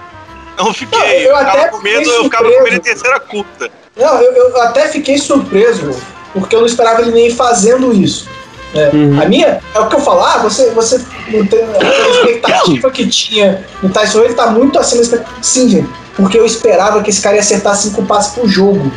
não 0.58 0.74
fiquei. 0.74 0.98
Não, 0.98 1.06
eu 1.06 1.30
eu, 1.30 1.38
ficava 1.38 1.58
até 1.58 1.68
com 1.68 1.78
medo, 1.78 1.98
fiquei 1.98 2.16
eu 2.16 2.24
ficava 2.24 2.52
com 2.52 2.62
medo 2.62 2.70
de 2.70 2.80
terceira 2.80 3.20
curta. 3.20 3.70
Não, 3.96 4.20
eu, 4.20 4.32
eu 4.32 4.62
até 4.62 4.88
fiquei 4.88 5.16
surpreso, 5.16 5.90
porque 6.34 6.54
eu 6.54 6.60
não 6.60 6.66
esperava 6.66 7.00
ele 7.00 7.12
nem 7.12 7.30
fazendo 7.30 7.94
isso. 7.94 8.28
né? 8.74 8.90
Uhum. 8.92 9.22
A 9.22 9.24
minha, 9.24 9.60
é 9.74 9.80
o 9.80 9.88
que 9.88 9.96
eu 9.96 10.00
falo, 10.00 10.20
ah, 10.22 10.38
você, 10.38 10.70
você 10.70 11.02
não 11.28 11.46
tem 11.46 11.60
a 11.60 12.10
expectativa 12.10 12.90
que 12.90 13.08
tinha 13.08 13.64
no 13.82 13.88
Tyson 13.88 14.22
ele 14.22 14.34
tá 14.34 14.48
muito 14.48 14.78
acima 14.78 15.00
da 15.00 15.04
expectativa. 15.04 15.42
Sim, 15.42 15.68
gente, 15.68 15.88
porque 16.14 16.38
eu 16.38 16.44
esperava 16.44 17.02
que 17.02 17.08
esse 17.08 17.22
cara 17.22 17.36
ia 17.36 17.40
acertar 17.40 17.74
cinco 17.74 18.04
passes 18.04 18.34
por 18.34 18.46
jogo. 18.46 18.92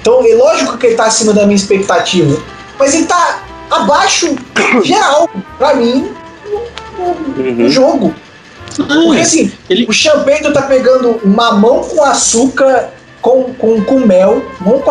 Então, 0.00 0.22
é 0.26 0.34
lógico 0.34 0.76
que 0.76 0.86
ele 0.88 0.96
tá 0.96 1.06
acima 1.06 1.32
da 1.32 1.44
minha 1.44 1.56
expectativa, 1.56 2.42
mas 2.78 2.92
ele 2.92 3.06
tá 3.06 3.43
abaixo 3.70 4.34
geral, 4.84 5.28
pra 5.58 5.74
mim, 5.74 6.12
no, 6.98 7.06
no- 7.06 7.14
no 7.54 7.62
Uhum. 7.64 7.68
jogo. 7.68 8.14
Porque 8.76 9.20
assim, 9.20 9.52
Ele- 9.70 9.86
o 9.88 9.92
champeito 9.92 10.52
tá 10.52 10.62
pegando 10.62 11.20
mamão 11.24 11.80
com 11.84 12.02
açúcar 12.02 12.90
com, 13.22 13.54
com, 13.54 13.80
com 13.82 14.00
mel, 14.00 14.42
com 14.62 14.82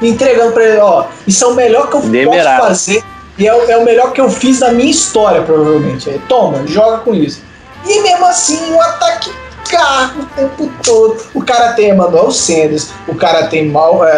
e 0.00 0.08
entregando 0.08 0.52
pra 0.52 0.62
ele, 0.64 0.78
ó, 0.78 1.06
isso 1.26 1.44
é 1.44 1.48
o 1.48 1.54
melhor 1.54 1.88
que 1.88 1.96
eu 1.96 2.00
posso 2.02 2.44
fazer 2.58 3.02
e 3.38 3.46
é, 3.48 3.54
o- 3.54 3.68
é 3.70 3.76
o 3.78 3.84
melhor 3.84 4.12
que 4.12 4.20
eu 4.20 4.28
fiz 4.30 4.60
na 4.60 4.70
minha 4.72 4.90
história, 4.90 5.42
provavelmente. 5.42 6.08
Aí, 6.08 6.20
toma, 6.28 6.64
joga 6.66 6.98
com 6.98 7.14
isso. 7.14 7.42
E 7.86 8.00
mesmo 8.02 8.26
assim, 8.26 8.72
o 8.72 8.80
ataque 8.80 9.32
o 9.76 10.26
tempo 10.34 10.70
todo. 10.82 11.22
O 11.34 11.44
cara 11.44 11.72
tem 11.72 11.90
Emmanuel 11.90 12.30
Sanders, 12.30 12.90
o 13.06 13.14
cara 13.14 13.46
tem 13.46 13.68
Mal, 13.70 14.04
é, 14.04 14.10
é, 14.10 14.14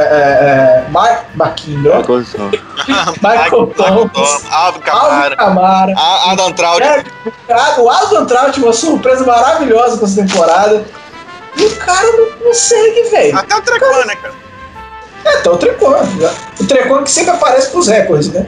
é, 0.87 0.91
Mark 0.91 1.25
McKinnon, 1.35 2.03
Michael 3.23 3.67
Thomas, 3.77 4.45
Alvin 4.51 4.51
Alvin 4.51 4.81
Kamara, 4.81 5.37
Kamara, 5.37 5.95
A- 5.97 6.33
Adam 6.33 6.53
Trout. 6.53 6.83
é, 6.83 7.05
o 7.79 7.89
Alvin 7.91 8.25
Trout, 8.27 8.61
uma 8.61 8.73
surpresa 8.73 9.25
maravilhosa 9.25 9.99
com 9.99 10.05
essa 10.07 10.23
temporada. 10.25 10.85
E 11.57 11.65
o 11.67 11.77
cara 11.77 12.07
não 12.13 12.33
consegue, 12.47 13.03
velho. 13.11 13.39
Até 13.39 13.55
o 13.57 13.61
Trecan, 13.61 14.05
né, 14.07 14.17
cara? 14.17 14.35
É, 15.25 15.37
tá 15.37 15.51
o 15.53 15.57
Trecon. 15.57 15.91
né? 15.91 16.35
O 16.61 16.67
Trecon 16.67 17.05
que 17.05 17.11
sempre 17.13 17.31
aparece 17.33 17.71
pros 17.71 17.87
recordes, 17.87 18.33
né? 18.33 18.47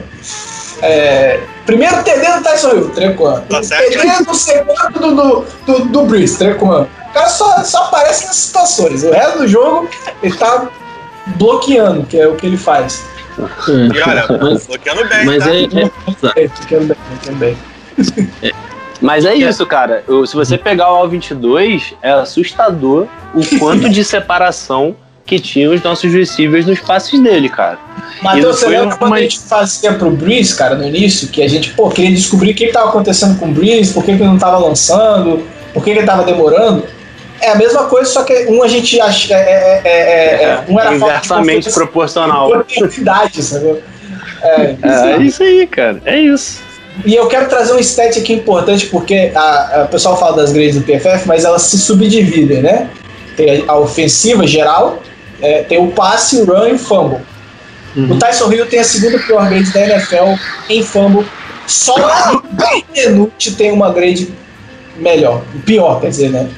É, 0.81 1.39
primeiro 1.65 2.03
TD 2.03 2.25
do 2.37 2.43
Tyson 2.43 2.71
Hill, 2.71 2.89
Trecon. 2.89 3.39
Tá. 3.49 3.61
TD 3.61 4.23
do 4.25 4.33
segundo 4.35 4.99
do, 4.99 5.15
do, 5.15 5.45
do, 5.65 5.85
do 5.85 6.05
Breeze, 6.05 6.37
Trecon. 6.37 6.81
O 6.83 7.13
cara 7.13 7.29
só, 7.29 7.63
só 7.63 7.85
aparece 7.85 8.25
nessas 8.25 8.35
situações. 8.37 9.03
O 9.03 9.11
resto 9.11 9.37
do 9.39 9.47
jogo, 9.47 9.89
ele 10.21 10.35
tá 10.35 10.67
bloqueando, 11.37 12.05
que 12.05 12.19
é 12.19 12.27
o 12.27 12.35
que 12.35 12.45
ele 12.45 12.57
faz. 12.57 13.03
E 13.37 14.01
olha, 14.01 14.27
bloqueando 14.27 15.05
bem, 15.09 15.25
Mas 15.25 15.43
tá? 15.43 15.49
é, 15.53 15.61
é- 15.63 16.43
É, 16.43 16.47
bloqueando 16.47 16.85
bem, 16.87 16.97
bloqueando 17.09 17.39
bem. 17.39 17.57
Mas 19.01 19.25
é 19.25 19.33
isso, 19.35 19.65
cara. 19.65 20.03
Eu- 20.07 20.25
Se 20.25 20.35
você 20.35 20.57
pegar 20.57 20.91
o 20.91 20.95
All-22, 20.95 21.93
é 22.01 22.11
assustador 22.11 23.07
o 23.33 23.59
quanto 23.59 23.89
de 23.89 24.03
separação 24.03 24.95
que 25.25 25.39
tinham 25.39 25.73
os 25.73 25.81
nossos 25.81 26.13
receivers 26.13 26.65
nos 26.67 26.79
passes 26.79 27.19
dele, 27.21 27.49
cara. 27.49 27.79
Matheus, 28.21 28.57
E 28.57 28.59
você 28.59 28.67
lembra 28.67 28.95
quando 28.95 29.13
a 29.15 29.19
gente 29.21 29.39
fazia 29.39 29.93
pro 29.93 30.11
Breeze, 30.11 30.55
cara, 30.55 30.75
no 30.75 30.87
início, 30.87 31.27
que 31.29 31.41
a 31.41 31.47
gente, 31.47 31.71
pô, 31.71 31.89
queria 31.89 32.11
descobrir 32.11 32.51
o 32.51 32.55
que 32.55 32.65
estava 32.65 32.89
acontecendo 32.89 33.37
com 33.39 33.47
o 33.47 33.51
Breeze, 33.51 33.93
por 33.93 34.03
que, 34.03 34.15
que 34.15 34.21
ele 34.21 34.29
não 34.29 34.37
tava 34.37 34.57
lançando, 34.59 35.43
por 35.73 35.83
que, 35.83 35.91
que 35.91 35.97
ele 35.99 36.05
tava 36.05 36.23
demorando? 36.23 36.85
É 37.41 37.49
a 37.51 37.55
mesma 37.55 37.85
coisa, 37.85 38.09
só 38.09 38.23
que 38.23 38.45
um 38.47 38.63
a 38.63 38.67
gente 38.67 38.99
acha. 39.01 39.33
É, 39.33 39.37
é, 39.37 39.81
é, 39.83 39.89
é, 39.89 40.43
é, 40.43 40.63
um 40.71 40.79
era 40.79 40.89
falta 40.91 40.95
de 40.95 40.95
inversamente 41.17 41.71
proporcional. 41.71 42.49
oportunidade, 42.49 43.43
sabe? 43.43 43.83
É, 44.41 44.75
É, 44.83 45.11
é 45.13 45.17
isso 45.21 45.43
aí, 45.43 45.67
cara. 45.67 46.01
É 46.05 46.19
isso. 46.19 46.61
E 47.05 47.13
eu 47.13 47.27
quero 47.27 47.49
trazer 47.49 47.73
um 47.73 47.79
stat 47.79 48.17
aqui 48.17 48.31
importante, 48.31 48.85
porque 48.85 49.31
a, 49.35 49.81
a- 49.81 49.83
o 49.83 49.87
pessoal 49.89 50.17
fala 50.17 50.37
das 50.37 50.53
grades 50.53 50.75
do 50.75 50.81
PFF, 50.83 51.27
mas 51.27 51.43
elas 51.43 51.63
se 51.63 51.77
subdividem, 51.77 52.61
né? 52.61 52.89
Tem 53.35 53.65
a 53.67 53.75
ofensiva 53.77 54.47
geral, 54.47 55.01
é, 55.41 55.63
tem 55.63 55.77
o 55.77 55.91
passe, 55.91 56.37
o 56.41 56.45
run 56.45 56.67
e 56.67 56.73
o 56.73 56.79
fumble. 56.79 57.19
O 57.97 58.17
Tyson 58.17 58.51
Hill 58.51 58.65
tem 58.65 58.79
a 58.79 58.83
segunda 58.83 59.17
pior 59.19 59.47
grade 59.47 59.71
da 59.71 59.81
NFL 59.81 60.33
em 60.69 60.83
fumble. 60.83 61.25
Só 61.65 61.95
o 62.35 62.41
Benvenuti 62.93 63.53
tem 63.55 63.71
uma 63.71 63.89
grade 63.91 64.27
melhor. 64.97 65.41
Pior, 65.65 66.01
quer 66.01 66.09
dizer, 66.09 66.29
né? 66.29 66.49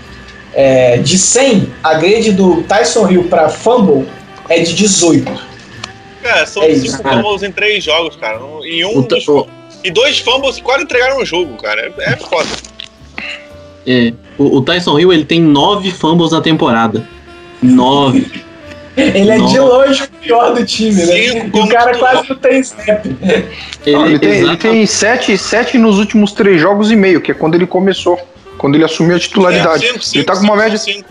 É, 0.53 0.97
de 0.97 1.15
100, 1.17 1.71
a 1.83 1.93
grade 1.93 2.31
do 2.31 2.63
Tyson 2.63 3.07
Hill 3.09 3.25
para 3.25 3.49
fumble 3.49 4.07
é 4.49 4.59
de 4.61 4.73
18. 4.73 5.31
Cara, 6.23 6.45
são 6.47 6.63
É 6.63 6.71
isso, 6.71 6.87
cinco 6.87 7.03
cara. 7.03 7.21
fumbles 7.21 7.43
em 7.43 7.51
três 7.51 7.83
jogos, 7.83 8.15
cara. 8.15 8.39
E 8.63 8.83
um 8.83 9.01
dos- 9.01 9.25
E 9.83 9.91
dois 9.91 10.17
fumbles 10.17 10.59
quase 10.59 10.83
entregaram 10.83 11.19
o 11.21 11.25
jogo, 11.25 11.55
cara. 11.61 11.93
É, 11.99 12.13
é 12.13 12.15
foda. 12.17 12.47
é, 13.85 14.11
o, 14.39 14.57
o 14.57 14.61
Tyson 14.61 14.97
Hill 14.99 15.13
ele 15.13 15.23
tem 15.25 15.39
nove 15.39 15.91
fumbles 15.91 16.31
na 16.31 16.41
temporada. 16.41 17.07
Nove. 17.61 18.43
Ele 18.97 19.29
é 19.29 19.37
de 19.37 19.59
longe 19.59 20.03
o 20.03 20.07
pior 20.07 20.53
do 20.55 20.65
time, 20.65 21.05
né? 21.05 21.51
O 21.53 21.67
cara 21.69 21.95
quase 21.97 22.27
não 22.27 22.35
tem 22.35 22.59
snap. 22.61 23.05
Não, 23.05 24.05
ele, 24.07 24.17
tem, 24.17 24.31
ele 24.31 24.57
tem 24.57 24.85
sete, 24.87 25.37
sete 25.37 25.77
nos 25.77 25.99
últimos 25.99 26.31
três 26.31 26.59
jogos 26.59 26.91
e 26.91 26.95
meio, 26.95 27.21
que 27.21 27.31
é 27.31 27.33
quando 27.35 27.53
ele 27.53 27.67
começou. 27.67 28.19
Quando 28.57 28.73
ele 28.73 28.83
assumiu 28.83 29.15
a 29.15 29.19
titularidade. 29.19 29.85
É, 29.85 29.89
cinco, 29.89 30.03
cinco, 30.03 30.17
ele 30.17 30.23
tá 30.25 30.35
com 30.35 30.41
uma 30.41 30.55
média. 30.55 30.77
São, 30.79 30.93
cinco. 30.93 31.09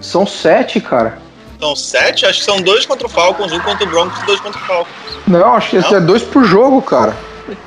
São 0.00 0.26
sete, 0.26 0.80
cara. 0.80 1.18
São 1.60 1.76
sete? 1.76 2.24
Acho 2.24 2.38
que 2.38 2.44
são 2.46 2.62
dois 2.62 2.86
contra 2.86 3.06
o 3.06 3.10
Falcons, 3.10 3.52
um 3.52 3.60
contra 3.60 3.84
o 3.84 3.90
Broncos 3.90 4.22
e 4.22 4.26
dois 4.26 4.40
contra 4.40 4.58
o 4.58 4.64
Falcons. 4.64 4.88
Não, 5.26 5.54
acho 5.54 5.70
que 5.70 5.76
esse 5.76 5.94
é 5.94 6.00
dois 6.00 6.22
por 6.22 6.44
jogo, 6.44 6.80
cara. 6.80 7.14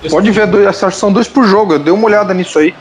Pode 0.09 0.31
ver, 0.31 0.47
dois, 0.47 0.65
acho 0.65 0.87
que 0.87 0.95
são 0.95 1.13
dois 1.13 1.27
por 1.27 1.45
jogo. 1.45 1.73
Eu 1.73 1.79
dei 1.79 1.93
uma 1.93 2.05
olhada 2.05 2.33
nisso 2.33 2.57
aí. 2.57 2.73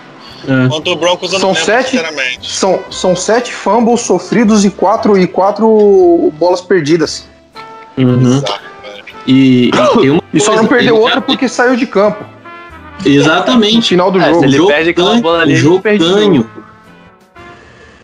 É. 0.48 0.68
Contra 0.68 0.92
o 0.92 0.96
Broncos 0.96 1.32
eu 1.32 1.38
São 1.38 1.48
não 1.50 1.54
lembro, 1.54 1.66
sete? 1.66 1.90
sinceramente. 1.90 2.50
São, 2.50 2.80
são 2.90 3.14
sete 3.16 3.52
fumbles 3.52 4.00
sofridos 4.00 4.64
e 4.64 4.70
quatro, 4.70 5.18
e 5.18 5.26
quatro 5.26 6.32
bolas 6.38 6.60
perdidas. 6.60 7.26
Uhum. 7.98 8.36
Exato. 8.38 8.60
E, 9.26 9.70
e 10.02 10.10
uma 10.10 10.22
E 10.32 10.40
só 10.40 10.56
não 10.56 10.66
perdeu 10.66 10.96
outra 10.96 11.16
já- 11.16 11.20
porque 11.20 11.48
saiu 11.48 11.76
de 11.76 11.86
campo 11.86 12.24
no 13.04 13.10
Exatamente. 13.10 13.88
final 13.88 14.10
do 14.10 14.20
É, 14.20 14.26
jogo. 14.28 14.38
se 14.40 14.44
ele 14.46 14.56
jogo 14.56 14.68
perde 14.68 14.90
aquela 14.90 15.14
bola 15.20 15.42
ali, 15.42 15.52
o 15.52 15.54
ele 15.54 15.60
jogo 15.62 15.82
ganho. 15.82 16.50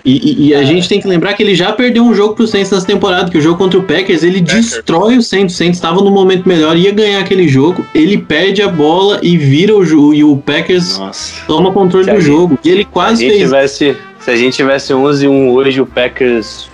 E, 0.07 0.13
e- 0.45 0.47
e 0.49 0.55
a 0.55 0.63
gente 0.63 0.89
tem 0.89 1.01
que 1.01 1.09
lembrar 1.09 1.35
que 1.35 1.43
ele 1.43 1.53
já 1.55 1.73
perdeu 1.73 2.05
um 2.05 2.15
jogo 2.15 2.35
pro 2.37 2.47
Saints 2.47 2.71
nessa 2.71 2.87
temporada, 2.87 3.29
que 3.29 3.37
o 3.37 3.41
jogo 3.41 3.59
contra 3.59 3.77
o 3.79 3.83
Packers, 3.83 4.23
ele 4.23 4.41
Packers. 4.41 4.67
destrói 4.71 5.17
o 5.19 5.23
Saints. 5.23 5.55
O 5.57 5.59
Saints 5.59 5.77
estava 5.79 6.01
no 6.01 6.13
momento 6.13 6.49
melhor, 6.49 6.77
ia 6.77 6.93
ganhar 6.93 7.19
aquele 7.21 7.49
jogo, 7.49 7.85
ele 7.93 8.17
perde 8.17 8.63
a 8.63 8.69
bola 8.69 9.19
e 9.21 9.37
vira 9.37 9.75
o 9.77 9.85
jogo, 9.85 10.15
e 10.15 10.23
o 10.23 10.37
Packers 10.37 10.97
Nossa. 10.97 11.35
toma 11.49 11.73
controle 11.73 12.05
Se 12.05 12.11
a 12.11 12.15
do 12.15 12.21
gente- 12.21 12.31
jogo. 12.33 12.59
E 12.65 12.69
ele 12.71 12.83
Se 12.83 12.89
a 12.89 12.93
quase 12.93 13.21
gente 13.23 13.31
fez. 13.33 13.43
tivesse, 13.43 13.97
se 14.21 14.31
a 14.31 14.37
gente 14.37 14.55
tivesse 14.55 14.93
11-1 14.95 15.51
hoje, 15.53 15.81
o 15.81 15.87
Packers 15.87 16.69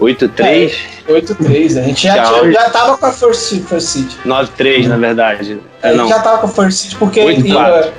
8-3, 0.00 0.72
8-3, 1.08 1.74
né? 1.74 1.82
A 1.82 1.84
gente 1.84 2.02
já, 2.02 2.14
tinha, 2.24 2.52
já 2.52 2.70
tava 2.70 2.98
com 2.98 3.06
a 3.06 3.12
First, 3.12 3.60
first 3.68 3.86
Seed. 3.86 4.08
9-3 4.24 4.88
na 4.88 4.96
verdade. 4.96 5.58
A 5.82 5.86
É, 5.88 5.90
gente 5.90 5.98
não. 5.98 6.08
já 6.08 6.18
tava 6.20 6.38
com 6.38 6.46
a 6.46 6.48
First 6.48 6.78
Seed 6.78 6.94
porque. 6.98 7.20
8-4. 7.20 7.92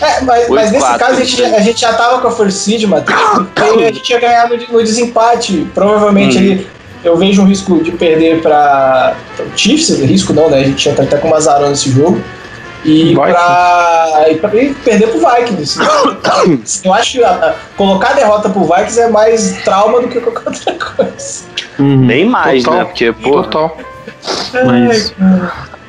É, 0.00 0.20
mas, 0.22 0.48
mas 0.48 0.70
nesse 0.72 0.84
8-4. 0.84 0.98
caso 0.98 1.12
a 1.12 1.24
gente, 1.24 1.36
já- 1.36 1.56
a 1.56 1.60
gente 1.60 1.80
já 1.80 1.92
tava 1.94 2.20
com 2.20 2.28
a 2.28 2.30
First 2.30 2.58
Seed, 2.58 2.84
Matheus, 2.84 3.18
a 3.56 3.92
gente 3.92 4.10
ia 4.10 4.20
ganhar 4.20 4.48
no, 4.48 4.56
no 4.56 4.82
desempate. 4.82 5.66
Provavelmente 5.74 6.38
Hum. 6.38 6.40
ele. 6.42 6.66
Eu 7.02 7.16
vejo 7.16 7.40
um 7.40 7.46
risco 7.46 7.82
de 7.82 7.92
perder 7.92 8.42
pra 8.42 9.14
o 9.38 9.56
Chiefs, 9.58 9.88
risco 10.00 10.34
não, 10.34 10.50
né? 10.50 10.58
A 10.58 10.64
gente 10.64 10.76
tinha 10.76 10.92
até 10.94 11.16
com 11.16 11.28
o 11.28 11.30
Mazarão 11.30 11.70
nesse 11.70 11.90
jogo. 11.90 12.20
E 12.84 13.14
pra, 13.14 14.26
e 14.30 14.34
pra 14.36 14.54
e 14.54 14.72
perder 14.74 15.08
pro 15.08 15.18
Vikings. 15.20 15.78
Eu 16.84 16.94
acho 16.94 17.12
que 17.12 17.24
a- 17.24 17.30
a- 17.30 17.54
colocar 17.76 18.10
a 18.10 18.12
derrota 18.14 18.48
pro 18.50 18.64
Vikings 18.64 19.00
é 19.00 19.08
mais 19.08 19.52
trauma 19.64 20.00
do 20.00 20.08
que 20.08 20.20
qualquer 20.20 20.48
outra 20.48 20.74
coisa. 20.74 21.42
Bem 21.78 22.26
mais, 22.26 22.62
Total. 22.64 22.78
né? 22.80 22.84
Porque, 22.86 23.12
pô, 23.12 23.42
Total. 23.42 23.76
Mas, 24.66 25.14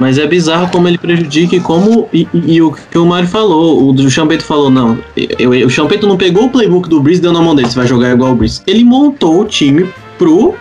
mas 0.01 0.17
é 0.17 0.25
bizarro 0.25 0.67
como 0.71 0.87
ele 0.87 0.97
prejudica 0.97 1.55
e 1.55 1.59
como. 1.59 2.09
E, 2.11 2.27
e- 2.33 2.55
e 2.55 2.61
o 2.61 2.71
que 2.71 2.97
o 2.97 3.05
Mário 3.05 3.27
falou, 3.29 3.87
o 3.93 4.09
Champeto 4.09 4.43
falou, 4.43 4.71
não. 4.71 4.97
eu- 5.15 5.53
eu- 5.53 5.67
o 5.67 5.69
Champeto 5.69 6.07
não 6.07 6.17
pegou 6.17 6.45
o 6.45 6.49
playbook 6.49 6.89
do 6.89 6.99
Breeze 6.99 7.19
e 7.19 7.21
deu 7.21 7.31
na 7.31 7.39
mão 7.41 7.53
dele, 7.55 7.69
você 7.69 7.75
vai 7.77 7.87
jogar 7.87 8.11
igual 8.11 8.31
o 8.31 8.35
Breeze. 8.35 8.61
Ele 8.65 8.83
montou 8.83 9.41
o 9.41 9.45
time 9.45 9.87
pro 10.17 10.55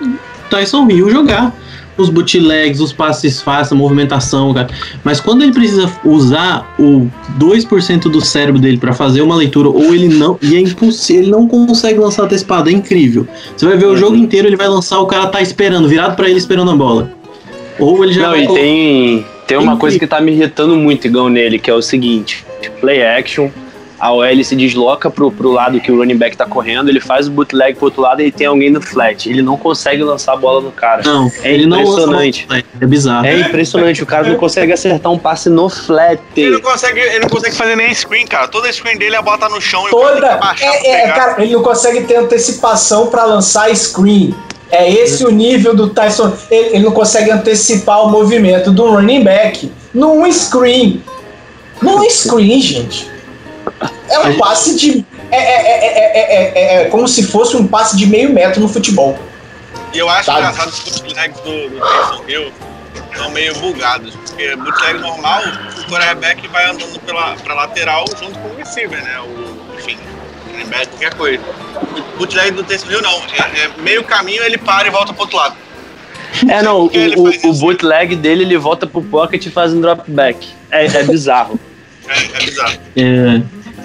Tyson 0.50 0.86
Hill 0.90 1.10
jogar. 1.10 1.56
Os 1.96 2.08
bootlegs, 2.08 2.80
os 2.80 2.92
passes 2.92 3.42
fáceis, 3.42 3.72
a 3.72 3.74
movimentação, 3.74 4.54
cara. 4.54 4.68
Mas 5.04 5.20
quando 5.20 5.42
ele 5.42 5.52
precisa 5.52 5.90
usar 6.04 6.74
o 6.78 7.08
2% 7.38 8.08
do 8.08 8.20
cérebro 8.22 8.58
dele 8.60 8.78
pra 8.78 8.92
fazer 8.94 9.20
uma 9.22 9.34
leitura, 9.36 9.68
ou 9.68 9.94
ele 9.94 10.08
não. 10.08 10.38
E 10.40 10.54
é 10.56 10.60
impossível, 10.60 11.22
ele 11.22 11.30
não 11.30 11.46
consegue 11.46 11.98
lançar 11.98 12.22
antecipado, 12.24 12.70
é 12.70 12.72
incrível. 12.72 13.26
Você 13.56 13.66
vai 13.66 13.76
ver 13.76 13.86
o 13.86 13.96
jogo 13.96 14.16
inteiro, 14.16 14.46
ele 14.48 14.56
vai 14.56 14.68
lançar, 14.68 14.98
o 15.00 15.06
cara 15.06 15.26
tá 15.26 15.42
esperando, 15.42 15.88
virado 15.88 16.14
pra 16.16 16.28
ele 16.28 16.38
esperando 16.38 16.70
a 16.70 16.76
bola. 16.76 17.10
Ou 17.80 18.04
ele 18.04 18.12
já 18.12 18.22
Não, 18.22 18.30
vai 18.30 18.44
e 18.44 18.48
tem, 18.48 19.26
tem 19.46 19.58
uma 19.58 19.76
coisa 19.76 19.98
que 19.98 20.06
tá 20.06 20.20
me 20.20 20.32
irritando 20.32 20.76
muito, 20.76 21.06
igual 21.06 21.28
nele, 21.28 21.58
que 21.58 21.70
é 21.70 21.74
o 21.74 21.82
seguinte: 21.82 22.44
play 22.80 23.02
action, 23.04 23.48
a 23.98 24.12
OL 24.12 24.42
se 24.42 24.56
desloca 24.56 25.10
pro, 25.10 25.30
pro 25.30 25.50
lado 25.50 25.78
que 25.78 25.92
o 25.92 25.98
running 25.98 26.16
back 26.16 26.34
tá 26.36 26.46
correndo, 26.46 26.88
ele 26.88 27.00
faz 27.00 27.28
o 27.28 27.30
bootleg 27.30 27.74
pro 27.76 27.84
outro 27.86 28.00
lado 28.00 28.22
e 28.22 28.32
tem 28.32 28.46
alguém 28.46 28.70
no 28.70 28.80
flat. 28.80 29.28
Ele 29.28 29.42
não 29.42 29.58
consegue 29.58 30.02
lançar 30.02 30.32
a 30.32 30.36
bola 30.36 30.62
no 30.62 30.72
cara. 30.72 31.02
Não, 31.04 31.30
É 31.42 31.58
não 31.66 31.80
impressionante. 31.82 32.46
bola, 32.46 32.62
É 32.80 32.86
bizarro. 32.86 33.26
É 33.26 33.40
impressionante, 33.40 34.02
o 34.02 34.06
cara 34.06 34.26
não 34.28 34.36
consegue 34.36 34.72
acertar 34.72 35.12
um 35.12 35.18
passe 35.18 35.50
no 35.50 35.68
flat. 35.68 36.18
Ele 36.34 36.50
não, 36.52 36.60
consegue, 36.62 36.98
ele 36.98 37.18
não 37.20 37.28
consegue 37.28 37.54
fazer 37.54 37.76
nem 37.76 37.92
screen, 37.92 38.26
cara. 38.26 38.48
Toda 38.48 38.72
screen 38.72 38.96
dele 38.96 39.16
a 39.16 39.22
bola 39.22 39.36
tá 39.36 39.48
no 39.50 39.60
chão 39.60 39.84
e 39.86 39.90
o 39.92 39.96
cara 39.98 40.12
tem 40.12 40.14
Toda. 40.14 40.28
que 40.28 40.32
abaixar 40.34 40.68
É, 40.74 40.86
é, 40.90 41.00
pegar. 41.02 41.14
cara, 41.14 41.42
ele 41.42 41.52
não 41.52 41.62
consegue 41.62 42.04
ter 42.04 42.16
antecipação 42.16 43.08
pra 43.08 43.24
lançar 43.26 43.68
screen. 43.76 44.34
É 44.70 44.90
esse 44.90 45.24
o 45.24 45.30
nível 45.30 45.74
do 45.74 45.90
Tyson. 45.90 46.32
Ele, 46.50 46.76
ele 46.76 46.84
não 46.84 46.92
consegue 46.92 47.30
antecipar 47.30 48.04
o 48.04 48.10
movimento 48.10 48.70
do 48.70 48.90
running 48.90 49.24
back 49.24 49.70
num 49.92 50.30
screen. 50.30 51.02
Num 51.82 52.08
screen, 52.08 52.60
gente. 52.60 53.10
É 54.08 54.18
um 54.20 54.38
passe 54.38 54.76
de. 54.76 55.04
É, 55.30 55.36
é, 55.36 55.40
é, 55.40 55.86
é, 55.86 56.20
é, 56.20 56.52
é, 56.54 56.82
é 56.82 56.84
como 56.86 57.06
se 57.06 57.22
fosse 57.24 57.56
um 57.56 57.66
passe 57.66 57.96
de 57.96 58.06
meio 58.06 58.32
metro 58.32 58.60
no 58.60 58.68
futebol. 58.68 59.18
E 59.92 59.98
eu 59.98 60.08
acho 60.08 60.26
Sabe? 60.26 60.38
engraçado 60.40 60.72
que 60.72 60.90
os 60.90 61.00
bootlegs 61.00 61.40
do, 61.40 61.70
do 61.70 61.78
Taysom 61.80 62.24
Hill 62.28 62.52
estão 63.12 63.30
meio 63.30 63.54
bugados. 63.56 64.14
Porque 64.14 64.56
bootleg 64.56 64.98
normal, 64.98 65.42
o 65.78 65.90
quarterback 65.90 66.46
vai 66.48 66.70
andando 66.70 67.00
pela, 67.00 67.34
pra 67.36 67.54
lateral 67.54 68.04
junto 68.20 68.38
com 68.38 68.48
o 68.48 68.56
receiver, 68.56 69.02
né? 69.02 69.20
O, 69.20 69.59
qualquer 70.70 71.14
coisa. 71.14 71.42
O 72.14 72.18
bootleg 72.18 72.52
do 72.52 72.62
Taysom 72.64 72.90
Hill 72.90 73.02
não. 73.02 73.12
É, 73.38 73.64
é 73.64 73.70
meio 73.82 74.04
caminho, 74.04 74.42
ele 74.42 74.58
para 74.58 74.88
e 74.88 74.90
volta 74.90 75.12
pro 75.12 75.22
outro 75.22 75.36
lado. 75.36 75.54
É, 76.48 76.62
não, 76.62 76.82
o, 76.82 76.86
o, 76.86 77.50
o 77.50 77.54
bootleg 77.54 78.14
dele, 78.16 78.44
ele 78.44 78.56
volta 78.56 78.86
pro 78.86 79.02
pocket 79.02 79.44
e 79.46 79.50
faz 79.50 79.72
um 79.72 79.80
drop 79.80 80.10
back. 80.10 80.46
É, 80.70 80.86
é 80.86 81.02
bizarro. 81.04 81.58
É, 82.08 82.42
é 82.42 82.44
bizarro. 82.44 82.72
É, 82.96 83.40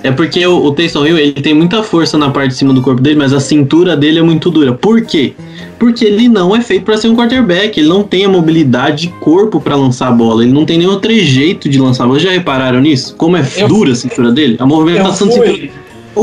é 0.08 0.12
porque 0.12 0.46
o, 0.48 0.66
o 0.66 0.72
Taysom 0.72 1.06
Hill 1.06 1.18
ele 1.20 1.34
tem 1.34 1.54
muita 1.54 1.84
força 1.84 2.18
na 2.18 2.32
parte 2.32 2.50
de 2.50 2.56
cima 2.56 2.74
do 2.74 2.82
corpo 2.82 3.00
dele, 3.00 3.18
mas 3.18 3.34
a 3.34 3.40
cintura 3.40 3.96
dele 3.96 4.18
é 4.18 4.22
muito 4.24 4.50
dura. 4.50 4.74
Por 4.74 5.02
quê? 5.06 5.34
Porque 5.78 6.06
ele 6.06 6.28
não 6.28 6.56
é 6.56 6.62
feito 6.62 6.86
para 6.86 6.98
ser 6.98 7.08
um 7.08 7.16
quarterback. 7.16 7.80
Ele 7.80 7.88
não 7.90 8.02
tem 8.02 8.26
a 8.26 8.30
mobilidade 8.30 9.04
de 9.04 9.08
corpo 9.20 9.60
para 9.60 9.76
lançar 9.76 10.08
a 10.08 10.12
bola. 10.12 10.44
Ele 10.44 10.52
não 10.52 10.66
tem 10.66 10.78
nenhum 10.80 11.00
trejeito 11.00 11.70
de 11.70 11.78
lançar 11.78 12.06
a 12.06 12.08
bola. 12.08 12.20
Já 12.20 12.32
repararam 12.32 12.80
nisso? 12.82 13.16
Como 13.16 13.38
é 13.38 13.46
Eu- 13.58 13.68
dura 13.68 13.92
a 13.92 13.96
cintura 13.96 14.32
dele? 14.32 14.56
A 14.60 14.66
movimentação 14.66 15.28
de 15.28 15.36
fui- 15.36 15.72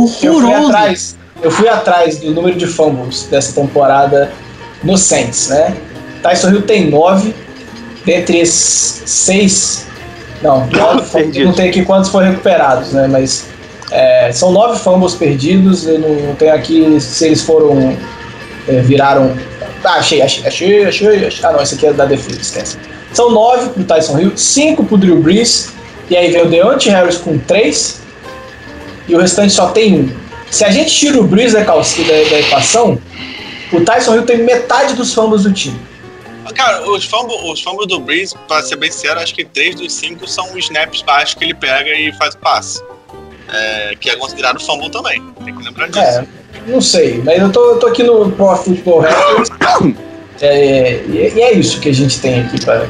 cintura 0.08 0.46
Eu 0.46 0.50
fui 0.50 0.54
atrás. 0.54 1.16
Eu 1.42 1.50
fui 1.50 1.68
atrás 1.68 2.18
do 2.18 2.30
número 2.30 2.56
de 2.56 2.66
fumbles 2.66 3.26
dessa 3.30 3.60
temporada 3.60 4.32
no 4.82 4.96
Saints, 4.96 5.48
né? 5.48 5.76
Tyson 6.22 6.50
Hill 6.50 6.62
tem 6.62 6.88
nove, 6.90 7.34
dentre 8.04 8.38
esses 8.38 9.02
seis. 9.10 9.86
Não, 10.40 10.66
nove 10.70 11.02
fumbles. 11.02 11.44
Não 11.44 11.52
tem 11.52 11.68
aqui 11.68 11.84
quantos 11.84 12.10
foram 12.10 12.30
recuperados, 12.30 12.92
né? 12.92 13.08
Mas 13.08 13.46
é, 13.90 14.30
são 14.32 14.52
nove 14.52 14.78
fumbles 14.78 15.14
perdidos. 15.14 15.86
Eu 15.86 15.98
não, 15.98 16.14
não 16.14 16.34
tenho 16.34 16.54
aqui 16.54 17.00
se 17.00 17.26
eles 17.26 17.42
foram. 17.42 17.96
é, 18.68 18.80
viraram. 18.80 19.36
Ah, 19.84 19.94
achei, 19.94 20.22
achei, 20.22 20.46
achei, 20.46 20.84
achei, 20.84 21.26
achei. 21.26 21.44
Ah, 21.44 21.52
não, 21.52 21.60
esse 21.60 21.74
aqui 21.74 21.86
é 21.86 21.92
da 21.92 22.04
defesa, 22.04 22.40
esquece. 22.40 22.76
São 23.12 23.30
nove 23.30 23.68
pro 23.70 23.84
Tyson 23.84 24.18
Hill, 24.18 24.32
cinco 24.36 24.84
pro 24.84 24.96
Drew 24.96 25.20
Brees. 25.20 25.72
E 26.08 26.16
aí 26.16 26.30
vem 26.30 26.42
o 26.42 26.48
Deontay 26.48 26.92
Harris 26.92 27.16
com 27.16 27.38
três 27.38 28.01
e 29.12 29.14
o 29.14 29.18
restante 29.18 29.52
só 29.52 29.68
tem 29.68 30.00
um. 30.00 30.10
Se 30.50 30.64
a 30.64 30.70
gente 30.70 30.90
tira 30.94 31.20
o 31.20 31.24
Breeze 31.24 31.54
da, 31.54 31.64
calça, 31.64 32.02
da, 32.02 32.30
da 32.30 32.40
equação, 32.40 32.98
o 33.70 33.80
Tyson 33.80 34.14
Hill 34.14 34.24
tem 34.24 34.38
metade 34.38 34.94
dos 34.94 35.12
fumbles 35.12 35.42
do 35.42 35.52
time. 35.52 35.78
Cara, 36.54 36.82
os 36.90 37.04
fumbles, 37.04 37.38
os 37.44 37.62
fumbles 37.62 37.88
do 37.88 38.00
Breeze, 38.00 38.34
pra 38.48 38.62
ser 38.62 38.76
bem 38.76 38.90
sincero, 38.90 39.20
acho 39.20 39.34
que 39.34 39.44
três 39.44 39.74
dos 39.74 39.92
cinco 39.92 40.26
são 40.26 40.52
os 40.52 40.64
snaps 40.64 41.02
baixos 41.02 41.34
que 41.34 41.44
ele 41.44 41.54
pega 41.54 41.90
e 41.90 42.12
faz 42.14 42.34
o 42.34 42.38
passe. 42.38 42.82
É, 43.52 43.94
que 44.00 44.08
é 44.08 44.16
considerado 44.16 44.60
fumble 44.60 44.90
também. 44.90 45.22
Tem 45.44 45.54
que 45.54 45.62
lembrar 45.62 45.88
disso. 45.88 46.00
É, 46.00 46.26
não 46.66 46.80
sei, 46.80 47.22
mas 47.22 47.38
eu 47.38 47.52
tô, 47.52 47.72
eu 47.72 47.78
tô 47.78 47.86
aqui 47.86 48.02
no 48.02 48.32
Pro 48.32 48.56
Football 48.56 49.00
Records. 49.00 49.50
É, 50.40 50.94
e, 51.06 51.32
e 51.36 51.40
é 51.40 51.52
isso 51.52 51.78
que 51.78 51.88
a 51.88 51.94
gente 51.94 52.20
tem 52.20 52.40
aqui. 52.40 52.64
Pra, 52.64 52.84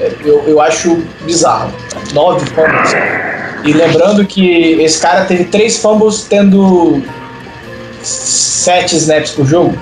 é, 0.00 0.12
eu, 0.22 0.42
eu 0.46 0.60
acho 0.60 0.96
bizarro. 1.22 1.72
Nove 2.12 2.44
fumbles. 2.50 2.92
E 3.64 3.72
lembrando 3.72 4.24
que 4.26 4.72
esse 4.80 5.00
cara 5.00 5.24
teve 5.24 5.44
três 5.44 5.78
fumbles 5.80 6.22
tendo 6.28 7.02
sete 8.02 8.96
snaps 8.96 9.32
por 9.32 9.46
jogo. 9.46 9.76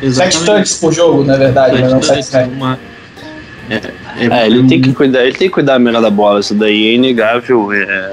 Sete 0.00 0.06
Exatamente. 0.06 0.44
touches 0.46 0.74
por 0.78 0.92
jogo, 0.92 1.24
na 1.24 1.36
verdade, 1.36 1.80
né? 1.80 1.88
não 1.88 2.02
sete 2.02 2.20
snaps. 2.20 2.52
Uma- 2.52 2.78
É, 3.70 3.80
É, 4.42 4.46
ele 4.46 4.66
tem 4.68 4.80
que 4.82 4.92
cuidar, 4.92 5.22
ele 5.22 5.32
tem 5.32 5.48
que 5.48 5.54
cuidar 5.54 5.78
melhor 5.78 6.02
da 6.02 6.10
bola, 6.10 6.40
isso 6.40 6.54
daí 6.54 6.88
é 6.88 6.92
inegável. 6.94 7.72
É, 7.72 8.12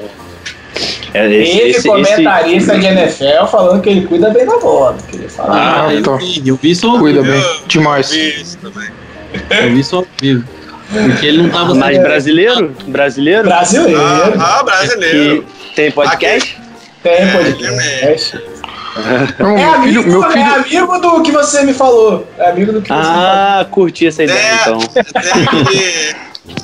é, 1.14 1.26
esse- 1.42 1.60
Ele, 1.60 1.70
esse- 1.72 1.88
comentarista 1.88 2.78
de 2.78 2.86
NFL, 2.86 3.46
falando 3.52 3.82
que 3.82 3.90
ele 3.90 4.06
cuida 4.08 4.30
bem 4.30 4.46
da 4.46 4.58
bola. 4.60 4.96
Que 5.10 5.18
ele 5.18 5.28
fala, 5.28 5.56
Ah, 5.58 5.88
Ah, 5.88 5.94
eu 5.94 6.04
tá. 6.04 6.16
vi, 6.18 6.42
eu 6.48 6.56
vi 6.56 6.78
ao 6.84 7.00
Cuida 7.00 7.24
bem. 7.24 7.44
Demais. 7.68 8.12
Isso 8.12 8.58
também. 8.60 8.88
Eu 9.50 9.72
vi 9.74 9.84
só 9.84 9.98
ao 9.98 10.08
vivo. 10.22 10.44
Porque 10.92 11.26
ele 11.26 11.44
não 11.44 11.50
tava 11.50 11.74
Mas 11.76 11.98
É. 11.98 12.02
brasileiro? 12.02 12.76
Brasileiro? 12.88 13.44
brasileiro. 13.48 14.00
Ah, 14.40 14.60
ah, 14.60 14.64
brasileiro. 14.64 15.44
Que 15.44 15.76
tem 15.76 15.92
podcast? 15.92 16.58
Tem 17.04 17.14
É, 17.14 17.28
podcast. 17.28 18.40
Não, 19.40 19.50
É 19.58 19.62
meu 19.62 19.74
amigo, 19.74 20.04
filho, 20.04 20.20
meu 20.20 20.24
é 20.26 20.32
filho, 20.34 20.54
amigo 20.92 21.00
do 21.00 21.22
que 21.22 21.32
você 21.32 21.62
me 21.64 21.74
falou. 21.74 22.28
É 22.38 22.50
amigo 22.50 22.74
do 22.74 22.82
que 22.82 22.88
você 22.90 22.96
me 22.96 23.04
falou. 23.04 23.20
Ah, 23.22 23.68
curti 23.70 24.08
essa 24.08 24.24
ideia 24.24 24.40
É, 24.40 24.62
então. 24.62 24.80
tem, 24.80 25.04
aquele- 25.44 26.16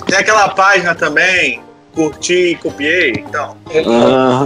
tem 0.07 0.17
aquela 0.17 0.49
página 0.49 0.95
também, 0.95 1.61
curti 1.93 2.51
e 2.51 2.55
copiei, 2.55 3.11
então. 3.25 3.55
Ah, 3.87 4.45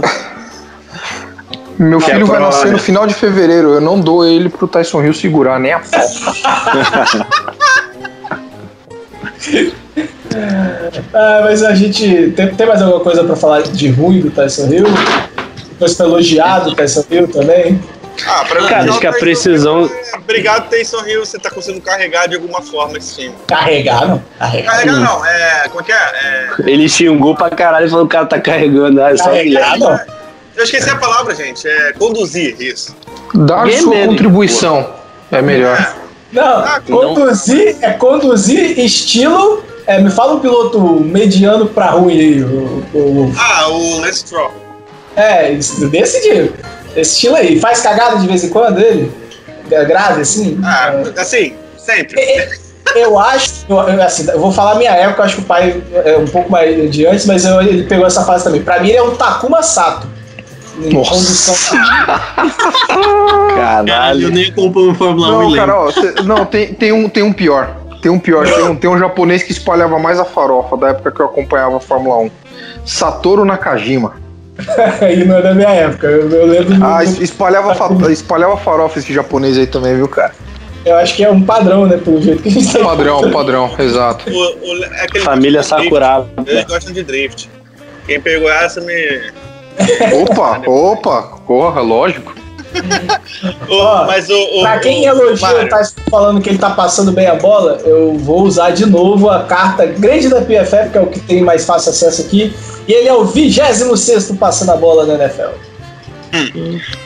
meu 1.78 1.98
Que 1.98 2.04
filho 2.12 2.22
é 2.24 2.28
vai 2.28 2.38
nascer 2.40 2.70
no 2.70 2.78
final 2.78 3.06
de 3.06 3.14
fevereiro. 3.14 3.72
Eu 3.72 3.80
não 3.80 3.98
dou 3.98 4.24
ele 4.26 4.50
pro 4.50 4.68
Tyson 4.68 5.02
Hill 5.02 5.14
segurar, 5.14 5.58
nem 5.58 5.72
a 5.72 5.80
pau. 5.80 6.00
Ah, 11.12 11.40
mas 11.44 11.62
a 11.62 11.74
gente. 11.74 12.30
Tem, 12.36 12.54
tem 12.54 12.66
mais 12.66 12.80
alguma 12.82 13.00
coisa 13.00 13.24
pra 13.24 13.36
falar 13.36 13.62
de 13.62 13.88
ruim 13.88 14.20
do 14.20 14.30
Tyson 14.30 14.66
Hill? 14.68 14.84
Depois 15.70 15.96
foi 15.96 16.06
elogiado 16.06 16.70
o 16.70 16.74
Tyson 16.74 17.04
Hill 17.10 17.28
também. 17.28 17.80
Ah, 18.26 18.44
pra 18.44 18.68
Cara, 18.68 18.82
mim, 18.84 18.90
acho 18.90 19.00
que 19.00 19.06
a 19.06 19.12
Tyson 19.12 19.24
precisão- 19.24 19.84
é, 19.86 20.18
Obrigado, 20.18 20.68
Taysom 20.68 21.04
Hill, 21.06 21.24
você 21.24 21.38
tá 21.38 21.50
conseguindo 21.50 21.82
carregar 21.82 22.26
de 22.28 22.34
alguma 22.36 22.60
forma 22.60 22.98
esse 22.98 23.14
time. 23.22 23.34
Carregar, 23.46 24.06
não. 24.06 24.22
Carregar. 24.38 24.72
Carregar 24.72 25.00
não, 25.00 25.24
é. 25.24 25.68
Como 25.68 25.80
é 25.80 25.84
que 25.84 25.92
é? 25.92 25.96
é 25.96 26.50
ele 26.70 26.88
xingou 26.88 27.34
pra 27.34 27.48
caralho 27.50 27.86
e 27.86 27.90
falou 27.90 28.06
que 28.06 28.14
o 28.14 28.18
cara 28.18 28.26
tá 28.26 28.38
carregando. 28.38 29.02
Ah, 29.02 29.16
só 29.16 29.24
Carregar, 29.24 29.78
não. 29.78 29.98
eu 30.56 30.64
esqueci 30.64 30.90
a 30.90 30.96
palavra, 30.96 31.34
gente. 31.34 31.66
É 31.66 31.92
conduzir, 31.94 32.60
isso. 32.60 32.94
Dar 33.34 33.64
Game 33.64 33.80
sua 33.80 34.06
contribuição 34.06 34.94
é 35.32 35.40
melhor. 35.40 35.94
Não, 36.32 36.44
Ah, 36.60 36.80
conduzir 36.86 37.76
é 37.82 37.90
conduzir 37.92 38.78
estilo. 38.78 39.62
É, 39.86 40.00
me 40.00 40.10
fala 40.10 40.34
um 40.34 40.40
piloto 40.40 40.78
mediano 40.80 41.66
pra 41.66 41.90
ruim 41.90 42.18
aí. 42.18 42.42
O, 42.44 42.82
o- 42.94 43.32
Ah, 43.36 43.68
o 43.68 44.00
Lance 44.00 44.18
Stroll. 44.20 44.52
é, 45.16 45.52
desse 45.52 46.20
tipo. 46.22 46.54
Esse 46.96 47.12
estilo 47.14 47.36
aí. 47.36 47.58
Faz 47.58 47.80
cagada 47.80 48.16
de 48.18 48.26
vez 48.26 48.44
em 48.44 48.48
quando 48.50 48.78
ele? 48.78 49.10
É 49.70 49.84
grave, 49.84 50.22
assim? 50.22 50.58
Ah, 50.64 50.92
É. 51.16 51.20
assim, 51.20 51.54
sempre. 51.78 52.20
Eu 52.96 53.16
acho, 53.18 53.64
eu, 53.68 53.78
assim, 54.02 54.28
eu 54.28 54.40
vou 54.40 54.50
falar 54.50 54.74
minha 54.74 54.90
época, 54.90 55.20
eu 55.22 55.24
acho 55.26 55.36
que 55.36 55.42
o 55.42 55.44
pai 55.44 55.80
é 56.04 56.16
um 56.16 56.24
pouco 56.26 56.50
mais 56.50 56.90
de 56.90 57.06
antes, 57.06 57.24
mas 57.24 57.44
eu- 57.44 57.60
ele 57.62 57.84
pegou 57.84 58.04
essa 58.06 58.24
fase 58.24 58.42
também. 58.42 58.62
Pra 58.62 58.80
mim, 58.80 58.88
ele 58.88 58.98
é 58.98 59.02
um 59.02 59.14
Takuma 59.14 59.62
Sato. 59.62 60.08
Nossa. 60.92 61.76
Caralho, 62.86 63.80
eu 63.80 63.86
Caralho. 63.86 64.30
nem 64.30 64.46
acompanho 64.50 64.94
Fórmula 64.94 65.28
1 65.28 65.30
Não, 65.32 65.38
lembro. 65.48 65.56
cara, 65.56 65.80
ó, 65.80 65.90
cê- 65.90 66.14
não, 66.24 66.44
tem, 66.46 66.74
tem, 66.74 66.92
um, 66.92 67.08
tem 67.08 67.22
um 67.22 67.32
pior. 67.32 67.76
Tem 68.02 68.10
um 68.10 68.18
pior. 68.18 68.44
Tem 68.46 68.64
um, 68.64 68.76
tem 68.76 68.88
um 68.90 68.98
japonês 68.98 69.42
que 69.42 69.52
espalhava 69.52 69.98
mais 69.98 70.18
a 70.18 70.24
farofa 70.24 70.76
da 70.76 70.88
época 70.88 71.10
que 71.10 71.20
eu 71.20 71.26
acompanhava 71.26 71.76
a 71.76 71.80
Fórmula 71.80 72.16
1. 72.18 72.30
Satoru 72.86 73.44
Nakajima. 73.44 74.14
Aí 75.00 75.24
não 75.24 75.36
é 75.36 75.42
da 75.42 75.54
minha 75.54 75.68
época. 75.68 76.06
Eu, 76.06 76.30
eu 76.30 76.46
lembro. 76.46 76.74
do- 76.74 76.84
Ah, 76.84 77.02
es- 77.04 77.20
espalhava, 77.20 77.74
fa- 77.74 77.90
espalhava 78.10 78.56
farofa 78.56 78.98
esse 78.98 79.12
japonês 79.12 79.58
aí 79.58 79.66
também, 79.66 79.96
viu, 79.96 80.08
cara? 80.08 80.32
Eu 80.84 80.96
acho 80.96 81.14
que 81.14 81.22
é 81.22 81.30
um 81.30 81.42
padrão, 81.42 81.84
né? 81.86 81.98
Pelo 81.98 82.22
jeito 82.22 82.42
que 82.42 82.48
a 82.48 82.52
gente 82.52 82.72
tá 82.72 82.78
Padrão, 82.78 83.30
padrão, 83.30 83.70
exato. 83.78 84.30
O, 84.30 84.32
o, 84.32 84.84
é 84.84 85.20
Família 85.20 85.60
drift. 85.60 85.82
Sakuraba. 85.84 86.26
Eles 86.46 86.64
gostam 86.64 86.94
de 86.94 87.02
drift. 87.02 87.50
Quem 88.06 88.18
pegou 88.18 88.50
essa 88.50 88.80
me. 88.80 89.30
Opa, 90.22 90.62
opa, 90.66 91.22
corra, 91.46 91.80
lógico. 91.80 92.34
Ó, 93.68 94.06
mas 94.06 94.28
o. 94.28 94.34
o 94.34 94.60
Pra 94.62 94.78
quem 94.78 95.04
elogia 95.04 95.64
o 95.64 95.68
Tyson 95.68 95.94
falando 96.10 96.40
que 96.40 96.48
ele 96.50 96.58
tá 96.58 96.70
passando 96.70 97.10
bem 97.12 97.26
a 97.26 97.34
bola, 97.34 97.78
eu 97.84 98.14
vou 98.18 98.42
usar 98.42 98.70
de 98.70 98.86
novo 98.86 99.28
a 99.28 99.42
carta 99.44 99.86
grande 99.86 100.28
da 100.28 100.40
PFF, 100.40 100.90
que 100.90 100.98
é 100.98 101.00
o 101.00 101.06
que 101.08 101.20
tem 101.20 101.42
mais 101.42 101.64
fácil 101.64 101.90
acesso 101.90 102.22
aqui. 102.22 102.54
E 102.86 102.92
ele 102.92 103.08
é 103.08 103.14
o 103.14 103.24
26 103.24 104.32
passando 104.38 104.70
a 104.70 104.76
bola 104.76 105.04
na 105.06 105.24
NFL. 105.24 105.50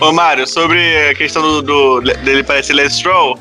Ô, 0.00 0.12
Mário, 0.12 0.46
sobre 0.46 0.78
a 1.10 1.14
questão 1.14 1.40
do, 1.42 1.62
do- 1.62 2.00
dele 2.02 2.42
parecer 2.44 2.74
Lance 2.74 2.96
Stroll, 2.98 3.38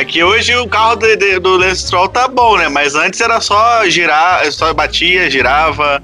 é 0.00 0.04
que 0.04 0.22
hoje 0.22 0.54
o 0.56 0.68
carro 0.68 0.96
de- 0.96 1.16
de- 1.16 1.38
do 1.38 1.56
Lance 1.56 1.82
Stroll 1.82 2.08
tá 2.08 2.28
bom, 2.28 2.56
né? 2.56 2.68
Mas 2.68 2.94
antes 2.94 3.20
era 3.20 3.40
só 3.40 3.84
girar, 3.88 4.50
só 4.52 4.72
batia, 4.72 5.30
girava, 5.30 6.02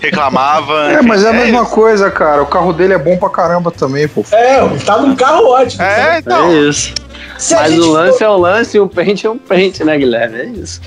reclamava. 0.00 0.92
É, 0.92 1.02
mas 1.02 1.24
é 1.24 1.30
a 1.30 1.32
mesma 1.32 1.62
isso. 1.62 1.70
coisa, 1.70 2.10
cara. 2.10 2.42
O 2.42 2.46
carro 2.46 2.72
dele 2.72 2.94
é 2.94 2.98
bom 2.98 3.16
pra 3.16 3.28
caramba 3.30 3.70
também, 3.70 4.06
pô. 4.08 4.24
É, 4.32 4.60
tá 4.84 4.98
num 4.98 5.14
carro 5.16 5.46
ótimo. 5.48 5.82
É, 5.82 6.18
então. 6.18 6.50
É 6.50 6.54
isso. 6.68 6.94
Se 7.38 7.54
Mas 7.54 7.76
o 7.76 7.82
for- 7.82 7.90
lance 7.92 8.22
é 8.22 8.28
o 8.28 8.36
lance 8.36 8.76
e 8.76 8.80
o 8.80 8.88
pente 8.88 9.26
é 9.26 9.30
um 9.30 9.38
pente, 9.38 9.82
né, 9.82 9.96
Guilherme? 9.98 10.38
É 10.40 10.44
isso. 10.44 10.80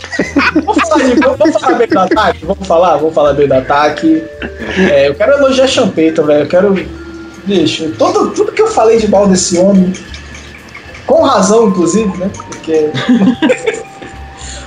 Vamos 0.53 0.77
falar, 0.87 1.03
de- 1.03 1.15
vamos 1.19 1.53
falar 1.59 1.73
bem 1.77 1.87
do 1.87 1.99
ataque? 1.99 2.45
Vamos 2.45 2.67
falar? 2.67 2.95
Vamos 2.97 3.13
falar 3.13 3.33
bem 3.33 3.47
do 3.47 3.53
ataque. 3.53 4.23
É, 4.91 5.07
eu 5.09 5.15
quero 5.15 5.33
elogiar 5.33 5.67
Champeito, 5.67 6.23
velho. 6.23 6.43
Eu 6.43 6.47
quero. 6.47 6.85
Bicho, 7.45 7.91
todo, 7.97 8.31
tudo 8.31 8.51
que 8.51 8.61
eu 8.61 8.67
falei 8.67 8.97
de 8.97 9.07
mal 9.07 9.27
desse 9.27 9.57
homem, 9.59 9.91
com 11.05 11.21
razão, 11.23 11.67
inclusive, 11.69 12.17
né? 12.17 12.29
Porque. 12.33 12.89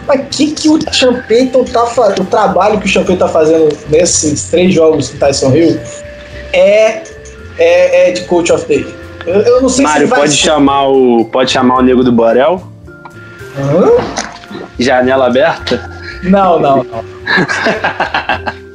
Mas 0.06 0.22
que 0.30 0.52
que 0.52 0.68
o 0.70 0.78
Champeito 0.90 1.62
tá 1.64 1.84
fazendo? 1.86 2.22
O 2.22 2.26
trabalho 2.26 2.78
que 2.80 2.86
o 2.86 2.88
Champeito 2.88 3.18
tá 3.18 3.28
fazendo 3.28 3.68
nesses 3.90 4.44
três 4.44 4.72
jogos 4.72 5.10
do 5.10 5.18
Tyson 5.18 5.54
Hill 5.54 5.78
é, 6.52 7.02
é, 7.58 8.08
é 8.08 8.12
de 8.12 8.22
Coach 8.22 8.50
of 8.50 8.64
the 8.64 8.74
Year. 8.74 8.88
Eu, 9.26 9.40
eu 9.42 9.60
não 9.62 9.68
sei 9.68 9.78
se 9.78 9.82
Mário, 9.82 10.02
ele 10.04 10.10
vai 10.10 10.20
pode 10.20 10.30
ser- 10.32 10.38
chamar 10.38 10.88
o. 10.88 11.24
Pode 11.26 11.50
chamar 11.50 11.78
o 11.78 11.82
nego 11.82 12.02
do 12.02 12.10
Borel? 12.10 12.62
Hã? 13.58 14.02
Janela 14.78 15.26
aberta? 15.26 15.90
Não, 16.22 16.58
não, 16.58 16.84
não. 16.84 17.04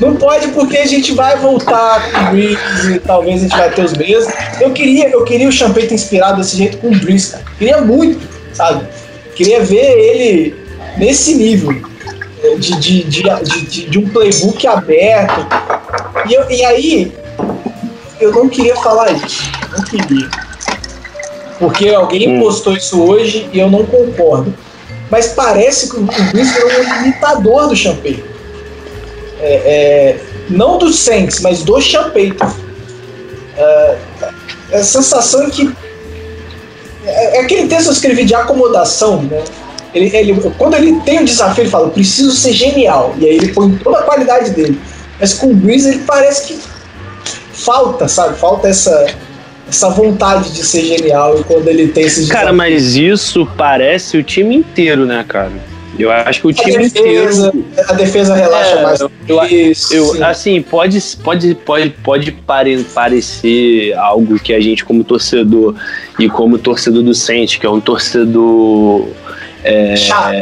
Não 0.00 0.16
pode 0.16 0.48
porque 0.48 0.76
a 0.78 0.86
gente 0.86 1.12
vai 1.12 1.36
voltar 1.38 2.10
com 2.10 2.18
o 2.18 2.30
Breeze 2.30 2.92
e 2.94 2.98
talvez 3.00 3.40
a 3.40 3.42
gente 3.44 3.56
vai 3.56 3.70
ter 3.70 3.84
os 3.84 3.92
mesmos. 3.94 4.32
Eu 4.60 4.72
queria, 4.72 5.08
eu 5.10 5.24
queria 5.24 5.48
o 5.48 5.52
Champeito 5.52 5.94
inspirado 5.94 6.38
desse 6.38 6.56
jeito 6.56 6.78
com 6.78 6.88
o 6.88 6.98
Breeze, 6.98 7.32
cara. 7.32 7.44
Queria 7.58 7.80
muito, 7.80 8.26
sabe? 8.52 8.86
Queria 9.34 9.62
ver 9.62 9.76
ele 9.98 10.56
nesse 10.98 11.34
nível 11.34 11.74
eh, 12.42 12.56
de, 12.56 12.74
de, 12.78 13.02
de, 13.04 13.86
de, 13.88 13.98
um 13.98 14.08
playbook 14.08 14.66
aberto. 14.66 15.46
E, 16.28 16.34
eu- 16.34 16.50
e 16.50 16.64
aí, 16.64 17.12
eu 18.20 18.32
não 18.32 18.48
queria 18.48 18.76
falar 18.76 19.10
isso. 19.12 19.50
Não 19.76 19.84
queria. 19.84 20.28
Porque 21.58 21.88
alguém 21.90 22.36
Hum. 22.36 22.40
postou 22.40 22.74
isso 22.76 23.00
hoje 23.02 23.48
e 23.52 23.58
eu 23.58 23.70
não 23.70 23.84
concordo. 23.86 24.52
Mas 25.10 25.28
parece 25.28 25.88
que 25.90 25.96
o 25.96 26.02
Breeze 26.32 26.58
é 26.58 26.64
um 26.80 27.02
imitador 27.04 27.68
do 27.68 27.76
Champeito. 27.76 28.31
É, 29.42 29.54
é, 29.54 30.20
não 30.48 30.78
do 30.78 30.92
Saints, 30.92 31.40
mas 31.40 31.62
do 31.62 31.80
Champeito. 31.80 32.44
É, 33.56 33.96
é 34.70 34.76
a 34.78 34.84
sensação 34.84 35.50
que. 35.50 35.70
É, 37.04 37.38
é 37.38 37.40
aquele 37.40 37.66
texto 37.66 37.84
que 37.84 37.88
eu 37.88 37.92
escrevi 37.94 38.24
de 38.24 38.34
acomodação, 38.34 39.22
né? 39.22 39.42
Ele, 39.92 40.16
ele- 40.16 40.40
quando 40.56 40.74
ele 40.74 41.00
tem 41.00 41.18
um 41.20 41.24
desafio, 41.24 41.62
ele 41.64 41.70
fala: 41.70 41.86
"Eu 41.86 41.90
preciso 41.90 42.30
ser 42.30 42.52
genial. 42.52 43.14
E 43.18 43.26
aí 43.26 43.36
ele 43.36 43.48
põe 43.52 43.76
toda 43.76 43.98
a 43.98 44.02
qualidade 44.02 44.50
dele. 44.50 44.80
Mas 45.20 45.34
com 45.34 45.48
o 45.48 45.54
Breeze, 45.54 45.88
ele 45.88 45.98
parece 46.06 46.46
que 46.46 46.60
falta, 47.52 48.08
sabe? 48.08 48.38
Falta 48.38 48.68
essa, 48.68 49.06
essa 49.68 49.88
vontade 49.90 50.52
de 50.52 50.64
ser 50.64 50.84
genial. 50.84 51.38
E 51.38 51.44
quando 51.44 51.68
ele 51.68 51.88
tem 51.88 52.04
esses 52.04 52.28
Cara, 52.28 52.52
mas 52.52 52.96
isso 52.96 53.46
parece 53.56 54.16
o 54.16 54.22
time 54.22 54.56
inteiro, 54.56 55.04
né, 55.04 55.24
cara? 55.28 55.52
Eu 55.98 56.10
acho 56.10 56.40
que 56.40 56.46
o 56.46 56.50
a 56.50 56.52
time 56.54 56.88
defesa, 56.88 57.48
inteiro. 57.48 57.66
a 57.88 57.92
defesa 57.92 58.34
relaxa 58.34 58.70
É, 58.76 58.82
mais. 58.82 59.00
eu- 59.00 59.10
eu- 59.28 59.44
Isso, 59.44 59.94
Eu, 59.94 60.04
sim. 60.06 60.22
assim, 60.22 60.62
pode, 60.62 60.98
pode, 61.22 61.54
pode, 61.54 61.90
pode 61.90 62.32
pare- 62.32 62.82
parecer 62.94 63.92
algo 63.98 64.38
que 64.38 64.54
a 64.54 64.60
gente, 64.60 64.84
como 64.84 65.04
torcedor, 65.04 65.74
e 66.18 66.28
como 66.30 66.58
torcedor 66.58 67.02
do 67.02 67.14
Sente, 67.14 67.58
que 67.60 67.66
é 67.66 67.70
um 67.70 67.80
torcedor 67.80 69.06
é, 69.64 69.94
Chato. 69.96 70.34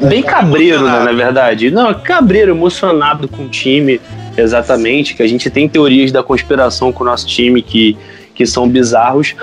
bem 0.00 0.22
cabreiro, 0.22 0.84
né, 0.84 1.00
na 1.04 1.12
verdade. 1.12 1.70
Não, 1.70 1.92
cabreiro, 1.94 2.52
emocionado 2.52 3.26
com 3.26 3.44
o 3.44 3.48
time, 3.48 4.00
exatamente, 4.36 5.14
que 5.14 5.22
a 5.22 5.26
gente 5.26 5.48
tem 5.50 5.68
teorias 5.68 6.12
da 6.12 6.22
conspiração 6.22 6.92
com 6.92 7.02
o 7.02 7.06
nosso 7.06 7.26
time 7.26 7.62
que, 7.62 7.96
que 8.34 8.46
são 8.46 8.68
bizarros, 8.68 9.34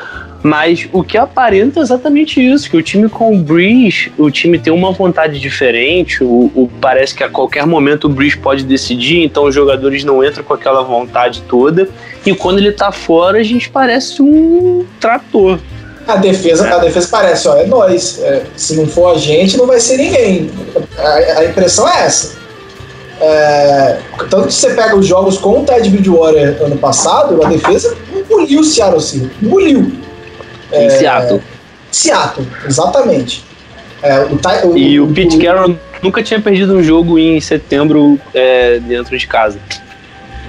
mas 0.43 0.87
o 0.93 1.03
que 1.03 1.17
aparenta 1.17 1.79
é 1.79 1.83
exatamente 1.83 2.39
isso, 2.45 2.69
que 2.69 2.77
o 2.77 2.81
time 2.83 3.09
com 3.09 3.35
o 3.35 3.39
Breeze, 3.39 4.11
o 4.17 4.29
time 4.31 4.57
tem 4.59 4.71
uma 4.71 4.91
vontade 4.91 5.39
diferente, 5.39 6.23
o, 6.23 6.51
o- 6.55 6.69
parece 6.79 7.13
que 7.15 7.23
a 7.23 7.29
qualquer 7.29 7.65
momento 7.65 8.05
o 8.05 8.09
Breeze 8.09 8.37
pode 8.37 8.63
decidir, 8.63 9.23
então 9.23 9.45
os 9.45 9.55
jogadores 9.55 10.03
não 10.03 10.23
entram 10.23 10.43
com 10.43 10.53
aquela 10.53 10.83
vontade 10.83 11.41
toda, 11.49 11.89
e 12.25 12.33
quando 12.35 12.59
ele 12.59 12.71
tá 12.71 12.91
fora 12.91 13.39
a 13.39 13.43
gente 13.43 13.69
parece 13.69 14.21
um 14.21 14.85
trator. 14.99 15.59
A 16.07 16.15
defesa, 16.15 16.73
a 16.73 16.77
defesa 16.77 17.07
parece, 17.11 17.47
ó, 17.49 17.57
é 17.57 17.65
nós. 17.65 18.19
É, 18.21 18.43
se 18.55 18.77
não 18.77 18.87
for 18.87 19.13
a 19.13 19.17
gente, 19.17 19.57
não 19.57 19.67
vai 19.67 19.77
ser 19.79 19.97
ninguém. 19.97 20.49
A, 20.97 21.39
a 21.39 21.45
impressão 21.45 21.85
é 21.89 22.05
essa. 22.05 22.37
É, 23.19 23.97
tanto 24.29 24.47
que 24.47 24.53
você 24.53 24.73
pega 24.73 24.95
os 24.95 25.05
jogos 25.05 25.37
com 25.37 25.59
o 25.61 25.65
Ted 25.65 25.89
Bridgewater 25.89 26.61
ano 26.63 26.77
passado, 26.77 27.43
a 27.43 27.49
defesa 27.49 27.97
engoliu 28.15 28.61
o 28.61 28.63
Seattle 28.63 29.01
Seahawks. 29.01 29.31
Engoliu. 29.43 29.91
Em 30.71 30.89
Seattle. 30.89 31.41
Seattle, 31.91 32.47
exatamente. 32.65 33.43
É, 34.01 34.19
o, 34.19 34.69
o, 34.69 34.77
E 34.77 34.99
o 34.99 35.07
Pete 35.07 35.37
Carroll 35.37 35.75
nunca 36.01 36.21
tinha 36.21 36.39
perdido 36.39 36.75
um 36.75 36.83
jogo 36.83 37.17
em 37.17 37.39
setembro 37.41 38.19
é, 38.33 38.79
dentro 38.79 39.17
de 39.17 39.25
casa. 39.25 39.59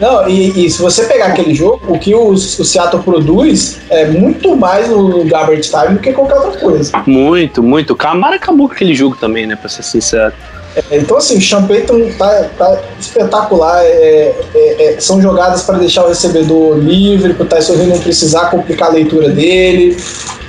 Não, 0.01 0.29
e, 0.29 0.67
e, 0.67 0.71
se 0.71 0.81
você 0.81 1.05
pegar 1.05 1.27
aquele 1.27 1.53
jogo, 1.55 1.93
o 1.93 1.99
que 1.99 2.15
o, 2.15 2.29
o 2.29 2.39
Seattle 2.39 3.03
produz 3.03 3.81
é 3.91 4.07
muito 4.07 4.57
mais 4.57 4.89
no 4.89 5.25
garbage 5.25 5.63
time 5.71 5.95
do 5.95 5.99
que 5.99 6.13
qualquer 6.13 6.37
outra 6.37 6.61
coisa. 6.61 7.03
Muito, 7.05 7.63
muito. 7.63 7.95
O 7.95 7.97
Camara 7.97 8.37
acabou 8.37 8.69
com 8.69 8.75
aquele 8.75 8.95
jogo 8.95 9.17
também, 9.17 9.47
né, 9.47 9.57
pra 9.57 9.69
ser 9.69 9.83
sincero. 9.83 10.33
É, 10.91 10.99
então, 10.99 11.17
assim, 11.17 11.39
o 11.39 11.43
Sean 11.43 11.67
Payton 11.67 12.11
tá, 12.19 12.51
tá 12.57 12.81
espetacular. 13.01 13.83
É, 13.85 14.35
é, 14.55 14.95
é 14.95 15.01
são 15.01 15.21
jogadas 15.21 15.63
para 15.63 15.79
deixar 15.79 16.05
o 16.05 16.09
recebedor 16.09 16.79
livre, 16.79 17.35
para 17.35 17.45
o 17.45 17.47
Tyson 17.47 17.75
Hill 17.75 17.87
não 17.87 17.99
precisar 17.99 18.51
complicar 18.51 18.89
a 18.91 18.93
leitura 18.93 19.29
dele. 19.31 19.97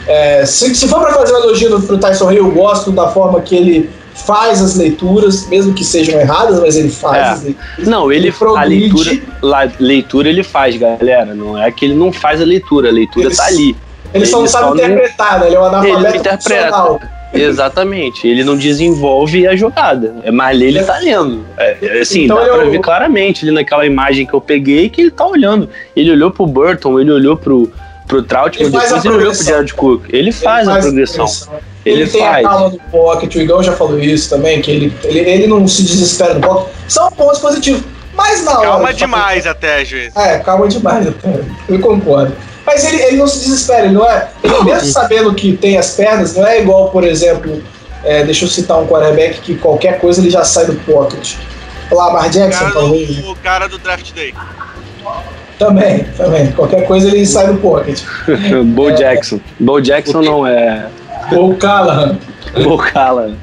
É, 0.07 0.45
se, 0.45 0.73
se, 0.73 0.87
for 0.87 0.99
para 0.99 1.13
fazer 1.13 1.33
um 1.33 1.43
elogio 1.43 1.81
para 1.81 1.95
o 1.95 1.99
Tyson 1.99 2.31
Hill, 2.31 2.45
eu 2.45 2.51
gosto 2.51 2.91
da 2.91 3.09
forma 3.09 3.41
que 3.41 3.55
ele 3.55 3.89
faz 4.25 4.61
as 4.61 4.75
leituras, 4.75 5.47
mesmo 5.47 5.73
que 5.73 5.83
sejam 5.83 6.19
erradas, 6.19 6.59
mas 6.59 6.75
ele 6.75 6.89
faz. 6.89 7.45
É. 7.45 7.53
Não, 7.79 8.11
ele, 8.11 8.27
ele 8.27 8.57
a 8.57 8.63
leitura, 8.63 9.11
a 9.41 9.69
leitura 9.79 10.29
ele 10.29 10.43
faz, 10.43 10.75
galera. 10.77 11.33
Não 11.33 11.57
é 11.57 11.71
que 11.71 11.85
ele 11.85 11.95
não 11.95 12.11
faz 12.11 12.41
a 12.41 12.45
leitura, 12.45 12.89
a 12.89 12.91
leitura 12.91 13.27
ele, 13.27 13.35
tá 13.35 13.45
ali. 13.45 13.69
Ele, 13.69 13.77
ele 14.13 14.25
só 14.25 14.39
não 14.39 14.47
sabe 14.47 14.73
interpretar, 14.73 15.39
né? 15.39 15.47
Ele 15.47 15.55
é 15.55 15.59
um 15.59 15.65
analfabeto 15.65 16.07
ele 16.07 16.17
interpreta. 16.17 17.18
Exatamente, 17.33 18.27
ele 18.27 18.43
não 18.43 18.57
desenvolve 18.57 19.47
a 19.47 19.55
jogada. 19.55 20.15
É 20.23 20.31
mas 20.31 20.59
ele 20.59 20.83
tá 20.83 20.97
lendo. 20.97 21.45
É, 21.57 21.77
é, 21.81 21.99
assim, 21.99 22.23
então, 22.23 22.37
dá 22.37 22.45
pra 22.45 22.65
eu... 22.65 22.71
ver 22.71 22.79
claramente 22.79 23.45
ali 23.45 23.53
naquela 23.53 23.85
imagem 23.85 24.25
que 24.25 24.33
eu 24.33 24.41
peguei 24.41 24.89
que 24.89 25.01
ele 25.01 25.11
tá 25.11 25.25
olhando. 25.25 25.69
Ele 25.95 26.11
olhou 26.11 26.31
pro 26.31 26.47
Burton, 26.47 26.99
ele 26.99 27.11
olhou 27.11 27.37
pro, 27.37 27.71
pro 28.07 28.23
Troutman, 28.23 28.69
depois 28.69 29.05
ele 29.05 29.15
olhou 29.15 29.31
pro 29.31 29.43
Jared 29.43 29.73
Cook. 29.73 30.05
Ele 30.09 30.31
faz, 30.31 30.67
ele 30.67 30.71
faz 30.71 30.85
a 30.85 30.89
progressão. 30.89 31.25
A 31.25 31.59
ele, 31.85 32.01
ele 32.01 32.09
tem 32.09 32.21
faz. 32.21 32.45
a 32.45 32.49
calma 32.49 32.69
do 32.71 32.79
pocket, 32.91 33.35
o 33.35 33.41
Igão 33.41 33.63
já 33.63 33.71
falou 33.73 33.99
isso 33.99 34.29
também, 34.29 34.61
que 34.61 34.71
ele, 34.71 34.93
ele, 35.03 35.19
ele 35.19 35.47
não 35.47 35.67
se 35.67 35.83
desespera 35.83 36.33
no 36.33 36.41
pocket. 36.41 36.73
São 36.87 37.11
pontos 37.11 37.39
positivos. 37.39 37.83
Mas 38.13 38.43
na 38.43 38.59
hora. 38.59 38.67
Calma 38.67 38.93
demais 38.93 39.47
até, 39.47 39.83
vezes. 39.83 40.15
É, 40.15 40.39
calma 40.39 40.67
demais 40.67 41.07
até. 41.07 41.41
Eu 41.69 41.79
concordo. 41.79 42.35
Mas 42.65 42.85
ele, 42.85 43.01
ele 43.01 43.17
não 43.17 43.27
se 43.27 43.39
desespera, 43.39 43.85
ele 43.85 43.93
não 43.93 44.09
é. 44.09 44.29
Ele 44.43 44.63
mesmo 44.63 44.91
sabendo 44.91 45.33
que 45.33 45.57
tem 45.57 45.77
as 45.77 45.95
pernas, 45.95 46.35
não 46.35 46.45
é 46.45 46.61
igual, 46.61 46.89
por 46.89 47.03
exemplo, 47.03 47.61
é, 48.03 48.23
deixa 48.23 48.45
eu 48.45 48.49
citar 48.49 48.79
um 48.79 48.87
quarterback 48.87 49.41
que 49.41 49.55
qualquer 49.55 49.99
coisa 49.99 50.21
ele 50.21 50.29
já 50.29 50.43
sai 50.43 50.65
do 50.65 50.75
pocket. 50.75 51.35
Lamar 51.91 52.29
Jackson, 52.29 52.65
o 52.65 52.71
talvez. 52.71 53.25
O 53.25 53.35
cara 53.35 53.67
do 53.67 53.77
draft 53.77 54.13
day. 54.13 54.33
Também, 55.57 56.05
também. 56.15 56.51
Qualquer 56.51 56.85
coisa 56.85 57.09
ele 57.09 57.25
sai 57.25 57.47
do 57.47 57.59
pocket. 57.59 58.01
Bo 58.73 58.89
é, 58.89 58.93
Jackson. 58.93 59.39
Bo 59.59 59.81
Jackson 59.81 60.21
não 60.21 60.47
é. 60.47 60.87
Bo 61.29 61.55
Callahan. 61.55 62.17
Bo 62.63 62.77
Callahan. 62.77 63.35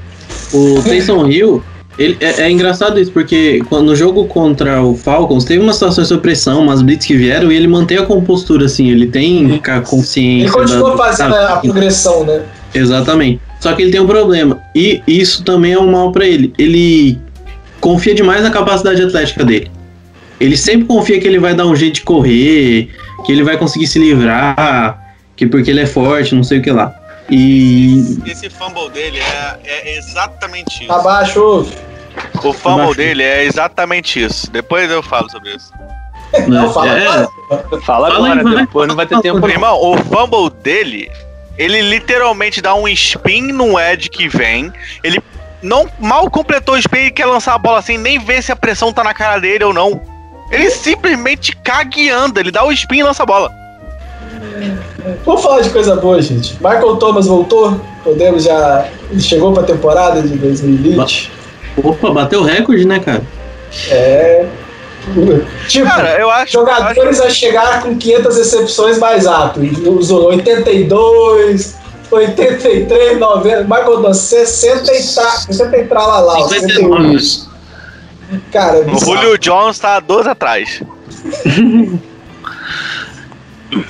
O 0.52 0.82
Taysom 0.82 1.26
Hill, 1.28 1.62
ele, 1.98 2.16
é, 2.20 2.42
é, 2.42 2.50
engraçado 2.50 3.00
isso, 3.00 3.10
porque 3.10 3.62
quando, 3.68 3.86
no 3.86 3.96
jogo 3.96 4.26
contra 4.26 4.82
o 4.82 4.94
Falcons, 4.96 5.44
teve 5.44 5.62
uma 5.62 5.72
situação 5.72 6.04
de 6.04 6.18
pressão, 6.18 6.62
umas 6.62 6.82
blitz 6.82 7.06
que 7.06 7.16
vieram, 7.16 7.50
e 7.50 7.56
ele 7.56 7.66
mantém 7.66 7.96
a 7.96 8.02
compostura, 8.04 8.66
assim, 8.66 8.90
ele 8.90 9.06
tem 9.06 9.60
a 9.66 9.80
consciência. 9.80 10.46
Ele 10.46 10.50
continua 10.50 10.90
da, 10.90 10.96
fazendo 10.96 11.34
a, 11.34 11.54
a 11.54 11.56
progressão, 11.58 12.24
né? 12.24 12.42
Exatamente. 12.74 13.40
Só 13.60 13.72
que 13.72 13.82
ele 13.82 13.90
tem 13.90 14.00
um 14.00 14.06
problema, 14.06 14.60
e 14.74 15.02
isso 15.06 15.42
também 15.42 15.72
é 15.72 15.78
um 15.78 15.90
mal 15.90 16.12
para 16.12 16.26
ele. 16.26 16.52
Ele 16.58 17.18
confia 17.80 18.14
demais 18.14 18.42
na 18.42 18.50
capacidade 18.50 19.02
atlética 19.02 19.44
dele. 19.44 19.70
Ele 20.38 20.56
sempre 20.56 20.84
confia 20.86 21.18
que 21.18 21.26
ele 21.26 21.38
vai 21.38 21.54
dar 21.54 21.66
um 21.66 21.74
jeito 21.74 21.94
de 21.94 22.00
correr, 22.02 22.90
que 23.24 23.32
ele 23.32 23.42
vai 23.42 23.56
conseguir 23.56 23.86
se 23.86 23.98
livrar, 23.98 25.00
que 25.34 25.46
porque 25.46 25.70
ele 25.70 25.80
é 25.80 25.86
forte, 25.86 26.34
não 26.34 26.44
sei 26.44 26.58
o 26.58 26.62
que 26.62 26.70
lá. 26.70 26.94
E. 27.30 28.18
Esse 28.26 28.48
fumble 28.48 28.90
dele 28.90 29.18
é, 29.18 29.58
é 29.64 29.98
exatamente 29.98 30.84
isso. 30.84 30.92
Abaixo! 30.92 31.66
O 32.42 32.52
fumble 32.52 32.82
Abaixo. 32.82 32.94
dele 32.96 33.22
é 33.22 33.44
exatamente 33.44 34.22
isso. 34.22 34.50
Depois 34.50 34.90
eu 34.90 35.02
falo 35.02 35.30
sobre 35.30 35.54
isso. 35.54 35.72
Não, 36.48 36.72
fala 36.72 36.98
é. 36.98 37.06
agora. 37.06 37.28
Fala 37.82 38.08
agora, 38.08 38.42
fala 38.42 38.56
depois 38.56 38.88
não 38.88 38.96
vai 38.96 39.06
ter 39.06 39.20
tempo. 39.20 39.46
Irmão, 39.48 39.80
o 39.80 39.96
fumble 39.96 40.50
dele, 40.62 41.10
ele 41.56 41.80
literalmente 41.82 42.60
dá 42.60 42.74
um 42.74 42.88
spin 42.88 43.52
no 43.52 43.78
Ed 43.78 44.10
que 44.10 44.28
vem. 44.28 44.72
Ele 45.04 45.22
não 45.62 45.88
mal 45.98 46.28
completou 46.30 46.74
o 46.74 46.78
spin 46.78 47.06
e 47.06 47.10
quer 47.10 47.26
lançar 47.26 47.54
a 47.54 47.58
bola 47.58 47.78
assim, 47.78 47.96
nem 47.96 48.18
vê 48.18 48.42
se 48.42 48.52
a 48.52 48.56
pressão 48.56 48.92
tá 48.92 49.04
na 49.04 49.14
cara 49.14 49.40
dele 49.40 49.64
ou 49.64 49.72
não. 49.72 50.00
Ele 50.50 50.70
simplesmente 50.70 51.54
caga 51.56 51.98
e 51.98 52.10
anda, 52.10 52.40
ele 52.40 52.50
dá 52.50 52.64
o 52.64 52.72
spin 52.72 52.98
e 52.98 53.02
lança 53.02 53.22
a 53.22 53.26
bola. 53.26 53.50
Vamos 55.24 55.42
falar 55.42 55.60
de 55.60 55.70
coisa 55.70 55.96
boa, 55.96 56.20
gente. 56.20 56.54
Michael 56.54 56.96
Thomas 56.96 57.26
voltou. 57.26 57.80
Podemos 58.02 58.44
já. 58.44 58.88
Ele 59.10 59.20
chegou 59.20 59.52
pra 59.52 59.62
temporada 59.62 60.22
de 60.22 60.36
2020. 60.36 61.32
Opa, 61.82 62.10
bateu 62.10 62.42
recorde, 62.42 62.86
né, 62.86 62.98
cara? 63.00 63.22
É. 63.90 64.46
Tipo, 65.68 65.86
cara, 65.86 66.18
eu 66.18 66.28
acho, 66.30 66.52
jogadores 66.52 67.18
eu 67.18 67.24
acho... 67.24 67.26
a 67.26 67.30
chegar 67.30 67.82
com 67.82 67.96
500 67.96 68.36
recepções 68.38 68.98
mais 68.98 69.26
alto. 69.26 69.60
Usou 69.88 70.28
82, 70.28 71.76
83, 72.10 73.18
90. 73.18 73.64
Michael 73.64 73.84
Thomas, 73.84 74.16
60 74.18 74.92
e 74.92 75.14
tá, 75.14 75.30
60 75.30 75.76
e 75.76 75.84
tralala. 75.84 76.48
59. 76.48 77.46
Cara, 78.50 78.80
o 78.80 78.98
Julio 78.98 79.38
Jones 79.38 79.78
tá 79.78 80.00
12 80.00 80.28
atrás. 80.28 80.82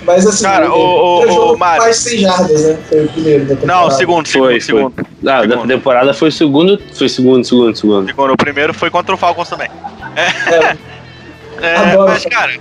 Mas 0.04 0.26
assim, 0.26 0.44
Cara, 0.44 0.72
o, 0.72 1.24
o, 1.24 1.52
o 1.52 1.58
Mário. 1.58 1.82
mais 1.82 1.96
100 1.96 2.18
jardas, 2.18 2.64
né? 2.64 2.78
Foi 2.88 3.04
o 3.04 3.08
primeiro 3.08 3.44
da 3.44 3.56
temporada. 3.56 3.80
Não, 3.80 3.88
o 3.88 3.90
segundo, 3.90 4.26
segundo, 4.26 4.48
foi, 4.48 4.60
segundo. 4.60 4.94
Foi. 4.94 5.32
Ah, 5.32 5.40
segundo. 5.42 5.60
da 5.60 5.74
temporada 5.74 6.14
foi 6.14 6.28
o 6.28 6.32
segundo, 6.32 6.82
foi 6.94 7.08
segundo, 7.08 7.44
segundo, 7.44 7.76
segundo. 7.76 8.06
Segundo, 8.06 8.32
o 8.32 8.36
primeiro 8.36 8.72
foi 8.72 8.90
contra 8.90 9.14
o 9.14 9.18
Falcons 9.18 9.48
também. 9.48 9.68
É. 10.16 10.76
é. 11.64 11.92
é 11.92 11.96
mas, 11.96 12.24
cara, 12.24 12.52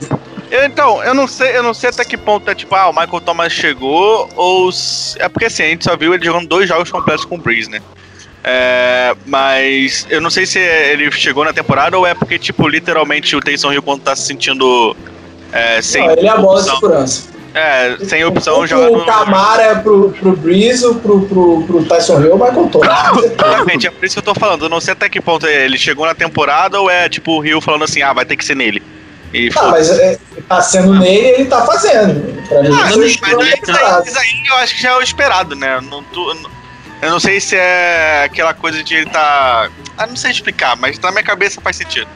eu, 0.51 0.63
então, 0.65 1.03
eu 1.03 1.13
não 1.13 1.27
sei, 1.27 1.57
eu 1.57 1.63
não 1.63 1.73
sei 1.73 1.89
até 1.89 2.03
que 2.03 2.17
ponto 2.17 2.49
é 2.49 2.55
tipo, 2.55 2.75
ah, 2.75 2.89
o 2.89 2.93
Michael 2.93 3.21
Thomas 3.21 3.51
chegou, 3.51 4.29
ou. 4.35 4.69
É 5.17 5.27
porque 5.29 5.45
assim, 5.45 5.63
a 5.63 5.67
gente 5.67 5.83
só 5.83 5.95
viu 5.95 6.13
ele 6.13 6.25
jogando 6.25 6.47
dois 6.47 6.67
jogos 6.67 6.91
completos 6.91 7.25
com 7.25 7.35
o 7.35 7.39
Breeze, 7.39 7.69
né? 7.69 7.81
É, 8.47 9.15
mas 9.25 10.05
eu 10.07 10.21
não 10.21 10.29
sei 10.29 10.45
se 10.45 10.59
ele 10.59 11.11
chegou 11.11 11.43
na 11.43 11.51
temporada 11.51 11.97
ou 11.97 12.05
é 12.05 12.13
porque, 12.13 12.37
tipo, 12.37 12.67
literalmente 12.67 13.35
o 13.35 13.39
Taysom 13.39 13.73
Hill 13.73 13.81
quando 13.81 14.03
tá 14.03 14.15
se 14.15 14.27
sentindo 14.27 14.95
é, 15.51 15.81
sem. 15.81 16.05
Não, 16.05 16.13
ele 16.13 16.27
é 16.27 16.29
a 16.29 16.37
bola 16.37 16.61
de 16.61 16.69
segurança. 16.69 17.35
É, 17.53 17.95
sem 18.03 18.23
opção 18.25 18.67
jogar 18.67 18.89
no. 18.89 18.97
O 18.97 19.05
Camara 19.05 19.63
é 19.63 19.75
pro, 19.75 20.11
pro 20.11 20.35
Breeze, 20.35 20.93
pro, 20.95 21.21
pro, 21.21 21.63
pro 21.63 21.85
Tyson 21.85 22.21
Hill, 22.21 22.37
mas 22.37 22.53
com 22.53 22.67
todo. 22.67 22.83
Exatamente, 22.83 23.87
é 23.87 23.91
por 23.91 24.03
isso 24.03 24.15
que 24.15 24.19
eu 24.19 24.33
tô 24.33 24.37
falando. 24.37 24.65
Eu 24.65 24.69
não 24.69 24.81
sei 24.81 24.91
até 24.91 25.07
que 25.07 25.21
ponto 25.21 25.47
ele 25.47 25.77
chegou 25.77 26.05
na 26.05 26.13
temporada 26.13 26.81
ou 26.81 26.89
é 26.89 27.07
tipo 27.07 27.39
o 27.39 27.45
Hill 27.45 27.61
falando 27.61 27.85
assim, 27.85 28.01
ah, 28.01 28.11
vai 28.11 28.25
ter 28.25 28.35
que 28.35 28.43
ser 28.43 28.55
nele. 28.55 28.83
E 29.33 29.49
ah, 29.55 29.69
mas 29.69 29.89
é, 29.89 30.19
tá 30.49 30.61
sendo 30.61 30.95
nele 30.95 31.27
ele 31.27 31.45
tá 31.45 31.65
fazendo. 31.65 32.45
Pra 32.47 32.61
mim, 32.61 32.67
ah, 32.67 32.71
mas, 32.71 32.95
mas 32.97 33.07
isso, 33.07 33.19
aí, 33.23 34.03
isso 34.05 34.19
aí 34.19 34.43
eu 34.49 34.55
acho 34.57 34.75
que 34.75 34.81
já 34.81 34.89
é 34.89 34.95
o 34.97 35.01
esperado, 35.01 35.55
né? 35.55 35.79
Não, 35.79 36.03
tu, 36.03 36.37
eu 37.01 37.09
não 37.09 37.19
sei 37.21 37.39
se 37.39 37.55
é 37.55 38.23
aquela 38.25 38.53
coisa 38.53 38.83
de 38.83 38.95
ele 38.95 39.09
tá. 39.09 39.69
Ah, 39.97 40.07
não 40.07 40.17
sei 40.17 40.31
explicar, 40.31 40.75
mas 40.75 40.99
na 40.99 41.11
minha 41.11 41.23
cabeça 41.23 41.61
faz 41.61 41.77
sentido. 41.77 42.07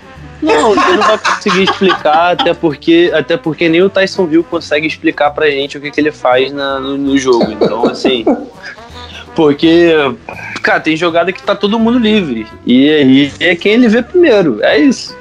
Não, 0.41 0.71
ele 0.71 0.97
não 0.97 1.07
vai 1.07 1.17
conseguir 1.17 1.63
explicar, 1.63 2.31
até 2.31 2.53
porque, 2.53 3.11
até 3.13 3.35
porque 3.37 3.67
nem 3.67 3.81
o 3.81 3.89
Tyson 3.89 4.27
Hill 4.29 4.43
consegue 4.43 4.87
explicar 4.87 5.31
pra 5.31 5.49
gente 5.49 5.77
o 5.77 5.81
que, 5.81 5.91
que 5.91 5.99
ele 5.99 6.11
faz 6.11 6.51
na, 6.51 6.79
no, 6.79 6.97
no 6.97 7.17
jogo. 7.17 7.51
Então, 7.51 7.85
assim. 7.85 8.25
Porque, 9.35 9.93
cara, 10.61 10.79
tem 10.79 10.97
jogada 10.97 11.31
que 11.31 11.41
tá 11.41 11.55
todo 11.55 11.79
mundo 11.79 11.99
livre. 11.99 12.47
E 12.65 12.89
aí 12.89 13.33
é 13.39 13.55
quem 13.55 13.73
ele 13.73 13.87
vê 13.87 14.01
primeiro. 14.01 14.59
É 14.63 14.77
isso. 14.77 15.15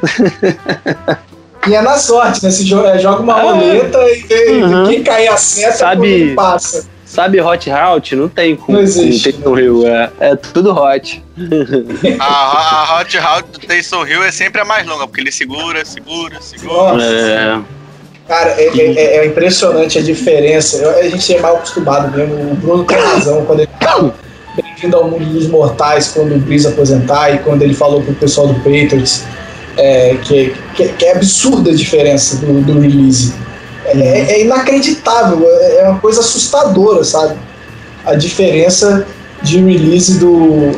E 1.66 1.74
é 1.74 1.82
na 1.82 1.98
sorte, 1.98 2.42
né? 2.42 2.50
Se 2.50 2.64
joga, 2.64 2.98
joga 2.98 3.22
uma 3.22 3.38
é. 3.38 3.42
roleta 3.42 3.98
e 4.30 4.62
uhum. 4.62 4.88
quem 4.88 5.02
cair 5.02 5.28
acerta, 5.28 5.76
Sabe, 5.76 6.34
passa. 6.34 6.86
Sabe 7.08 7.40
hot 7.40 7.70
route? 7.70 8.14
Não 8.14 8.28
tem 8.28 8.54
com, 8.54 8.72
não 8.72 8.80
existe, 8.80 9.32
com 9.32 9.40
Taysom 9.40 9.58
Hill. 9.58 9.86
É, 9.88 10.10
é 10.20 10.36
tudo 10.36 10.72
hot. 10.72 11.24
a, 12.20 12.24
a 12.24 13.00
hot 13.00 13.18
route 13.18 13.50
do 13.52 13.66
Taysom 13.66 14.06
Hill 14.06 14.22
é 14.22 14.30
sempre 14.30 14.60
a 14.60 14.64
mais 14.64 14.86
longa, 14.86 15.06
porque 15.06 15.22
ele 15.22 15.32
segura, 15.32 15.84
segura, 15.86 16.40
segura. 16.42 16.92
Nossa. 16.92 17.04
É. 17.04 17.60
Cara, 18.28 18.50
é, 18.60 18.68
é, 18.76 19.16
é, 19.16 19.26
impressionante 19.26 19.98
a 19.98 20.02
diferença. 20.02 20.76
Eu, 20.76 20.98
a 20.98 21.08
gente 21.08 21.34
é 21.34 21.40
mal 21.40 21.56
acostumado 21.56 22.14
mesmo. 22.14 22.52
O 22.52 22.54
Bruno 22.56 22.84
tem 22.84 22.98
razão 22.98 23.42
quando 23.46 23.60
ele 23.60 23.70
bem-vindo 24.62 24.96
ao 24.96 25.08
mundo 25.08 25.24
dos 25.24 25.46
mortais 25.46 26.08
quando 26.08 26.34
o 26.34 26.38
Breeze 26.38 26.66
aposentar 26.66 27.30
e 27.30 27.38
quando 27.38 27.62
ele 27.62 27.74
falou 27.74 28.02
pro 28.02 28.12
pessoal 28.14 28.48
do 28.48 28.54
Patriots 28.56 29.24
é, 29.76 30.16
que, 30.22 30.54
que, 30.74 30.88
que, 30.88 31.04
é 31.04 31.12
absurda 31.12 31.70
a 31.70 31.74
diferença 31.74 32.36
do, 32.44 32.60
do 32.60 32.80
release. 32.80 33.32
É, 33.88 34.32
é, 34.32 34.40
inacreditável, 34.42 35.46
é, 35.48 35.80
é 35.80 35.88
uma 35.88 35.98
coisa 35.98 36.20
assustadora, 36.20 37.02
sabe? 37.04 37.38
A 38.04 38.14
diferença 38.14 39.06
de 39.42 39.58
release 39.60 40.18
do, 40.18 40.72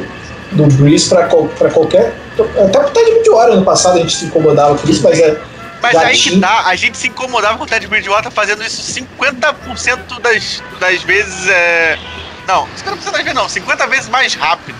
do 0.53 0.67
Breeze 0.75 1.09
para 1.09 1.27
qualquer. 1.71 2.15
Até 2.39 2.79
o 2.79 2.91
Ted 2.91 3.11
Bridgewater 3.13 3.55
ano 3.55 3.65
passado 3.65 3.99
a 3.99 4.01
gente 4.01 4.17
se 4.17 4.25
incomodava 4.27 4.77
com 4.77 4.89
isso, 4.89 5.03
mas 5.03 5.19
é. 5.19 5.41
Mas 5.83 5.97
aí 5.97 6.17
tinha... 6.17 6.35
que 6.35 6.41
tá, 6.41 6.67
a 6.67 6.77
gente 6.77 6.97
se 6.99 7.09
incomodava 7.09 7.57
com 7.57 7.65
o 7.65 7.67
Ted 7.67 7.87
Bridgewater 7.87 8.31
fazendo 8.31 8.63
isso 8.63 8.83
50% 8.83 10.21
das, 10.21 10.63
das 10.79 11.03
vezes. 11.03 11.49
É... 11.49 11.99
Não, 12.47 12.67
50% 12.67 13.05
das 13.05 13.23
vezes 13.23 13.35
não, 13.35 13.49
50 13.49 13.87
vezes 13.87 14.09
mais 14.09 14.35
rápido 14.35 14.77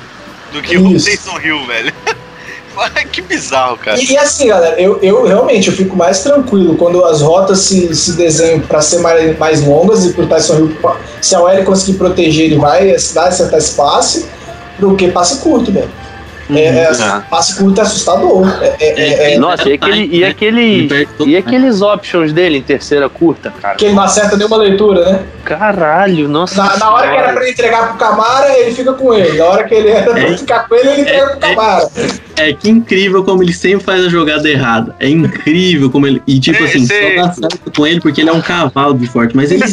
do 0.53 0.63
que 0.63 0.75
isso. 0.77 0.85
o 0.87 1.05
Taysom 1.05 1.41
Hill, 1.41 1.67
velho. 1.67 1.93
que 3.13 3.21
bizarro, 3.21 3.77
cara. 3.77 4.01
E, 4.01 4.13
e, 4.13 4.19
assim, 4.19 4.49
galera, 4.49 4.81
eu, 4.81 4.99
eu 5.03 5.27
realmente 5.27 5.69
eu 5.69 5.75
fico 5.75 5.97
mais 5.97 6.23
tranquilo 6.23 6.77
quando 6.77 7.05
as 7.05 7.21
rotas 7.21 7.61
se, 7.61 7.95
se 7.95 8.13
desenham 8.13 8.61
para 8.61 8.81
ser 8.81 9.01
mais, 9.01 9.39
mais 9.39 9.65
longas 9.65 10.05
e 10.05 10.13
pro 10.13 10.27
Tyson 10.27 10.59
Hill, 10.59 10.77
se 11.21 11.35
a 11.35 11.41
OL 11.41 11.65
conseguir 11.65 11.99
proteger, 11.99 12.47
ele 12.47 12.59
vai 12.59 12.95
dar 13.15 13.31
certo 13.33 13.57
espaço, 13.57 14.29
do 14.79 14.97
que 14.97 15.09
passe 15.09 15.41
curto, 15.41 15.71
velho. 15.71 15.91
É, 16.53 16.85
é, 16.85 16.91
uhum. 16.91 17.21
passe 17.31 17.57
curto 17.57 17.79
é 17.79 17.83
assustador. 17.83 18.49
É, 18.61 18.77
é, 18.81 18.99
é, 18.99 19.35
é 19.35 19.39
Nossa, 19.39 19.69
e, 19.69 19.75
aquele, 19.75 20.07
e, 20.07 20.25
aquele, 20.25 20.89
e 21.27 21.37
aqueles 21.37 21.81
options 21.81 22.33
dele 22.33 22.59
em 22.59 22.63
terceira 22.63 23.09
curta, 23.09 23.53
cara? 23.63 23.77
Que 23.77 23.85
ele 23.85 23.95
não 23.95 24.03
acerta 24.03 24.37
nenhuma 24.37 24.57
leitura, 24.57 25.05
né? 25.05 25.23
Caralho, 25.57 26.29
nossa. 26.29 26.63
Na, 26.63 26.77
na 26.77 26.93
hora 26.93 27.11
que 27.11 27.17
era 27.17 27.33
pra 27.33 27.43
ele 27.43 27.51
entregar 27.53 27.89
pro 27.89 27.99
Camara, 27.99 28.59
ele 28.59 28.75
fica 28.75 28.93
com 28.93 29.13
ele. 29.13 29.37
Na 29.37 29.45
hora 29.47 29.65
que 29.65 29.75
ele 29.75 29.89
era 29.89 30.13
pra 30.13 30.39
ficar 30.39 30.69
com 30.69 30.75
ele, 30.77 30.89
ele 30.91 31.01
entrega 31.03 31.27
pro 31.27 31.41
Camara. 31.41 31.91
É, 32.37 32.53
que 32.53 32.71
incrível 32.71 33.25
como 33.25 33.43
ele 33.43 33.53
sempre 33.53 33.85
faz 33.85 34.05
a 34.05 34.09
jogada 34.09 34.49
errada. 34.49 34.95
É 35.01 35.09
incrível 35.09 35.91
como 35.91 36.07
ele. 36.07 36.23
E 36.27 36.39
tipo 36.39 36.63
assim, 36.63 36.87
só 36.87 36.95
dá 37.17 37.33
certo 37.33 37.73
com 37.77 37.87
ele 37.87 38.01
porque 38.01 38.21
ele 38.21 38.31
é 38.31 38.33
um 38.33 38.41
cavalo 38.41 38.97
de 38.97 39.07
forte, 39.07 39.37
mas 39.37 39.51
ele, 39.51 39.65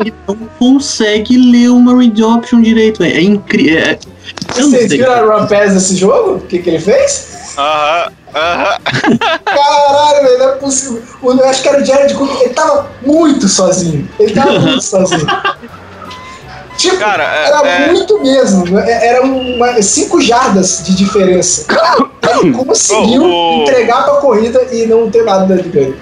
ele 0.00 0.14
não 0.26 0.36
consegue 0.58 1.36
ler 1.36 1.68
uma 1.68 1.96
read 1.98 2.22
option 2.22 2.62
direito, 2.62 3.02
É 3.02 3.20
incrível. 3.20 3.78
É, 3.78 3.98
vocês 4.54 4.90
viram 4.90 5.12
a 5.12 5.20
Run 5.20 5.46
Pass 5.46 5.74
desse 5.74 5.96
jogo? 5.96 6.36
O 6.36 6.40
que, 6.40 6.58
que 6.58 6.70
ele 6.70 6.78
fez? 6.78 7.54
Aham, 7.56 8.12
Caralho, 8.32 10.22
velho, 10.22 10.38
não 10.38 10.48
é 10.48 10.52
possível. 10.56 11.02
eu 11.22 11.48
acho 11.48 11.62
que 11.62 11.68
era 11.68 11.80
o 11.80 11.84
Jared 11.84 12.14
Cook, 12.14 12.40
ele 12.40 12.54
tava 12.54 12.90
muito 13.02 13.48
sozinho. 13.48 14.08
Ele 14.18 14.34
tava 14.34 14.58
muito 14.58 14.82
sozinho. 14.82 15.26
Tipo, 16.76 16.96
Cara, 16.98 17.24
é, 17.24 17.46
era 17.48 17.68
é... 17.68 17.86
muito 17.88 18.20
mesmo. 18.20 18.78
É, 18.78 19.08
era 19.08 19.22
uma, 19.22 19.82
cinco 19.82 20.20
jardas 20.20 20.84
de 20.84 20.94
diferença. 20.94 21.66
Ele 22.40 22.52
conseguiu 22.54 23.24
oh, 23.24 23.58
oh. 23.58 23.62
entregar 23.62 24.04
pra 24.04 24.14
corrida 24.16 24.62
e 24.70 24.86
não 24.86 25.10
ter 25.10 25.24
nada 25.24 25.56
de 25.56 25.68
ganho. 25.68 25.96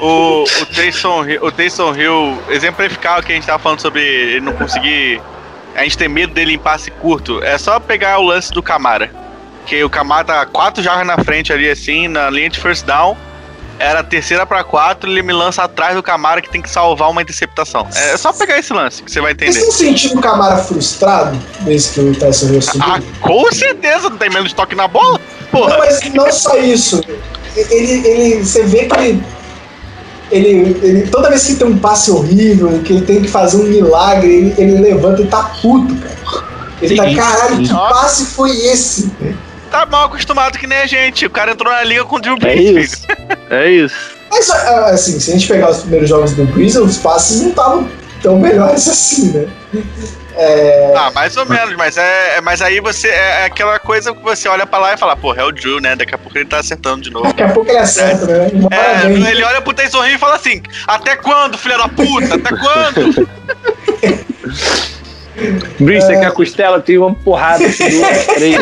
O, 0.00 0.44
o, 0.44 0.66
Taysom, 0.66 1.24
o 1.40 1.50
Taysom 1.50 1.94
Hill 1.94 2.38
exemplificar 2.48 3.18
o 3.18 3.22
que 3.22 3.32
a 3.32 3.34
gente 3.34 3.46
tava 3.46 3.58
falando 3.58 3.80
sobre 3.80 4.02
ele 4.02 4.40
não 4.40 4.52
conseguir 4.52 5.20
a 5.74 5.82
gente 5.82 5.98
tem 5.98 6.08
medo 6.08 6.32
dele 6.32 6.54
em 6.54 6.58
passe 6.58 6.90
curto, 6.90 7.42
é 7.42 7.58
só 7.58 7.80
pegar 7.80 8.18
o 8.18 8.22
lance 8.22 8.52
do 8.52 8.62
Camara. 8.62 9.10
Que 9.66 9.82
o 9.82 9.90
Camara 9.90 10.24
tá 10.24 10.46
quatro 10.46 10.82
jardas 10.82 11.06
na 11.06 11.22
frente 11.24 11.52
ali, 11.52 11.68
assim, 11.68 12.08
na 12.08 12.28
linha 12.30 12.50
de 12.50 12.58
first 12.58 12.84
down. 12.84 13.16
Era 13.78 14.04
terceira 14.04 14.46
para 14.46 14.62
quatro, 14.62 15.10
ele 15.10 15.20
me 15.20 15.32
lança 15.32 15.64
atrás 15.64 15.96
do 15.96 16.02
Camara 16.02 16.40
que 16.40 16.48
tem 16.48 16.62
que 16.62 16.70
salvar 16.70 17.10
uma 17.10 17.20
interceptação. 17.20 17.88
É 17.92 18.16
só 18.16 18.32
pegar 18.32 18.58
esse 18.58 18.72
lance 18.72 19.02
que 19.02 19.10
você 19.10 19.20
vai 19.20 19.32
entender. 19.32 19.52
Você 19.52 19.70
sentindo 19.72 20.18
o 20.18 20.20
Camara 20.20 20.58
frustrado 20.58 21.36
desde 21.60 21.90
que 21.90 22.00
o 22.00 22.14
Tyson 22.14 22.46
Hill 22.46 22.60
Ah, 22.80 23.00
com 23.20 23.50
certeza, 23.52 24.08
não 24.08 24.16
tem 24.16 24.30
menos 24.30 24.52
toque 24.52 24.76
na 24.76 24.86
bola? 24.86 25.20
Porra. 25.50 25.70
Não, 25.70 25.78
mas 25.78 26.00
não 26.14 26.30
só 26.30 26.56
isso. 26.56 27.02
Ele, 27.56 28.06
ele, 28.06 28.44
você 28.44 28.64
vê 28.64 28.84
que 28.84 28.96
ele 28.96 29.24
ele, 30.30 30.76
ele, 30.82 31.06
toda 31.08 31.28
vez 31.28 31.46
que 31.46 31.54
tem 31.54 31.66
um 31.66 31.78
passe 31.78 32.10
horrível, 32.10 32.80
que 32.82 32.92
ele 32.92 33.06
tem 33.06 33.22
que 33.22 33.28
fazer 33.28 33.56
um 33.56 33.64
milagre, 33.64 34.32
ele, 34.32 34.54
ele 34.58 34.78
levanta 34.80 35.22
e 35.22 35.26
tá 35.26 35.44
puto, 35.60 35.94
cara. 35.96 36.14
Ele 36.82 36.96
tá, 36.96 37.08
sim, 37.08 37.16
tá, 37.16 37.22
caralho, 37.22 37.56
sim. 37.56 37.62
que 37.62 37.72
passe 37.72 38.26
foi 38.26 38.50
esse? 38.50 39.12
Tá 39.74 39.84
mal 39.86 40.04
acostumado 40.04 40.56
que 40.56 40.68
nem 40.68 40.78
a 40.78 40.86
gente. 40.86 41.26
O 41.26 41.30
cara 41.30 41.50
entrou 41.50 41.72
na 41.72 41.82
liga 41.82 42.04
com 42.04 42.14
o 42.14 42.20
Drew 42.20 42.38
Brees. 42.38 42.76
É 42.76 42.80
isso. 42.80 43.06
é 43.50 43.70
isso. 43.72 43.96
Mas, 44.30 44.48
assim, 44.48 45.18
se 45.18 45.32
a 45.32 45.34
gente 45.34 45.48
pegar 45.48 45.70
os 45.70 45.78
primeiros 45.78 46.08
jogos 46.08 46.32
do 46.32 46.44
Brees, 46.44 46.76
os 46.76 46.96
passes 46.96 47.40
não 47.40 47.48
estavam 47.48 47.88
tão 48.22 48.38
melhores 48.38 48.86
assim, 48.88 49.32
né? 49.32 49.48
É... 50.36 50.94
Ah, 50.96 51.10
mais 51.10 51.36
ou 51.36 51.44
menos, 51.46 51.74
mas 51.74 51.96
é, 51.96 52.36
é 52.36 52.40
mas 52.40 52.62
aí 52.62 52.78
você 52.78 53.08
é, 53.08 53.42
é 53.42 53.44
aquela 53.46 53.80
coisa 53.80 54.14
que 54.14 54.22
você 54.22 54.48
olha 54.48 54.64
pra 54.64 54.78
lá 54.78 54.94
e 54.94 54.96
fala, 54.96 55.16
porra, 55.16 55.42
é 55.42 55.44
o 55.44 55.50
Drew, 55.50 55.80
né? 55.80 55.96
Daqui 55.96 56.14
a 56.14 56.18
pouco 56.18 56.38
ele 56.38 56.44
tá 56.44 56.58
acertando 56.58 57.02
de 57.02 57.10
novo. 57.10 57.26
Daqui 57.26 57.42
a 57.42 57.48
pouco 57.48 57.68
ele 57.68 57.78
acerta, 57.78 58.30
é. 58.30 58.52
né? 58.52 58.68
É, 58.70 59.06
ele 59.32 59.42
olha 59.42 59.60
pro 59.60 59.74
Taysom 59.74 60.04
Hill 60.04 60.14
e 60.14 60.18
fala 60.18 60.36
assim: 60.36 60.62
até 60.86 61.16
quando, 61.16 61.58
filha 61.58 61.78
da 61.78 61.88
puta? 61.88 62.36
Até 62.36 62.50
quando? 62.56 63.28
Brice, 65.80 66.06
você 66.06 66.18
quer 66.18 66.30
costela? 66.32 66.80
Tem 66.80 66.98
uma 66.98 67.14
porrada, 67.14 67.64
duas, 67.64 68.26
três. 68.34 68.58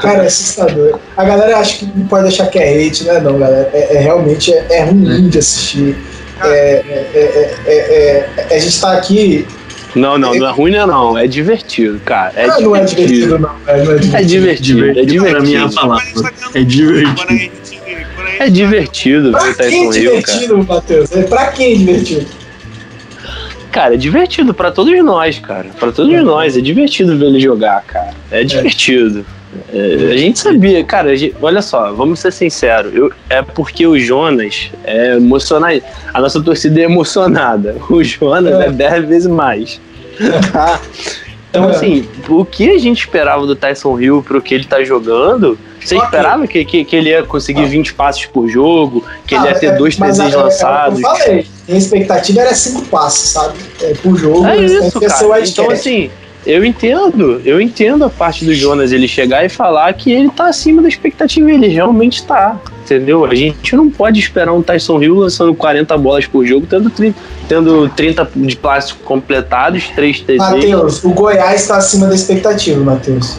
Cara, 0.00 0.22
é 0.22 0.26
assustador. 0.26 0.98
A 1.16 1.24
galera 1.24 1.56
acha 1.58 1.78
que 1.78 1.86
não 1.86 2.06
pode 2.06 2.28
achar 2.28 2.46
que 2.48 2.58
é 2.58 2.86
hate, 2.86 3.04
né? 3.04 3.20
Não, 3.20 3.38
galera. 3.38 3.70
É, 3.72 3.96
é 3.96 3.98
realmente 4.00 4.52
é, 4.52 4.66
é 4.70 4.84
ruim 4.84 5.28
de 5.28 5.38
assistir. 5.38 5.96
É, 6.44 6.82
é, 7.14 8.28
é, 8.48 8.54
a 8.54 8.58
gente 8.58 8.80
tá 8.80 8.92
aqui. 8.92 9.46
Não, 9.94 10.18
não, 10.18 10.34
não 10.34 10.48
é 10.48 10.50
ruim, 10.50 10.72
não, 10.72 10.86
não. 10.86 11.18
É 11.18 11.26
divertido, 11.26 12.00
cara. 12.04 12.32
É 12.34 12.44
ah, 12.44 12.56
divertido. 12.56 12.68
não 12.68 12.76
é 12.76 12.84
divertido, 12.84 13.38
não. 13.38 13.50
É, 13.66 13.78
divertido. 14.22 14.88
É 14.88 15.04
divertido. 15.04 15.24
Pra 15.24 15.40
mim 15.40 15.54
é 15.54 15.58
a 15.58 15.68
palavra. 15.68 16.04
É 16.54 16.62
divertido. 16.62 17.42
É 18.38 18.48
divertido. 18.50 19.32
Pra 19.32 19.54
quem 19.54 19.86
é 19.86 19.90
divertido, 19.90 20.64
Matheus? 20.64 21.10
Pra 21.28 21.46
quem 21.48 21.72
é 21.72 21.76
divertido? 21.76 22.41
Cara, 23.72 23.94
é 23.94 23.96
divertido 23.96 24.52
pra 24.52 24.70
todos 24.70 25.02
nós, 25.02 25.38
cara. 25.38 25.70
Pra 25.80 25.90
todos 25.90 26.22
nós. 26.22 26.56
É 26.56 26.60
divertido 26.60 27.16
ver 27.16 27.26
ele 27.26 27.40
jogar, 27.40 27.82
cara. 27.82 28.14
É 28.30 28.44
divertido. 28.44 29.24
É, 29.72 30.12
a 30.12 30.16
gente 30.16 30.38
sabia, 30.38 30.82
cara, 30.84 31.14
gente, 31.16 31.34
olha 31.42 31.60
só, 31.60 31.92
vamos 31.92 32.20
ser 32.20 32.32
sinceros, 32.32 32.94
eu, 32.94 33.12
é 33.28 33.42
porque 33.42 33.86
o 33.86 33.98
Jonas 33.98 34.70
é 34.82 35.16
emocionado, 35.16 35.82
a 36.14 36.20
nossa 36.22 36.42
torcida 36.42 36.80
é 36.80 36.84
emocionada, 36.84 37.76
o 37.90 38.02
Jonas 38.02 38.60
é, 38.60 38.66
é 38.66 38.70
dez 38.70 39.06
vezes 39.06 39.28
mais. 39.28 39.80
Tá? 40.52 40.80
Então, 41.52 41.68
é. 41.68 41.72
assim, 41.72 42.08
o 42.30 42.46
que 42.46 42.70
a 42.70 42.78
gente 42.78 43.00
esperava 43.00 43.46
do 43.46 43.54
Tyson 43.54 44.00
Hill 44.00 44.22
pro 44.22 44.40
que 44.40 44.54
ele 44.54 44.64
tá 44.64 44.82
jogando, 44.82 45.58
você 45.84 45.96
okay. 45.96 46.06
esperava 46.06 46.46
que, 46.46 46.64
que, 46.64 46.84
que, 46.84 46.96
ele 46.96 47.10
ia 47.10 47.22
conseguir 47.22 47.64
ah. 47.64 47.68
20 47.68 47.94
passes 47.94 48.26
por 48.26 48.48
jogo, 48.48 49.04
que 49.26 49.34
ah, 49.34 49.38
ele 49.38 49.48
ia 49.48 49.58
ter 49.58 49.66
é, 49.66 49.76
dois, 49.76 49.98
é, 50.00 50.04
lançados? 50.36 51.00
eu 51.00 51.08
falei, 51.08 51.46
a 51.68 51.72
expectativa 51.72 52.40
era 52.40 52.54
cinco 52.54 52.82
passes, 52.86 53.30
sabe? 53.30 53.58
É, 53.80 53.94
por 53.94 54.16
jogo. 54.16 54.46
É 54.46 54.56
isso, 54.58 55.00
cara. 55.00 55.40
Então, 55.40 55.70
assim, 55.70 56.10
eu 56.44 56.64
entendo, 56.64 57.40
eu 57.44 57.60
entendo 57.60 58.04
a 58.04 58.10
parte 58.10 58.44
do 58.44 58.52
Jonas 58.52 58.90
ele 58.90 59.06
chegar 59.06 59.44
e 59.44 59.48
falar 59.48 59.92
que 59.94 60.10
ele 60.10 60.28
tá 60.28 60.48
acima 60.48 60.82
da 60.82 60.88
expectativa, 60.88 61.50
ele 61.50 61.68
realmente 61.68 62.24
tá, 62.24 62.60
entendeu? 62.84 63.24
A 63.24 63.34
gente 63.34 63.76
não 63.76 63.88
pode 63.88 64.18
esperar 64.18 64.52
um 64.52 64.60
Tyson 64.60 65.00
Hill 65.00 65.14
lançando 65.14 65.54
40 65.54 65.96
bolas 65.98 66.26
por 66.26 66.44
jogo, 66.44 66.66
tendo 66.68 66.90
30, 66.90 67.18
tendo 67.48 67.88
30 67.90 68.30
de 68.34 68.56
plásticos 68.56 69.04
completados, 69.04 69.88
3 69.90 70.20
TD. 70.20 70.38
Matheus, 70.38 71.04
o 71.04 71.10
Goiás 71.10 71.66
tá 71.68 71.76
acima 71.76 72.08
da 72.08 72.14
expectativa, 72.14 72.80
Matheus. 72.82 73.38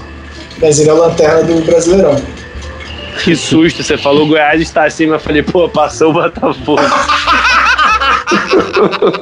Mas 0.59 0.79
ele 0.79 0.89
é 0.89 0.91
a 0.91 0.95
lanterna 0.95 1.43
do 1.43 1.61
Brasileirão. 1.65 2.15
Que 3.23 3.35
susto, 3.35 3.83
você 3.83 3.97
falou 3.97 4.27
Goiás 4.27 4.59
está 4.61 4.85
acima, 4.85 5.15
eu 5.15 5.19
falei, 5.19 5.43
pô, 5.43 5.69
passou 5.69 6.09
o 6.09 6.13
Botafogo. 6.13 6.81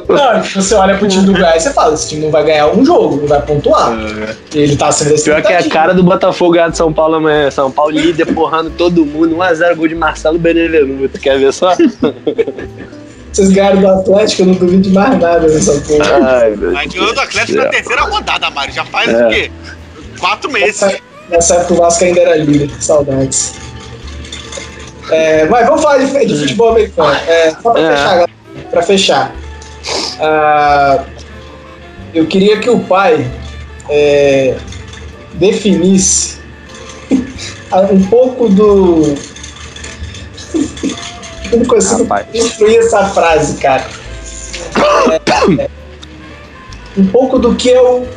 Não, 0.08 0.44
você 0.44 0.74
olha 0.76 0.98
pro 0.98 1.08
time 1.08 1.26
do 1.26 1.34
Goiás 1.34 1.64
e 1.64 1.68
você 1.68 1.74
fala, 1.74 1.94
esse 1.94 2.10
time 2.10 2.24
não 2.24 2.32
vai 2.32 2.44
ganhar 2.44 2.68
um 2.68 2.84
jogo, 2.84 3.18
não 3.18 3.28
vai 3.28 3.42
pontuar. 3.42 3.92
É. 3.94 4.58
Ele 4.58 4.76
tá 4.76 4.92
sendo 4.92 5.14
esse 5.14 5.26
Pior 5.26 5.42
que 5.42 5.54
é 5.54 5.58
a 5.58 5.70
cara 5.70 5.94
do 5.94 6.04
Botafogo 6.04 6.54
ganhar 6.54 6.70
de 6.70 6.78
São 6.78 6.92
Paulo 6.92 7.16
amanhã. 7.16 7.52
São 7.52 7.72
Paulo 7.72 7.92
líder, 7.92 8.34
porrando 8.34 8.70
todo 8.72 9.06
mundo. 9.06 9.36
1x0 9.36 9.76
gol 9.76 9.88
de 9.88 9.96
Marcelo 9.96 10.40
Benevenuto. 10.40 11.20
Quer 11.20 11.40
ver 11.40 11.54
só? 11.54 11.76
Vocês 13.32 13.50
ganharam 13.50 13.80
do 13.80 13.88
Atlético, 13.88 14.42
eu 14.42 14.46
não 14.48 14.54
duvido 14.56 14.82
de 14.82 14.90
mais 14.90 15.20
nada 15.20 15.48
nessa 15.48 15.74
porra. 15.82 16.40
Ai, 16.42 16.56
Mas 16.56 16.94
ganhou 16.94 17.14
do 17.14 17.22
Atlético 17.22 17.58
na 17.58 17.66
terceira 17.66 18.02
rodada, 18.02 18.50
Mário. 18.50 18.74
Já 18.74 18.86
faz 18.86 19.10
é. 19.10 19.26
o 19.26 19.30
quê? 19.30 19.52
Quatro 20.20 20.52
meses. 20.52 21.02
Nessa, 21.32 21.56
época 21.56 21.74
o 21.74 21.78
Vasco 21.78 22.04
ainda 22.04 22.22
era 22.22 22.36
líder. 22.36 22.70
Saudades. 22.80 23.54
É, 25.10 25.46
mas 25.46 25.66
vamos 25.66 25.82
falar 25.82 25.98
de, 25.98 26.26
de 26.26 26.40
futebol 26.40 26.70
americano. 26.70 27.14
É, 27.28 27.52
só 27.52 27.72
pra 27.72 27.82
é. 27.82 27.90
fechar, 27.90 28.10
galera 28.10 28.42
para 28.70 28.82
fechar, 28.82 29.36
uh, 30.20 31.06
eu 32.14 32.26
queria 32.26 32.60
que 32.60 32.70
o 32.70 32.80
pai 32.80 33.30
é, 33.90 34.58
definisse 35.34 36.40
um 37.92 38.04
pouco 38.08 38.48
do. 38.50 39.16
eu 41.52 41.60
não 41.60 41.66
consigo 41.66 42.08
construir 42.08 42.78
essa 42.78 43.06
frase, 43.10 43.58
cara. 43.58 43.86
É, 45.60 45.70
um 46.98 47.08
pouco 47.08 47.38
do 47.38 47.56
que 47.56 47.70
eu. 47.70 48.08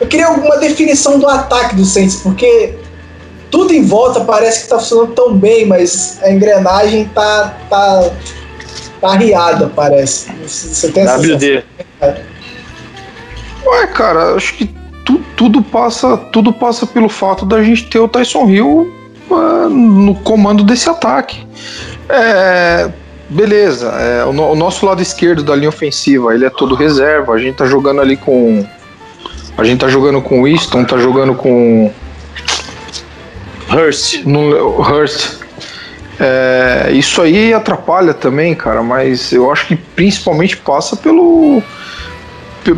Eu 0.00 0.06
queria 0.06 0.26
alguma 0.26 0.58
definição 0.58 1.18
do 1.18 1.28
ataque 1.28 1.74
do 1.74 1.84
Saints, 1.84 2.16
porque 2.16 2.74
tudo 3.50 3.72
em 3.72 3.84
volta 3.84 4.20
parece 4.20 4.58
que 4.58 4.64
está 4.64 4.78
funcionando 4.78 5.12
tão 5.14 5.34
bem, 5.34 5.66
mas 5.66 6.18
a 6.22 6.30
engrenagem 6.30 7.06
tá, 7.14 7.56
tá 7.68 8.10
tá 9.00 9.12
arriada, 9.12 9.70
parece. 9.74 10.30
Você 10.46 10.90
tem 10.90 11.04
essa 11.04 11.18
WD. 11.18 11.64
Ué, 13.66 13.86
cara, 13.88 14.34
acho 14.34 14.54
que 14.54 14.74
tu, 15.04 15.20
tudo 15.36 15.62
passa 15.62 16.16
tudo 16.32 16.52
passa 16.52 16.86
pelo 16.86 17.08
fato 17.08 17.44
da 17.44 17.62
gente 17.62 17.88
ter 17.88 17.98
o 17.98 18.08
Tyson 18.08 18.48
Hill 18.48 18.92
uh, 19.30 19.68
no 19.68 20.14
comando 20.14 20.62
desse 20.62 20.88
ataque. 20.88 21.46
É, 22.08 22.90
beleza, 23.28 23.88
é, 23.88 24.24
o, 24.24 24.30
o, 24.30 24.54
nosso 24.54 24.86
lado 24.86 25.02
esquerdo 25.02 25.42
da 25.42 25.54
linha 25.54 25.68
ofensiva, 25.68 26.34
ele 26.34 26.46
é 26.46 26.50
todo 26.50 26.74
reserva. 26.74 27.34
A 27.34 27.38
gente 27.38 27.56
tá 27.56 27.66
jogando 27.66 28.00
ali 28.00 28.16
com. 28.16 28.66
A 29.58 29.64
gente 29.64 29.80
tá 29.80 29.88
jogando 29.88 30.22
com 30.22 30.42
o 30.42 30.48
Easton, 30.48 30.84
tá 30.84 30.96
jogando 30.96 31.34
com. 31.34 31.90
Hurst. 33.68 34.24
No, 34.24 34.80
Hurst. 34.80 35.38
É, 36.20 36.90
isso 36.92 37.20
aí 37.20 37.52
atrapalha 37.52 38.14
também, 38.14 38.54
cara, 38.54 38.82
mas 38.82 39.32
eu 39.32 39.50
acho 39.52 39.66
que 39.66 39.76
principalmente 39.76 40.56
passa 40.56 40.96
pelo 40.96 41.62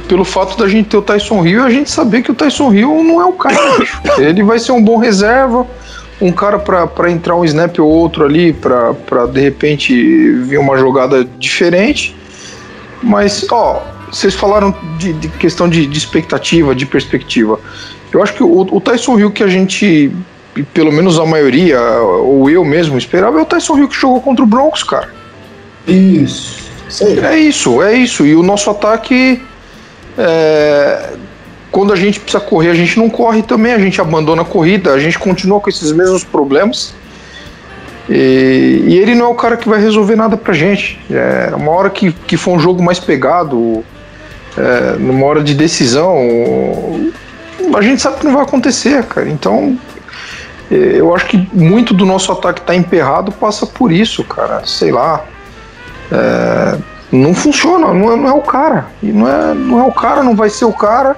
pelo 0.07 0.24
fato 0.24 0.57
da 0.57 0.68
gente 0.68 0.89
ter 0.89 0.97
o 0.97 1.03
Tyson 1.03 1.45
Hill 1.45 1.62
e 1.62 1.66
a 1.66 1.70
gente 1.70 1.91
saber 1.91 2.22
que 2.22 2.31
o 2.31 2.35
Tyson 2.35 2.72
Hill 2.72 3.03
não 3.03 3.20
é 3.20 3.24
o 3.24 3.33
cara. 3.33 3.57
Ele 4.18 4.43
vai 4.43 4.59
ser 4.59 4.72
um 4.72 4.83
bom 4.83 4.99
reserva, 4.99 5.66
um 6.20 6.31
cara 6.31 6.59
para 6.59 7.11
entrar 7.11 7.35
um 7.35 7.45
snap 7.45 7.78
ou 7.78 7.89
outro 7.89 8.24
ali, 8.24 8.53
para 8.53 9.26
de 9.26 9.41
repente 9.41 9.93
vir 10.43 10.59
uma 10.59 10.76
jogada 10.76 11.24
diferente. 11.39 12.14
Mas, 13.03 13.47
ó, 13.51 13.83
vocês 14.11 14.35
falaram 14.35 14.75
de, 14.99 15.13
de 15.13 15.29
questão 15.29 15.69
de, 15.69 15.87
de, 15.87 15.99
expectativa, 15.99 16.75
de 16.75 16.87
perspectiva. 16.87 17.61
Eu 18.13 18.23
acho 18.23 18.35
que 18.35 18.43
o, 18.43 18.61
o 18.61 18.81
Tyson 18.81 19.19
Hill 19.19 19.31
que 19.31 19.43
a 19.43 19.49
gente, 19.49 20.11
pelo 20.75 20.93
menos 20.93 21.19
a 21.19 21.25
maioria, 21.25 21.81
ou 21.81 22.51
eu 22.51 22.65
mesmo 22.65 22.99
esperava, 22.99 23.39
é 23.39 23.43
o 23.43 23.47
Tyson 23.47 23.79
Hill 23.79 23.89
que 23.89 23.97
jogou 23.97 24.21
contra 24.21 24.45
o 24.45 24.47
Broncos, 24.47 24.83
cara. 24.83 25.09
Isso. 25.87 26.71
É 27.23 27.39
isso, 27.39 27.83
é 27.83 27.95
isso. 27.95 28.27
E 28.27 28.35
o 28.35 28.43
nosso 28.43 28.69
ataque. 28.71 29.41
É, 30.19 31.11
quando 31.71 31.93
a 31.93 31.97
gente 31.97 32.19
precisa 32.19 32.43
correr, 32.43 32.71
a 32.71 32.75
gente 32.75 32.99
não 32.99 33.09
corre 33.09 33.43
também, 33.43 33.73
a 33.73 33.79
gente 33.79 34.01
abandona 34.01 34.43
a 34.43 34.45
corrida, 34.45 34.93
a 34.93 34.99
gente 34.99 35.17
continua 35.17 35.61
com 35.61 35.71
esses 35.71 35.93
mesmos 35.93 36.25
problemas. 36.25 36.93
E, 38.09 38.83
e 38.89 38.99
ele 38.99 39.15
não 39.15 39.27
é 39.27 39.29
o 39.29 39.35
cara 39.37 39.57
que 39.57 39.69
vai 39.69 39.81
resolver 39.81 40.17
nada 40.17 40.37
pra 40.37 40.53
gente. 40.53 40.99
É, 41.09 41.55
uma 41.55 41.71
hora 41.71 41.89
que, 41.89 42.13
que 42.13 42.37
for 42.37 42.53
um 42.53 42.59
jogo 42.59 42.83
mais 42.83 42.99
pegado, 42.99 43.85
é, 44.57 44.96
numa 44.98 45.26
hora 45.26 45.42
de 45.42 45.55
decisão, 45.55 46.16
a 47.74 47.82
gente 47.82 48.03
sabe 48.03 48.18
que 48.18 48.24
não 48.24 48.34
vai 48.34 48.42
acontecer, 48.42 49.05
cara. 49.05 49.28
Então, 49.28 49.78
é, 50.70 50.74
eu 50.74 51.14
acho 51.14 51.26
que 51.26 51.48
muito 51.53 51.94
do 51.94 52.05
nosso 52.05 52.30
ataque 52.32 52.61
tá 52.62 52.74
emperrado 52.74 53.32
passa 53.32 53.66
por 53.66 53.92
isso, 53.92 54.24
cara. 54.24 54.62
Sei 54.64 54.90
lá. 54.90 55.24
É, 56.12 56.78
não 57.12 57.34
funciona, 57.34 57.92
não 57.92 58.12
é, 58.12 58.16
não 58.16 58.28
é 58.28 58.32
o 58.32 58.42
cara. 58.42 58.86
E 59.03 59.07
não 59.07 59.28
é, 59.28 59.55
não 59.55 59.80
é 59.80 59.84
o 59.84 59.92
cara, 59.92 60.22
não 60.22 60.36
vai 60.36 60.48
ser 60.48 60.64
o 60.64 60.72
cara. 60.72 61.16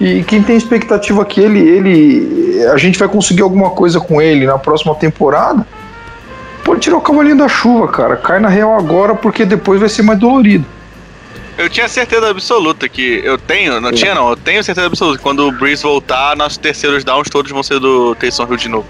E 0.00 0.22
quem 0.24 0.42
tem 0.42 0.56
expectativa 0.56 1.24
que 1.24 1.40
ele, 1.40 1.60
ele, 1.60 2.64
a 2.66 2.76
gente 2.76 2.98
vai 2.98 3.08
conseguir 3.08 3.42
alguma 3.42 3.70
coisa 3.70 4.00
com 4.00 4.20
ele 4.20 4.44
na 4.44 4.58
próxima 4.58 4.94
temporada, 4.94 5.66
pode 6.64 6.80
tirar 6.80 6.96
o 6.96 7.00
cavalinho 7.00 7.36
da 7.36 7.48
chuva, 7.48 7.88
cara. 7.88 8.16
Cai 8.16 8.40
na 8.40 8.48
real 8.48 8.76
agora 8.76 9.14
porque 9.14 9.44
depois 9.44 9.78
vai 9.78 9.88
ser 9.88 10.02
mais 10.02 10.18
dolorido. 10.18 10.64
Eu 11.56 11.68
tinha 11.68 11.88
certeza 11.88 12.30
absoluta 12.30 12.88
que 12.88 13.20
eu 13.24 13.38
tenho, 13.38 13.80
não 13.80 13.92
tinha 13.92 14.14
não, 14.14 14.30
eu 14.30 14.36
tenho 14.36 14.62
certeza 14.64 14.86
absoluta 14.86 15.18
que 15.18 15.22
quando 15.22 15.46
o 15.46 15.52
Breeze 15.52 15.82
voltar, 15.82 16.36
nossos 16.36 16.58
terceiros 16.58 17.04
downs 17.04 17.30
todos 17.30 17.50
vão 17.52 17.62
ser 17.62 17.78
do 17.78 18.14
Taysom 18.16 18.46
Hill 18.50 18.56
de 18.56 18.68
novo. 18.68 18.86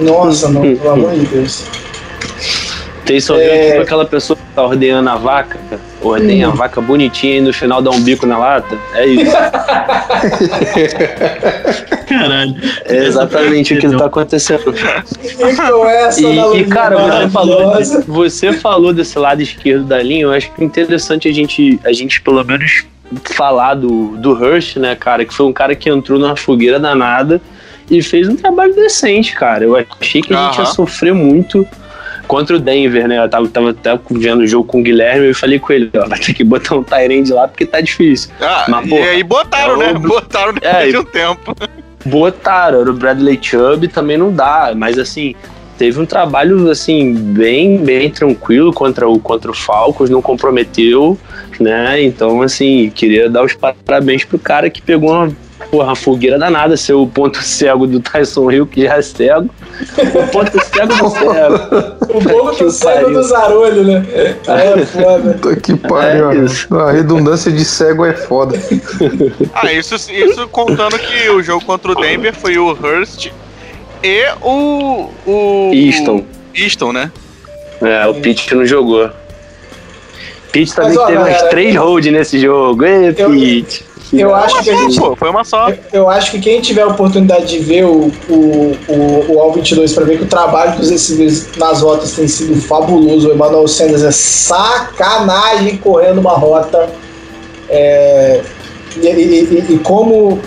Nossa, 0.00 0.48
não, 0.48 0.60
pelo 0.60 0.90
amor 0.90 1.12
de 1.12 1.24
Deus. 1.26 1.64
Taysom 3.06 3.34
Hill 3.34 3.42
é 3.42 3.70
tipo 3.70 3.82
aquela 3.82 4.04
pessoa 4.04 4.36
que 4.36 4.42
tá 4.54 4.62
ordenhando 4.64 5.08
a 5.08 5.16
vaca, 5.16 5.60
ordenha 6.08 6.48
hum. 6.48 6.52
a 6.52 6.54
vaca 6.54 6.80
bonitinha 6.80 7.38
e 7.38 7.40
no 7.40 7.52
final 7.52 7.82
dá 7.82 7.90
um 7.90 8.00
bico 8.00 8.26
na 8.26 8.38
lata. 8.38 8.76
É 8.94 9.06
isso. 9.06 9.32
Caralho. 12.08 12.54
É 12.84 12.96
exatamente 13.04 13.74
o 13.74 13.80
que 13.80 13.88
tá 13.88 14.06
acontecendo. 14.06 14.74
E, 16.18 16.58
e 16.60 16.64
cara, 16.66 16.96
você 16.98 17.28
falou, 17.30 17.72
você 18.06 18.52
falou 18.52 18.92
desse 18.92 19.18
lado 19.18 19.40
esquerdo 19.42 19.84
da 19.84 20.02
linha, 20.02 20.24
eu 20.24 20.32
acho 20.32 20.50
que 20.52 20.62
é 20.62 20.64
interessante 20.64 21.28
a 21.28 21.32
gente, 21.32 21.80
a 21.84 21.92
gente 21.92 22.20
pelo 22.20 22.44
menos 22.44 22.84
falar 23.24 23.74
do, 23.74 24.16
do 24.16 24.32
Hurst, 24.32 24.76
né, 24.76 24.94
cara, 24.94 25.24
que 25.24 25.34
foi 25.34 25.46
um 25.46 25.52
cara 25.52 25.74
que 25.74 25.88
entrou 25.90 26.18
numa 26.18 26.36
fogueira 26.36 26.78
danada 26.78 27.40
e 27.90 28.02
fez 28.02 28.28
um 28.28 28.36
trabalho 28.36 28.74
decente, 28.74 29.34
cara. 29.34 29.64
Eu 29.64 29.76
achei 29.76 30.22
que 30.22 30.32
a 30.32 30.46
gente 30.46 30.58
ia 30.58 30.66
sofrer 30.66 31.14
muito 31.14 31.66
contra 32.26 32.56
o 32.56 32.58
Denver, 32.58 33.08
né? 33.08 33.22
Eu 33.22 33.28
tava, 33.28 33.48
tava 33.48 33.70
até 33.70 33.98
vendo 34.10 34.40
o 34.40 34.46
jogo 34.46 34.66
com 34.66 34.80
o 34.80 34.82
Guilherme 34.82 35.30
e 35.30 35.34
falei 35.34 35.58
com 35.58 35.72
ele, 35.72 35.90
ó, 35.96 36.06
vai 36.06 36.18
ter 36.18 36.34
que 36.34 36.44
botar 36.44 36.76
um 36.76 36.82
Tyrande 36.82 37.32
lá 37.32 37.48
porque 37.48 37.66
tá 37.66 37.80
difícil. 37.80 38.30
Ah, 38.40 38.66
Mas, 38.68 38.88
e 38.88 38.94
aí 38.94 39.22
botaram, 39.22 39.82
é 39.82 39.92
né? 39.92 39.98
Botaram 39.98 40.54
depois 40.54 40.74
é, 40.74 40.88
de 40.88 40.96
um 40.96 41.04
tempo. 41.04 41.54
Botaram, 42.04 42.80
era 42.80 42.90
o 42.90 42.94
Bradley 42.94 43.38
Chubb 43.40 43.86
também 43.88 44.16
não 44.16 44.32
dá, 44.32 44.72
mas 44.74 44.98
assim, 44.98 45.34
teve 45.78 46.00
um 46.00 46.06
trabalho 46.06 46.70
assim 46.70 47.14
bem 47.14 47.78
bem 47.78 48.10
tranquilo 48.10 48.72
contra 48.72 49.08
o 49.08 49.18
contra 49.20 49.50
o 49.50 49.54
Falcons, 49.54 50.10
não 50.10 50.20
comprometeu, 50.22 51.18
né? 51.60 52.02
Então 52.02 52.42
assim, 52.42 52.90
queria 52.94 53.28
dar 53.30 53.44
os 53.44 53.54
parabéns 53.54 54.24
pro 54.24 54.38
cara 54.38 54.68
que 54.68 54.82
pegou 54.82 55.10
uma 55.10 55.32
porra, 55.70 55.94
fogueira 55.94 56.38
danada 56.38 56.76
ser 56.76 56.94
o 56.94 57.06
ponto 57.06 57.42
cego 57.42 57.86
do 57.86 58.00
Tyson 58.00 58.50
Hill, 58.50 58.66
que 58.66 58.82
já 58.82 58.96
é 58.96 59.02
cego. 59.02 59.50
O 59.98 60.26
ponto 60.28 60.64
cego 60.64 60.94
do 60.94 61.10
cego. 61.10 62.08
O 62.08 62.22
ponto 62.22 62.70
cego 62.70 63.10
do 63.10 63.22
Zarolho, 63.22 63.84
né? 63.84 64.06
É 64.46 64.86
foda. 64.86 65.34
Puta 65.34 65.56
que 65.56 65.76
pariu. 65.76 66.30
É 66.30 66.82
a 66.82 66.90
redundância 66.92 67.50
de 67.50 67.64
cego 67.64 68.04
é 68.04 68.12
foda. 68.12 68.58
Ah, 69.54 69.72
isso, 69.72 69.94
isso 69.94 70.48
contando 70.48 70.98
que 70.98 71.28
o 71.30 71.42
jogo 71.42 71.64
contra 71.64 71.92
o 71.92 71.94
Denver 71.94 72.34
foi 72.34 72.58
o 72.58 72.70
Hurst 72.70 73.30
e 74.02 74.24
o. 74.40 75.10
o 75.26 75.70
Easton. 75.72 76.24
Easton, 76.54 76.92
né? 76.92 77.10
É, 77.80 78.06
o 78.06 78.14
Pitt 78.14 78.54
não 78.54 78.66
jogou. 78.66 79.10
Pitt 80.52 80.74
também 80.74 80.94
Mas, 80.94 80.98
ó, 80.98 81.06
teve 81.06 81.18
umas 81.18 81.42
três 81.44 81.76
hold 81.76 82.06
nesse 82.06 82.38
jogo. 82.38 82.84
Ei, 82.84 83.12
Pitt. 83.12 83.84
Eu 84.12 84.34
acho 84.34 84.62
que 84.62 84.70
a 84.70 84.76
gente, 84.76 85.00
pô, 85.00 85.16
foi 85.16 85.30
uma 85.30 85.42
só. 85.42 85.70
Eu, 85.70 85.78
eu, 85.92 86.10
acho 86.10 86.30
que 86.32 86.40
quem 86.40 86.60
tiver 86.60 86.82
a 86.82 86.88
oportunidade 86.88 87.46
de 87.46 87.58
ver 87.60 87.84
o, 87.86 88.12
o, 88.28 88.76
o, 88.88 89.32
o 89.32 89.40
All 89.40 89.52
22 89.52 89.92
para 89.94 90.04
ver 90.04 90.18
que 90.18 90.24
o 90.24 90.28
trabalho 90.28 90.76
dos 90.76 90.90
receivers 90.90 91.46
nas 91.56 91.80
rotas 91.80 92.12
tem 92.12 92.28
sido 92.28 92.60
fabuloso. 92.60 93.30
O 93.30 93.32
Emmanuel 93.32 93.66
Sanders 93.66 94.02
é 94.02 94.10
sacanagem 94.10 95.78
correndo 95.78 96.18
uma 96.18 96.34
rota. 96.34 96.90
É, 97.70 98.42
e, 98.96 99.06
e, 99.06 99.66
e, 99.70 99.78
como 99.78 100.38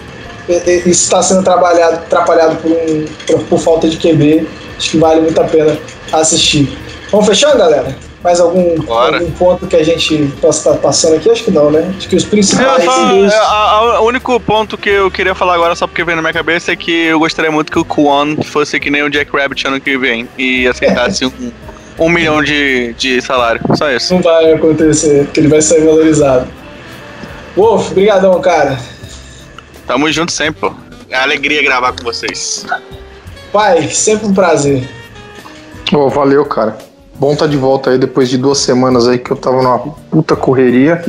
isso 0.48 0.88
está 0.88 1.24
sendo 1.24 1.44
trabalhado, 1.44 1.96
atrapalhado 1.96 2.58
por, 2.58 2.72
um, 2.72 3.06
por, 3.26 3.40
por 3.46 3.60
falta 3.60 3.90
de 3.90 3.98
QB, 3.98 4.48
acho 4.78 4.92
que 4.92 4.98
vale 4.98 5.22
muito 5.22 5.42
a 5.42 5.46
pena 5.46 5.76
assistir. 6.12 6.78
Vamos 7.10 7.26
fechando, 7.26 7.58
galera? 7.58 8.05
Mais 8.26 8.40
algum, 8.40 8.76
algum 8.92 9.32
ponto 9.34 9.68
que 9.68 9.76
a 9.76 9.84
gente 9.84 10.34
possa 10.42 10.72
estar 10.72 10.82
passando 10.82 11.16
aqui? 11.16 11.30
Acho 11.30 11.44
que 11.44 11.52
não, 11.52 11.70
né? 11.70 11.94
Acho 11.96 12.10
que 12.10 12.16
os 12.16 12.26
principais. 12.26 12.84
É, 12.84 14.00
o 14.00 14.02
único 14.02 14.40
ponto 14.40 14.76
que 14.80 14.90
eu 14.90 15.12
queria 15.12 15.36
falar 15.36 15.54
agora, 15.54 15.76
só 15.76 15.86
porque 15.86 16.04
veio 16.04 16.16
na 16.16 16.24
minha 16.24 16.34
cabeça, 16.34 16.72
é 16.72 16.76
que 16.76 16.92
eu 16.92 17.20
gostaria 17.20 17.52
muito 17.52 17.72
que 17.72 17.78
o 17.78 17.86
Kwon 17.86 18.38
fosse 18.44 18.80
que 18.80 18.90
nem 18.90 19.04
o 19.04 19.12
Jack 19.12 19.32
Rabbit 19.32 19.68
ano 19.68 19.80
que 19.80 19.96
vem 19.96 20.28
e 20.40 20.68
aceitasse 20.68 21.24
um, 21.30 21.52
um 22.00 22.10
milhão 22.10 22.42
de, 22.42 22.94
de 22.94 23.22
salário. 23.22 23.62
Só 23.76 23.92
isso. 23.92 24.16
Não 24.16 24.24
vai 24.24 24.54
acontecer, 24.54 25.26
porque 25.26 25.42
ele 25.42 25.48
vai 25.48 25.62
ser 25.62 25.86
valorizado. 25.86 26.48
Wolf, 27.56 27.92
brigadão, 27.92 28.42
cara. 28.42 28.80
Tamo 29.86 30.12
junto 30.12 30.32
sempre, 30.32 30.62
pô. 30.62 30.76
É 31.12 31.18
alegria 31.18 31.62
gravar 31.62 31.94
com 31.94 32.04
vocês. 32.04 32.66
Pai, 33.54 33.88
sempre 33.90 34.26
um 34.26 34.34
prazer. 34.34 34.90
Oh, 35.94 36.10
valeu, 36.10 36.44
cara. 36.44 36.76
Bom 37.18 37.34
estar 37.34 37.46
tá 37.46 37.52
de 37.52 37.58
volta 37.58 37.92
aí 37.92 37.98
depois 37.98 38.30
de 38.30 38.38
duas 38.38 38.58
semanas 38.60 39.08
aí 39.08 39.18
que 39.18 39.32
eu 39.32 39.38
tava 39.38 39.62
numa 39.62 39.80
puta 39.80 40.36
correria. 40.36 41.04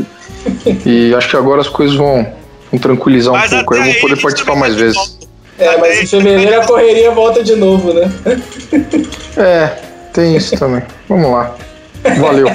e 0.85 1.15
acho 1.15 1.29
que 1.29 1.37
agora 1.37 1.61
as 1.61 1.69
coisas 1.69 1.97
vão, 1.97 2.27
vão 2.71 2.81
tranquilizar 2.81 3.35
um 3.35 3.37
mas 3.37 3.51
pouco. 3.51 3.75
Aí 3.75 3.81
eu 3.81 3.93
vou 3.93 4.03
poder 4.03 4.21
participar 4.21 4.57
mais 4.57 4.75
vezes. 4.77 5.19
É, 5.59 5.77
mas 5.79 6.03
em 6.03 6.07
fevereiro 6.07 6.61
a 6.61 6.67
correria 6.67 7.11
volta 7.11 7.43
de 7.43 7.57
novo, 7.57 7.93
né? 7.93 8.13
é, 9.37 9.67
tem 10.13 10.37
isso 10.37 10.57
também. 10.59 10.83
Vamos 11.09 11.31
lá. 11.31 11.57
Valeu. 12.21 12.47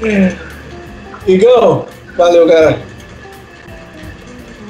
Igão, 1.26 1.84
valeu, 2.16 2.46
galera. 2.46 2.78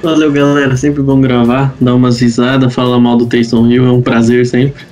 Valeu, 0.02 0.32
galera. 0.32 0.76
Sempre 0.76 1.02
bom 1.02 1.20
gravar, 1.20 1.74
dar 1.80 1.94
umas 1.94 2.20
risadas, 2.20 2.74
falar 2.74 2.98
mal 2.98 3.16
do 3.16 3.26
Taysom 3.26 3.66
Hill, 3.68 3.86
é 3.86 3.92
um 3.92 4.02
prazer 4.02 4.44
sempre. 4.46 4.89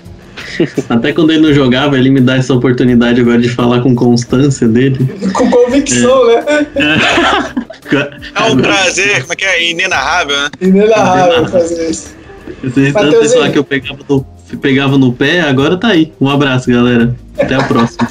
Até 0.88 1.12
quando 1.12 1.30
ele 1.30 1.40
não 1.40 1.52
jogava, 1.52 1.96
ele 1.98 2.10
me 2.10 2.20
dá 2.20 2.36
essa 2.36 2.54
oportunidade 2.54 3.20
agora 3.20 3.38
de 3.38 3.48
falar 3.48 3.80
com 3.80 3.94
constância 3.94 4.68
dele. 4.68 4.98
Com 5.32 5.50
convicção, 5.50 6.30
é. 6.30 6.42
né? 6.42 6.66
É. 6.76 8.40
é 8.40 8.52
um 8.52 8.56
prazer, 8.56 9.20
como 9.22 9.32
é 9.32 9.36
que 9.36 9.44
é? 9.44 9.70
Inenarrável, 9.70 10.36
né? 10.36 10.48
Inenarrável 10.60 11.46
fazer 11.48 11.90
isso. 11.90 12.16
Vocês 12.62 12.92
tanto 12.92 13.18
pessoal 13.18 13.50
que 13.50 13.58
eu 13.58 13.64
pegava 13.64 13.98
no, 14.08 14.26
pegava 14.60 14.98
no 14.98 15.12
pé, 15.12 15.40
agora 15.40 15.76
tá 15.76 15.88
aí. 15.88 16.12
Um 16.20 16.28
abraço, 16.28 16.70
galera. 16.70 17.14
Até 17.38 17.54
a 17.54 17.62
próxima. 17.64 18.08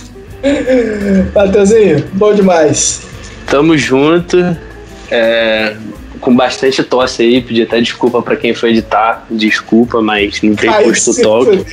Mateuzinho, 1.34 2.04
bom 2.14 2.34
demais. 2.34 3.02
Tamo 3.48 3.78
junto. 3.78 4.38
É, 5.10 5.76
com 6.20 6.36
bastante 6.36 6.84
tosse 6.84 7.24
aí, 7.24 7.42
pedi 7.42 7.64
até 7.64 7.80
desculpa 7.80 8.22
para 8.22 8.36
quem 8.36 8.54
foi 8.54 8.72
editar, 8.72 9.26
desculpa, 9.30 10.02
mas 10.02 10.42
não 10.42 10.56
tem 10.56 10.72
posto 10.72 11.22
toque. 11.22 11.66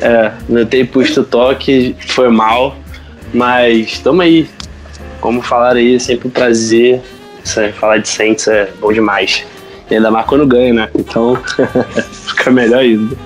É, 0.00 0.32
não 0.48 0.64
tem 0.66 0.84
posto 0.84 1.24
toque, 1.24 1.96
foi 2.08 2.28
mal, 2.28 2.76
mas 3.32 3.98
tamo 3.98 4.22
aí. 4.22 4.48
Como 5.20 5.42
falaram 5.42 5.78
aí, 5.78 5.96
é 5.96 5.98
sempre 5.98 6.28
um 6.28 6.30
prazer. 6.30 7.00
Falar 7.78 7.98
de 7.98 8.08
Saints 8.08 8.48
é 8.48 8.68
bom 8.80 8.92
demais. 8.92 9.44
E 9.90 9.94
ainda 9.94 10.10
mais 10.10 10.26
quando 10.26 10.46
ganha, 10.46 10.72
né? 10.72 10.88
Então 10.94 11.38
fica 12.26 12.50
melhor 12.50 12.80
ainda. 12.80 13.16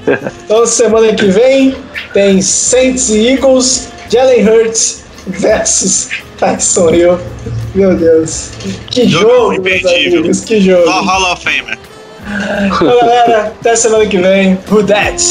Então 0.45 0.67
semana 0.67 1.15
que 1.15 1.27
vem 1.27 1.75
tem 2.13 2.43
Saints 2.43 3.09
e 3.09 3.29
Eagles, 3.29 3.89
Jalen 4.11 4.47
Hurts 4.47 5.05
versus 5.27 6.11
Tyson 6.39 6.91
Hill. 6.91 7.19
Meu 7.75 7.97
Deus. 7.97 8.51
Que 8.91 9.09
Jogão 9.09 9.53
jogo, 9.53 9.63
meus 9.63 9.85
amigos. 9.85 10.41
Que 10.41 10.61
jogo. 10.61 10.85
Só 10.85 11.03
Hall 11.03 11.33
of 11.33 11.43
Famer. 11.43 11.79
Então, 12.67 13.01
galera, 13.01 13.53
até 13.59 13.77
semana 13.77 14.07
que 14.07 14.19
vem. 14.19 14.59
Who 14.71 14.83
that? 14.85 15.23